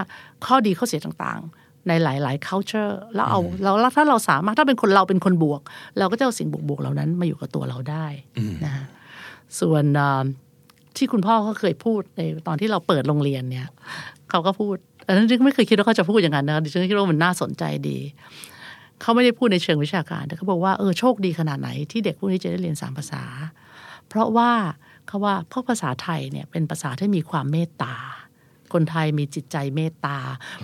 [0.46, 5.62] ข้อดีข้อเสียต่างๆ ในหลาย ๆ culture แล้วเอาแล้วแล้วถ้าเราสามารถถ้าเป็นคนเราเป็นคนบวก
[5.98, 8.06] เราก็จะเอาสิ่งบวกๆเหล่านั้นมาอยู่กับตัวเราได้
[8.66, 8.84] นะคะ
[9.60, 10.26] ส่วนเอ่อ
[10.98, 13.68] ที่คุณพ่อเขาเคยพูดในตอนที่เราเปิดโรงเรียนเนี่ย
[14.30, 14.76] เขาก็พูด
[15.08, 17.98] อันนั้นดิฉันไม่เคยคิดว่าเขาจะพูดอย่างนั้นนะดิฉันคิดว่ามันน่าสนใจดี
[19.02, 23.24] เขาไม่ได้พูดในเชิงวิชาการแต่เขาบอกว่าเออโชคดีขนาดไหนที่เด็กพวกนี้จะได้เรียนสามภาษา
[24.08, 24.52] เพราะว่า
[25.08, 27.96] เขาว่าเพราะภาษาไทยเนี่ยเป็นภาษาที่มีความเมตตา
[28.74, 30.18] คนไทยมีจิตใจเมตตา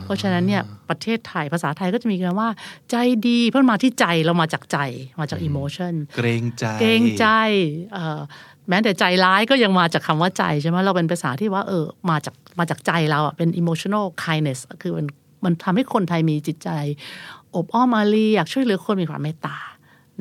[0.04, 2.50] เพราะฉะนั้นเนี่ยประเทศไทยภาษาไทยก็จะมีคำว่า
[2.92, 2.96] ใจ
[3.28, 4.78] ดีเพราะมันมาที่ใจเรามาจากใจ
[5.20, 7.26] มาจากอิโมชันเกรงใจเกรงใจ
[7.94, 8.20] เอ่อ
[8.70, 15.06] แม้แต่ใจร้ายก็ยังมาจากคำว่าใจใช่ไหมเราเป็นภาษาที่ว่าเออมาจากมาจากใจเราอะเป็น emotional kindness คือมัน
[15.46, 16.70] มันทำให้คนไทยมีจิตใจ
[17.56, 19.58] อบอ้อมอารีอยากช่วยเหลือคนมีความเมตตา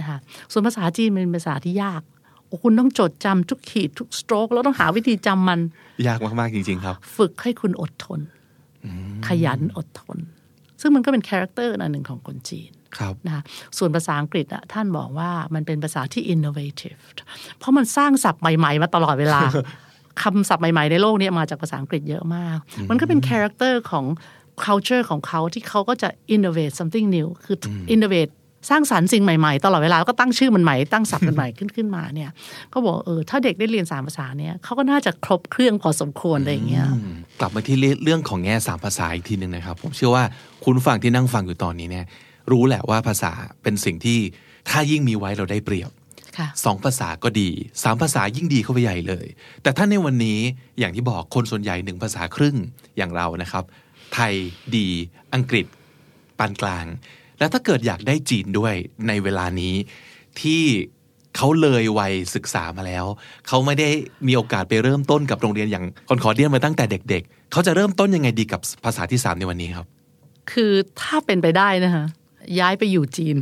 [0.01, 0.19] นะคะ
[0.53, 2.14] ส่วนภาษาจีนเป็นภาษาที่ยากโอ้
[2.63, 5.61] คุณต้องจดจำทุกขีดทุกสโตรกแล้วต้องหาวิธีจำมัน
[6.07, 8.21] ยากมาก ๆ จริง ๆ ครับ ฝึกให้คุณอดทน
[9.27, 10.19] ขยันอดทน
[10.81, 13.43] ซึ่งมันก็เป็น character อันหนึ่งของคนจีนครับนะคะ
[13.79, 17.01] ส่วนภาษาอังกฤษอะท่านบอกว่ามันเป็นภาษาที่ innovative
[17.59, 19.41] เพราะมันสร้างศัพท์ใหม่ ๆ มาตลอดเวลา
[20.23, 22.59] คำศัพท์ใหม่ ๆ ในโลกนี้มาจากภาษาอังกฤษเยอะมาก
[22.91, 24.05] มันก็เป็น character ของ
[24.65, 27.57] culture ของเขาที่เขาก็จะ innovate something new คือ
[27.95, 28.33] innovate
[28.71, 32.31] สร้างสรรค์สิ่งใหม่ๆ ตลอดเวลาแล้วก็ตั้งชื่อมันใหม่ตั้งศัพท์มันใหม่ขึ้นขึ้นมาเนี่ย
[32.73, 36.87] ก็บอกเออถ้าเด็กได้เรียนสามภาษาเนี่ยเขาก็น่าจะครบเครื่องพอสมควรอะไรอย่างเงี้ย
[37.41, 40.25] กลับมาที่เรื่องของแง่สามภาษาอีกทีหนึ่งนะครับ ผมเชื่อว่า
[40.65, 42.07] คุณฟังที่นั่งฟังอยู่ตอนนี้เนี่ย
[42.53, 44.19] รู้แหละว่าภาษาเป็นสิ่งที่
[44.71, 45.91] ถ้ายิ่งมีไว้เราได้เปรียบ
[46.39, 47.51] ค่ะสองภาษาก็ดี
[47.83, 49.27] สามภาษายิ่งดีเข้าไปใหญ่เลย
[49.63, 50.39] แต่ถ้าในวันนี้
[50.79, 52.57] อย่างที่บอกคนส่วนใหญ่หนึ่งภาษาครึ่ง
[52.97, 53.65] อย่างเรานะครับ
[54.15, 54.35] ไทย
[54.77, 54.89] ดี
[55.35, 55.67] อังกฤษ
[56.39, 56.85] ปานกลาง
[57.45, 58.75] แล้วถ้าเกิดอยากได้จีนด้วย
[59.09, 59.75] ในเวลานี้
[60.41, 60.63] ที่
[61.37, 63.05] เขาเลยวัยศึกษามาแล้ว
[63.49, 63.89] เขาไม่ได้
[64.27, 69.87] มีโอกาสไปเริ่มต้นกับโรงเรียนอย่างคอนคอร์เดียนมาตั้งแต่เด็ก ๆ เขาจะเริ่มต้นยังไงดีกับภาษาที่สามในวันนี้ครับ
[70.53, 72.05] คือถ้าเป็นไปได้นะคะ
[72.61, 73.37] ย้ายไปอยู่จีน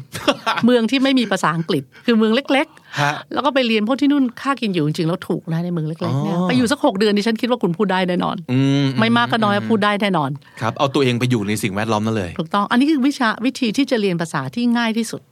[0.65, 2.67] เมืองที่ไม่มีภาษาอังกฤษ คือเมืองเล็ก
[3.01, 8.59] ฮะๆแล้วก็ไปเรียนเพราะที่นู่นค่ากินอยู่จริงๆแล้วถูกนะในเมืองเล็กๆเนี่ยอ๋อไปอยู่สักหกเดือนดิฉันคิดว่าคุณพูดได้แน่นอนอื
[9.01, 10.31] ไม่มากก็น้อยพูดได้แน่นอน
[10.61, 15.23] ครับเอาตัวเองไปอยู่ในสิ่งแวดล้อมนั่นเลยถูกต้องอันนี้คือวิชาวิธีที่จะเรียนภาษาที่ง่ายที่สุด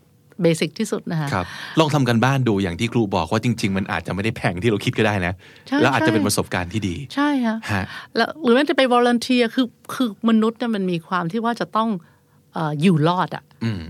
[0.43, 1.47] basic ที่สุดนะคะครับ
[1.79, 5.35] ลองทำการบ้านดูอย่างที่ครูบอกว่าจริง ๆ มันอาจจะไม่ได้แพงที่เราคิดก็ได้นะ
[5.68, 7.85] ใช่แล้วอาจจะใช่เป็นประสบการณ์ที่ดี ใช่ค่ะฮะ
[8.16, 13.83] แล้วหรือแม้จะไป volunteer คือคือมนุษย์เนี่ยมันมีความที่ว่าจะต้องเอ่ออยู่รอดอะอืม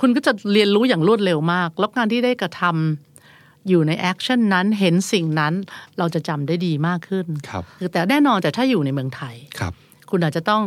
[0.00, 5.54] คุณก็จะเรียนรู้อย่างรวดเร็วมาก แล้วการที่ได้กระทำอยู่ใน action นั้นเห็นสิ่งนั้น
[5.98, 9.72] เราจะจำได้ดีมากขึ้นครับคือแต่แน่นอนแต่ถ้าอยู่ในเมืองไทยครับ
[10.10, 10.62] คุณอาจจะต้อง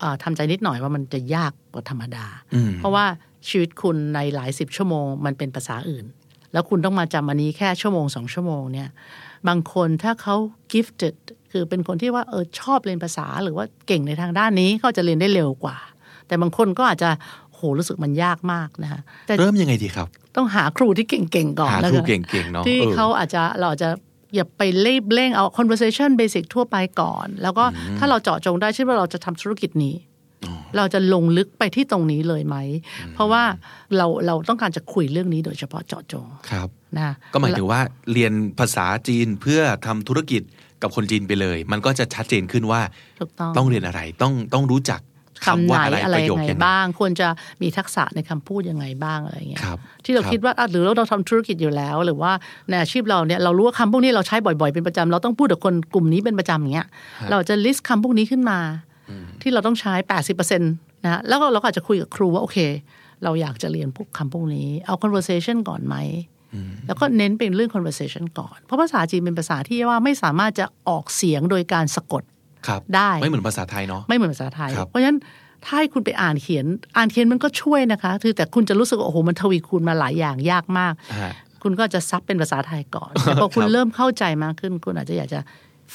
[0.00, 3.06] เออทำใจนิดหน่อยว่ามันจะยากกว่าธรรมดาอืมเพราะว่า
[3.48, 6.04] ชีวิตคุณในหลายสิบชั่วโมงมันเป็นภาษาอื่น
[6.52, 8.88] แล้วคุณต้องมาจำอันนี้แค่ชั่วโมงสองชั่วโมงเนี่ย
[9.48, 10.36] บางคนถ้าเขา
[10.72, 11.16] gifted
[11.52, 15.76] คือเป็นคนที่ว่าเออชอบเรียนภาษาหรือว่าเก่งในทางด้านนี้เขาจะเรียนได้เร็วกว่า
[16.28, 17.10] แต่บางคนก็อาจจะ
[17.54, 20.06] โหรู้สึกมันยากมากนะคะแต่เริ่มยังไงดีครับ
[20.36, 23.90] ต้องหาครูที่เก่งๆก่อนหาแล้วครูกันเก่งๆเนาะที่ออเขาอาจจะเราอาจจะ
[24.34, 27.64] อย่าไปเล่เร่งเอา conversation basic ทั่วไปก่อน แล้วก็
[27.98, 29.94] ถ้าเราเจาะจงได้เช่นว่าเราจะทำธุรกิจนี้
[30.76, 32.56] เราจะลงลึกไปที่ตรงนี้เลยไหม
[33.14, 33.42] เพราะว่า
[33.96, 37.80] เราเราต้องการจะคุยเรื่องนี้โดยเฉพาะเจาะจงครับนะก็หมายถึงว่า
[38.12, 40.42] เรียนภาษาจีนเพื่อทำธุรกิจ
[40.82, 42.80] กับคนจีนไปเลย มันก็จะชัดเจนขึ้นว่า
[43.20, 45.00] ถูกต้องต้องเรียนอะไรต้องต้องรู้จัก
[45.44, 47.28] คำไหนว่าอะไรอะไรประโยยัคงไงยังไงบ้าง ควรจะ
[47.62, 52.32] มีทักษะในคำพูดยังไงบ้างอะไรเงี้ยครับที่เราครับคิดว่าอะหรือเราทำธุรกิจอยู่แล้ว หรือว่า
[52.68, 56.86] ในอาชีพเราเนี่ยเรารู้ว่าคำพวกนี้เราใช้บ่อยๆเป็นประจำเราต้องพูดกับคนกลุ่มนี้เป็นประจำอย่างเงี้ย
[57.30, 58.58] เราจะ list คำพวกนี้ขึ้นมา
[59.42, 59.92] ที่เราต้องใช้
[60.28, 62.58] 80%นะฮะแล้วก็เราก็อาจจะคุยกับครูว่าโอเค
[63.24, 65.96] เราอยากจะเรียนพวกคำพวกนี้ เอา conversation ก่อนไหม
[66.86, 72.35] แล้วก็เน้นเป็นเรื่อง conversation ก่อน เพราะภาษาจีนเป็นภาษาที่ว่าไม่สามารถจะออกเสียงโดยการสะกดครับ
[72.96, 75.18] ได้ไม่เหมือนภาษาไทยเนาะไม่เหมือนภาษาไทยครับเพราะฉะนั้น
[75.64, 85.40] ถ้าให้คุณไปอ่านเขียนอ่านเขียนมันก็ช่วยนะคะคือแต่คุณจะรู้สึกว่าโอ้โหมันทวีคูณมาหลายอย่างยากมากฮะคุณก็จะซับเป็นภาษาไทยก่อนแต่พอคุณครับเริ่มเข้าใจมากขึ้น คุณอาจจะอยากจะ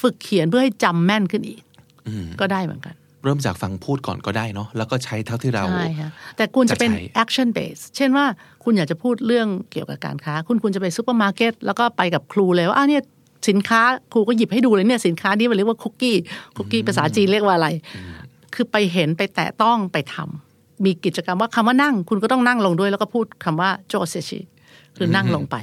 [0.00, 1.62] ฝึกเขียนเพื่อให้จำแม่นขึ้นอีก
[2.08, 2.94] อืมก็ได้เหมือนกัน
[3.24, 8.26] เริ่มจากฟังพูดก่อนก็ได้เนาะแล้วก็ใช้เท่าที่เราใช่ค่ะแต่คุณจะเป็นจะใช้ action base เช่นว่า
[8.64, 13.02] คุณอยากจะพูดเรื่องเกี่ยวกับการค้า คุณคุณจะไปซูเปอร์มาร์เก็ตแล้วก็ไปกับครูเลยว่าอะเนี่ย
[13.48, 13.82] สินค้า
[14.12, 16.16] ครูก็หยิบให้ดูเลยเนี่ยสินค้านี้มันเรียกว่าคุกกี้
[16.56, 17.68] คุกกี้ภาษาจีนเรียกว่าอะไร
[18.54, 24.40] คือไปเห็นไปแตะต้องไปทำมีกิจกรรมว่าคำว่านั่ง คุณก็ต้องนั่งลงด้วย แล้วก็พูดคำว่าโจเซชิ
[24.96, 25.56] คือนั่งลงไป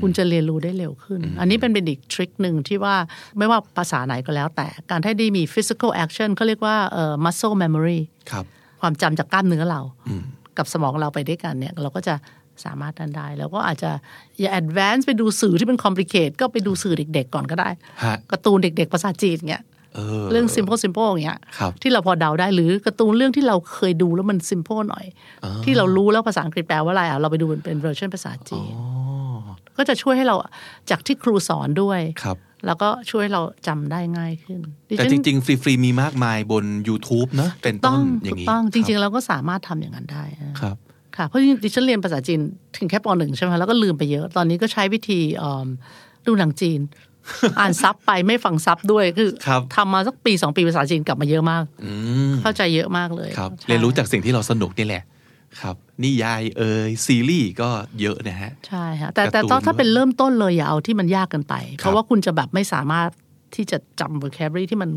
[0.00, 2.94] คุณจะเรียนรู้ได้เร็วขึ้น อันนี้เป็นเป็นอีกทริคหนึ่งที่ว่า
[3.38, 8.00] ไม่ว่าภาษาไหนก็แล้ว แต่การที่ได้มี physical action เขาเรียกว่าเอ่อ muscle memory
[8.30, 8.44] ครับ
[8.80, 9.80] ความจำจากกล้ามเนื้อเรา
[10.58, 12.14] กับสมองเราไปด้วยกันเนี่ย เราก็จะ
[12.64, 13.90] สามารถนั้นได้ แล้วก็อาจจะ
[14.40, 17.68] อย่า advance ไปดูสื่อที่เป็น complicate ก็ไปดูสื่อเด็ก ๆ ก่อนก็ได้
[18.04, 19.62] ฮะการ์ตูนเด็ก ๆ ภาษาจีนเนี่ย
[19.94, 25.06] เออเรื่อง simple simple อย่างเงี้ยครับที่เราพอเดาได้หรือการ์ตูนเรื่องที่เราเคยดูแล้วมัน simple หน่อย
[25.64, 28.72] ที่เรารู้แล้วภาษาอังกฤษแปลว่าอะไรอะเราไปดูเป็นเวอร์ชันภาษาจีน
[29.76, 30.36] ก็จะช่วยให้เรา
[30.90, 34.58] จากที่ครูสอนด้วยครับแล้วก็ช่วยให้เราจำได้ง่ายขึ้น
[34.88, 40.76] ดิแต่ฉันจริง ๆ ฟรีๆ มีมากมายบน YouTube เนอะเป็นต้ต้อนงอย่าถูงกนี้ต้องจริงคๆเราก็สามารถทำอย่างนั้นได้นะครับ
[41.16, 42.40] ค่ะเพราะจริงๆดิฉันเรียนภาษาจีน
[42.76, 45.68] ถึงแค่ปหนึ่งใช่ไหมแล้วก็ลืมไปเยอะ ตอนนี้ก็ใช้วิธีเอิ่ม
[46.26, 46.80] ดูหนังจีน
[47.60, 51.92] อ่านซับไปไม่ฟังซับด้วยคือครับทำมาสักปีสองปีภาษาจีนกลับมาเยอะมากอื
[52.30, 55.02] มเข้าใจเยอะมากเลยครับใช่เรียนรู้จากสิ่งที่เราสนุกนี่แหละ
[55.60, 57.68] ครับนิยายเอ่ยซีรีส์ก็
[58.00, 63.08] เยอะนะฮะใช่ค่ะแต่แต่การ์ตูนต้องถ้าด้วยเป็นเริ่มต้นเลยอย่าเอาที่มันยากเกินไปครับเพราะว่าคุณจะแบบไม่สามารถ
[63.54, 64.90] ที่จะจำ vocabulary ที่มัน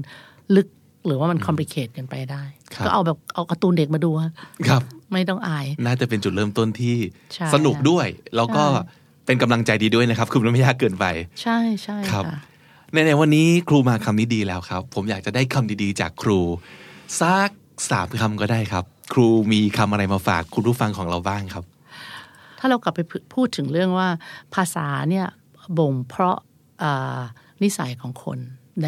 [0.56, 0.68] ลึก
[1.06, 2.44] หรือว่ามัน complicate เกันไปได้
[2.76, 4.32] ครับก็เอาแบบเอาการ์ตูนเด็กมาดูฮะ
[4.68, 4.82] ครับ
[5.12, 6.96] ไม่ต้องอาย น่าจะเป็นจุดเริ่มต้นที่
[7.34, 11.06] ใช่สนุกด้วย แล้วก็ใช่เป็นกำลังใจดีด้วยนะครับ คือมันไม่ยากเกินไป
[11.42, 12.40] ใช่ใช่ครับค่ะ
[12.94, 16.40] ในในวันนี้ครูมาคำนี้ดีแล้วครับ ผมอยากจะได้คำดีๆ จากครู
[17.22, 17.50] สัก
[17.92, 21.64] สามคำก็ได้ครับ ครูมีคำอะไรมาฝากคุณผู้ฟังของเราบ้างครับ
[22.60, 23.00] ถ้าเรากลับไป
[23.34, 24.10] พูดถึงเรื่องว่า
[24.56, 25.28] ภาษาเนี่ย
[25.80, 26.38] บ่งเพราะ
[26.84, 27.20] อ่า
[27.64, 28.40] นิสัยของคน
[28.84, 28.88] ใน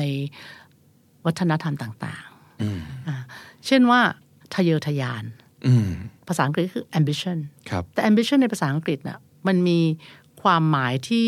[1.25, 2.23] วัฒนธรรมต่าง
[2.61, 3.15] อืมๆอ่า
[3.67, 4.01] เช่นว่า
[4.53, 5.48] ทะเยอทะยานอืม
[6.27, 7.37] ภาษาอังกฤษก็คือ ambition
[7.69, 9.17] ครับแต่ ambition ในภาษาอังกฤษน่ะ
[9.47, 9.79] มันมี
[10.41, 11.27] ความหมายที่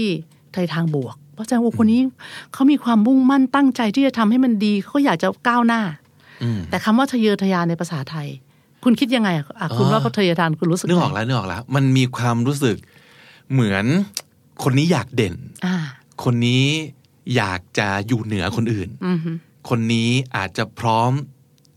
[0.56, 2.02] ในทางบวก เพราะแสดงว่าคนนี้
[2.53, 5.82] เขามีความมุ่งมั่นตั้งใจที่จะทำให้มันดีเขาอยากจะก้าวหน้า
[6.44, 8.28] อืมแต่คำว่าทะเยอทะยานในภาษาไทย
[8.84, 12.78] คุณคิดยังไงอะอะคุณอ๋อว่าพอทะเยอทะยานคุณรู้สึกนึกออกไงแล้วนึกออกแล้ว มันมีความรู้สึก
[13.53, 13.86] เหมือน
[14.64, 15.36] คนนี้อยากเด่น
[15.66, 15.76] อ่า
[16.24, 16.66] คนนี้
[17.36, 19.32] อยากจะอยู่เหนือคนอื่นอือฮึ
[19.70, 21.12] คนนี้อาจจะพร้อม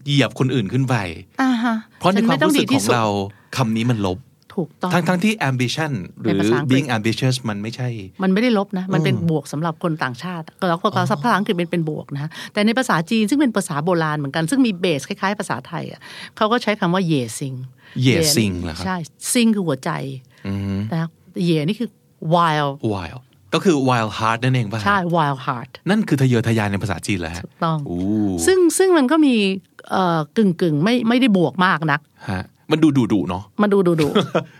[0.06, 0.94] เหยียบคนอื่นขึ้นไป
[1.42, 3.06] อ่าฮะเพราะในฉัความไต้รู้สึกดีขที่องสุดเรา
[3.56, 4.18] คำนี้มันลบ
[4.54, 7.88] ถูกต้องทั้งทั้งที่ ambition หรือในภาษาอังกฤษ being ambitious มันไม่ใช่
[8.22, 16.00] มันไม่ได้ลบนะ มันเป็นบวกสำหรับคนต่างชาติแล้วก็ภาษาภาษาอังกฤษเป็นเป็นบวกนะแต่ในภาษาจีนซึ่งเป็นภาษาโบราณเหมือนกันซึ่งมีเบสคล้ายๆ ภาษาไทยอะ
[16.36, 17.54] เขาก็ใช้คำว่าเย่ซิง
[18.02, 18.96] เย่ซิงเหรอครับใช่
[19.32, 19.90] ซิงคือหัวใจ
[20.46, 21.08] อืมนะ
[21.44, 21.88] เย่นี่คือ
[22.34, 23.20] wild wild
[23.54, 28.02] ก็คือ wild heart นั่นเองป่ะฮะใช่ wild heart นั่นคือทะเยอทะยานในภาษาจีนเหรอฮะถูกต้องอู้
[28.46, 29.34] ซึ่งซึ่งมันก็มี
[29.90, 32.00] เอ่อกึ่งกึ่งๆไม่ไม่ได้บวกมากนัก
[32.30, 34.08] ฮะมันดูดุดุๆเนาะมาดูดูดู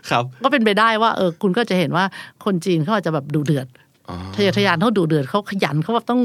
[0.09, 2.05] ครับ ก็เป็นไปได้ว่าเออคุณก็จะเห็นว่า
[2.45, 3.67] คนจีนเขาอาจจะแบบดูเดือด
[4.09, 6.21] อ๋อทะเยอทะยานเขาดูเดือดเขาขยันเขาแบบต้อง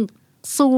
[0.58, 0.76] สู้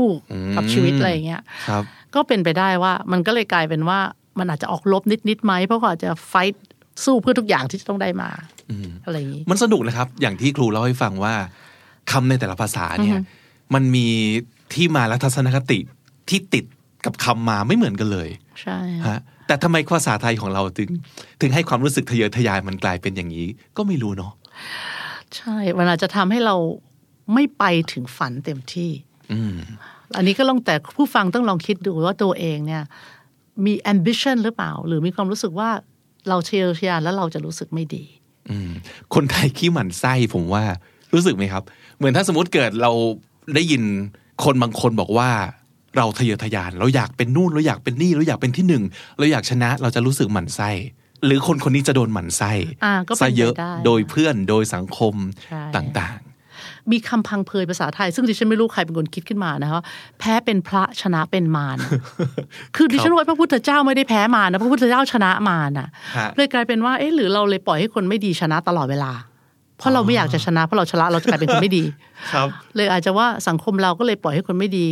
[0.57, 1.83] กับอืมชีวิตอะไรอย่างเงี้ยครับ
[2.15, 3.99] ก็เป็นไปได้ว่ามันก็เลยกลายเป็นว่า
[4.39, 6.63] มันอาจจะออกลบนิดนิดๆไหมเพราะเขาอาจจะไฟท์
[7.05, 8.31] สู้เพื่อทุกอย่างที่จะต้องได้มา
[9.05, 11.35] อะไรอย่างนี้มันสนุกนะครับ อย่างที่ครูเล่าให้ฟังว่า
[12.11, 13.19] คำในแต่ละภาษาเนี่ย
[13.75, 14.07] มันมี
[14.75, 15.79] ที่มาและทัศนคติ
[16.29, 16.65] ที่ติด
[17.05, 18.29] กับคำมาไม่เหมือนกันเลย
[18.63, 20.89] ใช่ฮะแต่ทำไมภาษาไทยของเราถึง
[21.41, 23.47] ถึงให้ความรู้สึกทะเยอทะยานมันกลายเป็นอย่างนี้
[23.77, 24.33] ก็ไม่รู้เนาะ
[25.37, 26.57] ใช่มันอาจจะทำให้เรา
[27.35, 28.91] ไม่ไปถึงฝันเต็มที่
[29.33, 29.55] อืม
[30.17, 32.83] อันนี้ก็ลองแต่ผู้ฟังต้องลองคิดดูว่าตัวเองเนี่ย
[33.65, 35.71] มี ambition หรือเปล่า หรือมีความรู้สึกว่า
[36.29, 38.05] เราเชียร์ทะยานแล้วเราจะรู้สึกไม่ดี
[38.51, 38.71] อืม
[39.15, 40.65] คนไทยขี้หมั่นไส้ผมว่า
[41.15, 41.63] รู้สึกไหมครับ
[41.99, 42.93] เหมือนถ้าสมมติเกิดเรา
[43.55, 43.83] ได้ยิน
[44.45, 45.31] คนบางคนบอกว่า
[45.97, 48.83] เราทะเยอทะยาน เราอยากเป็นนู่นเราอยากเป็นนี่เราอยากเป็นที่หนึ่ง
[49.19, 50.71] เราอยากชนะเราจะรู้สึกหมั่นไส้
[51.27, 52.53] หรือคนคนนี้จะโดนหมั่นไส้
[52.85, 55.15] อ่าก็เป็นซะเยอะไปได้โดยเพื่อนโดยสังคม
[55.45, 56.21] ใช่ต่าง
[56.93, 59.81] มีคำพังเพยภาษาไทย ซึ่งดิฉันไม่รู้ใครเป็นคนคิดขึ้นมานะคะ
[60.19, 61.79] แพ้เป็นพระชนะเป็นมาร
[62.77, 69.13] คือดิฉันว่าพระพุทธเจ้าไม่ได้แพ้มารนะพระพุทธเจ้าชนะมารน่ะฮะเลยกลายเป็นว่าเอ๊ะหรือเราเลยปล่อยให้คนไม่ดีชนะตลอดเวลา
[69.83, 74.87] เพราะเราไม่อยากจะชนะเพราะเราชนะเราจะกลายเป็นคนไม่ดีๆครับ เลยอาจจะว่าสังคมเราก็เลยปล่อยให้คนไม่ดี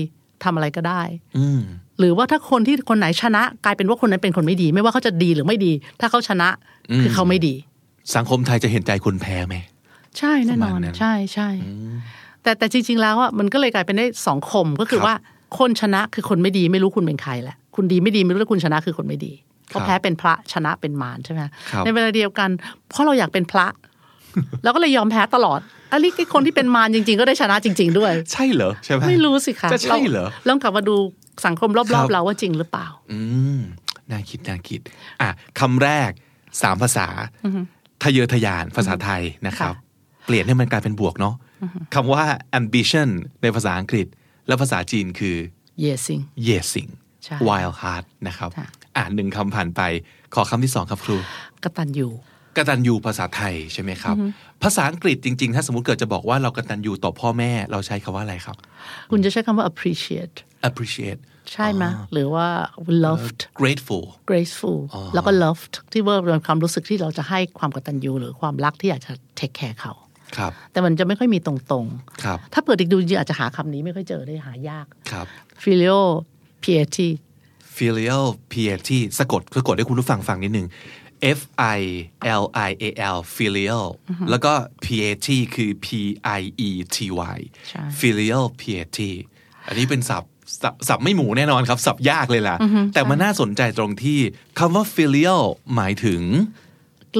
[0.44, 1.02] ทำอะไรก็ได้
[1.38, 1.60] อืม
[1.98, 6.48] หรือว่าถ้าคนที่คนไหนชนะ กลายเป็นว่าคนนั้นเป็นคนไม่ดี ไม่ว่าเขาจะดีหรือไม่ดี ถ้าเขาชนะ
[6.90, 7.54] อืมคือเขาไม่ดี
[8.16, 9.56] สังคมไทยจะเห็นใจคนแพ้ไหม
[10.18, 11.48] ใช่แน่นอนประมาณนั้นใช่ใช่
[12.42, 15.14] แต่แต่จริง ๆ แล้วอะมันก็เลยกลายเป็นได้สองคมก็คือครับว่า
[15.58, 19.32] คนชนะคือคนไม่ดีไม่รู้คุณเป็นใครแหละ คุณดีไม่ดีไม่รู้แล้วคุณชนะคือคนไม่ดี
[19.68, 21.38] เพราะครับแพ้เป็นพระชนะเป็นมารใช่ไหม
[21.70, 22.50] ครับในเวลาเดียวกัน
[22.88, 23.66] เพราะเราอยากเป็นพระ
[24.62, 25.60] เราก็เลยยอมแพ้ตลอด
[25.92, 30.96] อันนี้ไอ้คนที่เป็นมารจริง ๆ ก็ได้ชนะจริง ๆ ด้วย ใช่เหรอใช่ไหมไม่รู้สิคะจะใช่เหรอลองกลับมาดู
[31.46, 33.18] สังคมรครัอบบๆเราว่าจริงหรือเปล่า อื
[33.58, 33.60] ม
[34.10, 34.80] น่าคิดน่าคิด
[35.20, 35.28] อะ
[35.60, 36.10] คำแรก
[36.62, 37.06] สามภาษา
[38.02, 41.34] ทะเยอทะยานภาษาไทยนะครับค่ะเปลี่ยนให้มันกลายเป็นบวกเนาะ
[41.94, 42.24] คำว่า
[42.60, 43.08] ambition
[43.42, 44.06] ในภาษาอังกฤษ
[44.46, 45.36] และภาษาจีนคือ
[45.84, 46.90] Yesing yesing
[47.24, 49.80] ใช่ wild heart นะครับค่ะอ่านหนึ่งคำผ่านไป
[50.34, 51.16] ขอคำที่สองครับครู
[51.64, 52.08] กตัญญู
[52.56, 54.16] กตัญญูภาษาไทยใช่ไหมครับ
[54.62, 58.56] ภาษาอังกฤษจริง ๆ ถ้าสมมติเกิดจะบอกว่าเรากตัญญูต่อพ่อแม่เราใช้คำว่าอะไรครับ
[59.10, 60.36] คุณจะใช้คำว่า appreciate
[60.68, 61.20] appreciate
[61.52, 62.46] ใช่ไหมหรือว่า
[63.04, 64.78] loved grateful graceful
[65.14, 69.92] แล้วก็ loved ที่ว่าเป็นความรู้สึกที่เราจะให้ความกตัญญูหรือความรักที่อยากจะ take care เขา
[70.36, 71.86] ครับแต่มันจะไม่ค่อยมีตรง
[72.24, 75.26] ครับๆถ้าเปิดอีกดูจริงๆอาจจะหาคำนี้ไม่ค่อยเจอได้หายากครับ
[75.62, 76.08] filial
[76.62, 77.10] piety
[77.76, 80.66] filial piety สะกดสะกดให้คุณผู้ฟังฟังนิดนึง
[81.38, 81.40] F
[81.78, 81.80] I
[82.42, 82.84] L I A
[83.16, 83.86] L filial
[84.30, 84.52] แล้วก็
[84.84, 85.86] piety คือ P
[86.38, 86.96] I E T
[87.36, 87.38] Y
[87.68, 89.12] ใช่ filial piety
[89.68, 90.32] อันนี้เป็นศัพท์
[90.62, 92.56] ศัพท์ศัพท์ไม่หมูแน่นอนครับศัพท์ยากเลยล่ะ
[92.94, 94.18] แต่มันน่าสนใจตรงที่
[94.58, 95.42] คำว่า filial
[95.74, 96.22] หมายถึง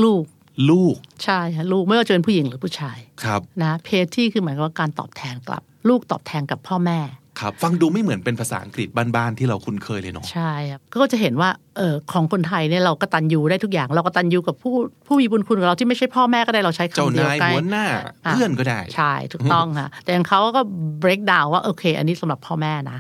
[0.03, 0.25] ลูก
[0.71, 7.01] ลูก ใช่ค่ะลูกไม่ว่าจะเป็นผู้หญิงหรือผู้ชาย ครับนะเพที่คือหมายความว่าการตอบแทนกลับ ลูกตอบแทนกับพ่อแม่
[7.41, 14.75] ครับฟังดูไม่เหมือนเป็นภาษาอังกฤษบ้านๆที่เราคุ้นเคยเลยเนาะใช่ครับก็จะเห็นว่าเออของคนไทยเนี่ยเรากตัญญูได้ทุกอย่าง เรากตัญญูกับผู้
[15.07, 20.61] ผู้มีบุญคุณกับเราที่ไม่ใช่พ่อแม่ก็ได้เราใช้เจ้าคำเดียวนายใกล้หัวหน้าอะเพื่อนก็ได้ ใช่ถูกต้องค่ะแต่อย่างเขาก็
[21.03, 22.99] break down ว่าโอเค อันนี้สำหรับพ่อแม่นะ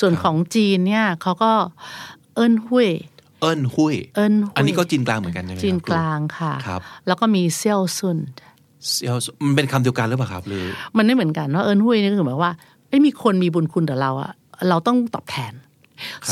[0.00, 1.52] ส่วนของจีนเนี่ยเขาก็
[2.34, 2.88] เอิ้นหุย
[3.42, 8.18] เอิ้นหุยเอิ้นหุยอันนี้ก็จีนกลางเหมือนกันใช่ไหมครับจีนกลางค่ะครับแล้วก็มีเซี่ยวซุน
[8.88, 9.16] เซียว
[9.46, 10.64] มันเป็นคำเดียวกันหรือเปล่าครับหรือ
[10.96, 12.54] มันไม่เหมือนกันว่าเอิญหุยนี่คือหมายว่า
[12.90, 14.32] ไม่มีคนมีบุญคุณต่อเราอะ
[14.68, 15.52] เราต้องตอบแทน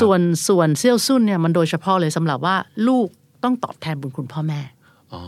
[0.01, 2.56] ส่วนส่วนเซี่ยวซุนเนี่ยมันโดยเฉพาะเลยสำหรับว่า
[2.89, 3.09] ลูก
[3.44, 4.60] ต้องตอบแทนบุญคุณพ่อแม่
[5.12, 5.22] อ๋อ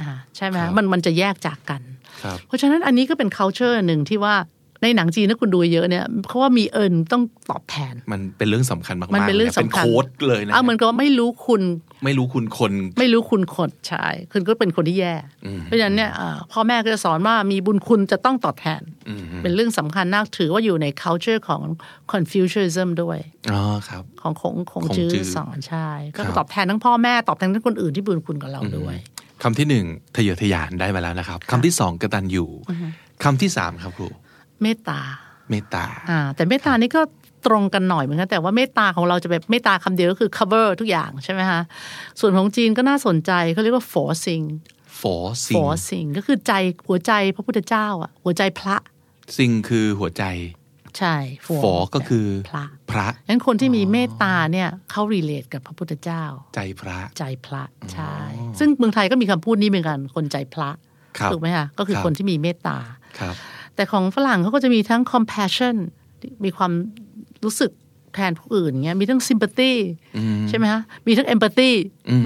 [0.00, 1.82] อ่าใช่ไหมครับมันมันจะแยกจากกัน
[2.22, 4.34] ครับเพราะฉะนั้นอันนี้ก็เป็น culture หนึ่งที่ว่า
[4.82, 11.62] ในหนังจีนถ้าคุณดูเยอะเนี่ยเขาว่ามีเอิญต้องตอบแทน มันเป็นเรื่องสำคัญมากๆมันเป็นเรื่องลยะสำคัญเป็นโค้ดเลยนะเอาเหมือนกับว่าไม่รู้คุณ
[12.04, 15.14] ไม่รู้คุณคน ไม่รู้คุณคนใช่คุณก็เป็นคนที่แย่
[15.64, 18.82] เพราะฉะนั้นเนี่ยอ่าพ่อแม่ก็จะสอนว่ามีบุญคุณจะต้องตอบแทน
[19.42, 21.62] เป็นเรื่องสำคัญมากถือว่าอยู่ใน culture ของ
[22.12, 23.18] Confucianism ด้วย
[23.52, 28.96] อ๋อครับ ของของของของจื้อจื้อสอนใช่ก็ครับตอบแทนทั้งพ่อแม่ตอบแทนทั้งคนอื่นที่บุญคุณกับเราด้วย
[29.42, 29.84] คำที่หนึ่ง
[30.16, 32.44] ทะเยอทะยานได้มาแล้วนะครับคำที่สองกตัญญู
[33.24, 34.08] คำที่สามครับครู
[34.62, 35.00] เมตตา
[35.50, 37.02] เมตตาอ่าแต่เมตตานี่ก็
[37.46, 41.60] ตรงกันหน่อยเหมือนกันแต่ว่าเมตตาของเราจะแบบเมตตาคำเดียวก็คือ cover ทุกอย่างใช่ไหมคะ
[42.20, 44.42] ส่วนของจีนก็น่าสนใจเขาเรียกว่าฝอซิง
[45.00, 46.52] ฝอซิฝงอซิงก็คือใจ
[46.88, 48.76] หัวใจพระพุทธเจ้าอะหัวใจพระ
[49.36, 50.24] ซิงคือหัวใจ
[50.98, 51.16] ใช่
[51.64, 57.62] ฝอก็คือพระพระงั้นคนที่มีเมตตาเนี่ยเขา relate กับพระพุทธเจ้า ใจพระใจพระ
[57.92, 58.14] ใช่
[58.58, 60.70] ซึ่งเมืองไทยก็มีคำพูดนี้เหมือนกันคนใจพระ
[61.18, 62.78] ครับถูกไหมคะก็คือครับคนที่มีเมตตา
[63.20, 63.34] ครับ
[63.74, 65.76] แต่ของฝรั่งเขาก็จะมีทั้ง compassion
[66.44, 66.72] มีความ
[67.44, 67.70] รู้สึก
[68.14, 69.72] แทนผู้อื่นเงี้ยมีทั้ง sympathy
[70.48, 71.70] ใช่ไหมคะมีทั้ง empathy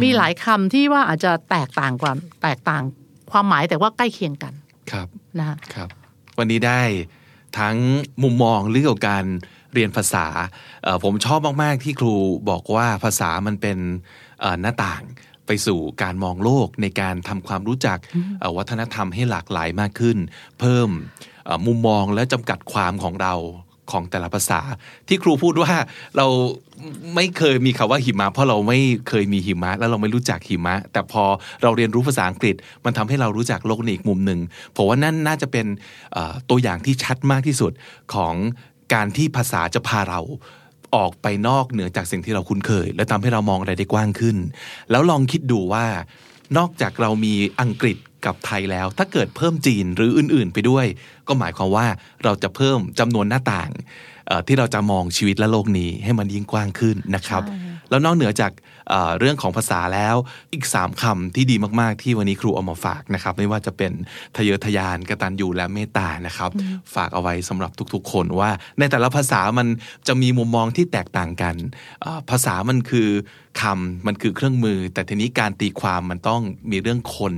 [0.03, 2.83] มีหลายคำที่ว่าอาจจะแตกต่างกันแตกต่าง
[3.31, 4.53] ความหมายแต่ว่าใกล้เคียงกัน
[4.93, 5.09] ครับ
[5.39, 5.89] นะคะครับ
[6.39, 6.83] วันนี้ได้
[7.59, 7.77] ทั้ง
[8.23, 9.25] มุมมองเรื่องของการ
[9.75, 10.27] เรียนภาษา
[10.83, 12.15] เอ่อผมชอบมาก ๆ ที่ครู
[12.51, 13.79] บอกว่าภาษามันเป็น
[14.41, 15.03] เอ่อหน้าต่าง
[15.47, 17.99] ไปสู่การมองโลกในการทำความรู้จัก
[18.41, 20.19] เอ่อวัฒนธรรมให้หลากหลายมากขึ้น
[20.61, 20.89] เพิ่ม
[21.45, 23.35] เอ่อมุมมองและจำกัดความของเรา
[23.91, 24.61] ของแต่ละภาษา
[25.09, 25.73] ที่ครูพูดว่า
[26.17, 26.27] เรา
[27.15, 31.25] ไม่เคยมีคำว่าหิมะ เพราะเราไม่เคยมีหิมะ แล้วเราไม่รู้จักหิมะ แต่พอ
[31.63, 32.55] เราเรียนรู้ภาษาอังกฤษ
[32.85, 34.41] มันทำให้เรารู้จักโลกในอีกมุมหนึ่ง
[34.77, 35.67] ผมว่านั่นน่าจะเป็น
[36.51, 37.73] ตัวอย่างที่ชัดมากที่สุด
[38.15, 38.35] ของ
[38.95, 40.21] การที่ภาษาจะพาเรา
[40.97, 44.37] ออกไปนอกเหนือจากสิ่งที่เราคุ้นเคย และทำให้เรามองอะไรได้กว้างขึ้น
[44.91, 45.87] แล้วลองคิดดูว่า
[46.59, 50.87] นอกจากเรามีอังกฤษ กับไทยแล้ว ถ้าเกิดเพิ่มจีนหรืออื่นๆ ไปด้วย
[51.29, 51.87] ก็หมายความว่า
[52.25, 53.71] เราจะเพิ่มจำนวนหน้าต่าง
[54.47, 57.43] ที่เราจะมองชีวิตและโลกนี้ให้มันยิ่งกว้างขึ้นนะครับ
[57.91, 58.53] แล้วนอกเหนือจาก
[58.89, 60.17] เอ่อเรื่องของภาษาแล้ว
[60.53, 63.93] อีก 3คำที่ดีมากๆ ที่วันนี้ครูเอามาฝากนะครับ ไม่ว่าจะเป็น
[64.37, 66.51] ทะเยอทะยานกตัญญูและเมตตานะครับ
[66.95, 69.67] ฝากเอาไว้สำหรับทุกๆ คนว่าในแต่ละภาษามัน
[70.09, 71.55] จะมีมุมมองที่แตกต่างกัน
[72.03, 73.09] เอ่อภาษามันคือ
[73.61, 76.41] คำมันคือเครื่องมือ แต่ทีนี้การตีความมันต้อง
[76.71, 77.35] มีเรื่องคน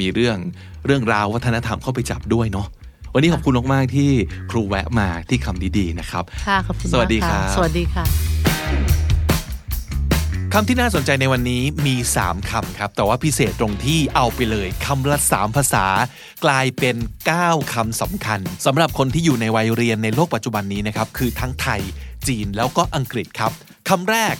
[0.00, 0.36] มีเรื่อง
[0.86, 2.66] เรื่องราววัฒนธรรมเข้าไปจับด้วยเนาะ
[3.14, 4.10] วันนี้ขอบคุณมากๆที่
[4.50, 8.04] ครูแวะมาที่คำดีๆนะครับ ค่ะขอบคุณสวัสดีมากครับสวัสดีค่ะ
[10.56, 15.86] คำที่น่าสนใจในวันนี้มี 3คำครับ แต่ว่าพิเศษตรงที่เอาไปเลยคำละ 3 ภาษา
[16.44, 16.96] กลายเป็น
[17.34, 21.80] 9คำสำคัญสำหรับคนที่อยู่ในวัยเรียนในโลกปัจจุบันนี้นะครับ คือทั้งไทย
[22.28, 23.52] จีนแล้วก็อังกฤษครับ
[23.88, 24.34] คำแรก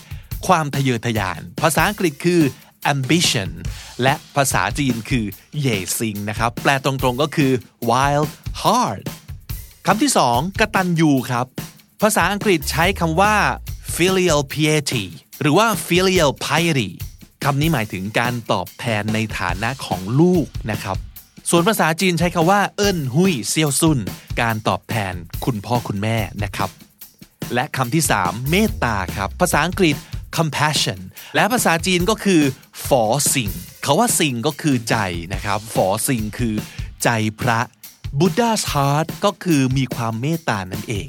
[0.47, 2.41] ความทะเยอทะยาน ภาษาอังกฤษคือ
[2.93, 3.49] ambition
[4.03, 5.25] และภาษาจีนคือ
[5.61, 7.51] เย่ซิงนะครับ แปลตรงๆก็คือ
[7.89, 8.29] wild
[8.61, 9.03] heart
[9.87, 11.45] คำที่สองกตัญญูครับ
[12.01, 13.35] ภาษาอังกฤษใช้คำว่า
[13.95, 15.05] filial piety
[15.41, 16.89] หรือว่า filial piety
[17.43, 20.97] คำนี้หมายถึงการตอบแทนในฐานะของลูกนะครับ
[21.49, 23.99] ส่วนภาษาจีนใช้คำว่า เอิ้นหุยเซียวซุน
[24.41, 25.13] การตอบแทน
[25.45, 26.69] คุณพ่อคุณแม่นะครับ
[27.53, 29.95] และคำที่ 3 เมตตาครับ ภาษาอังกฤษ
[30.37, 30.99] compassion
[31.35, 32.41] และภาษาจีนก็คือ
[32.87, 33.03] ฝอ
[33.33, 33.49] สิง
[33.85, 34.97] คาว่าสิงก็คือใจ
[35.33, 36.55] นะครับฝอสิงคือ
[37.03, 37.09] ใจ
[37.41, 37.59] พระ
[38.19, 41.07] Buddha's heart ก็คือมีความเมตตานั่นเอง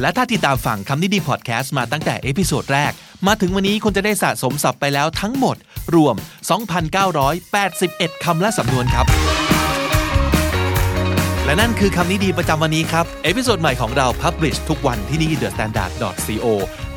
[0.00, 2.92] และถ้าติดตามฟังคำนี้ดีพอดแคสต์มาตั้งแต่ episode แรก
[3.26, 5.56] มาถึงวันนี้คุณจะได้สะสมศัพท์ไปแล้วทั้งหมด
[5.94, 6.14] รวม
[6.98, 9.06] 2,981 คำและสำนวนครับ
[11.44, 15.92] และนั่นคือคำนี้ดีประจำวันนี้ครับ episode ใหม่ของเรา Publish ทุกวันที่นี่ The Standard
[16.44, 16.46] co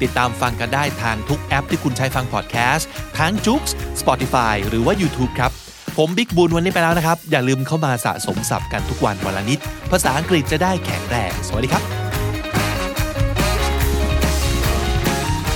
[0.01, 2.87] ติดตามฟังกันได้ทางทุกแอปที่คุณใช้ฟังพอดแคสต์
[3.19, 3.63] ทั้ง j o o x
[4.01, 5.51] Spotify หรือว่า YouTube ครับ
[5.97, 9.59] ผมบิ๊กบูลวันนี้ไปแล้วนะครับ อย่าลืมเข้ามาสะสมศัพท์กันทุกวันวันละนิด
[9.91, 12.10] ภาษาอังกฤษจะได้แข็งแรง สวัสดีครับ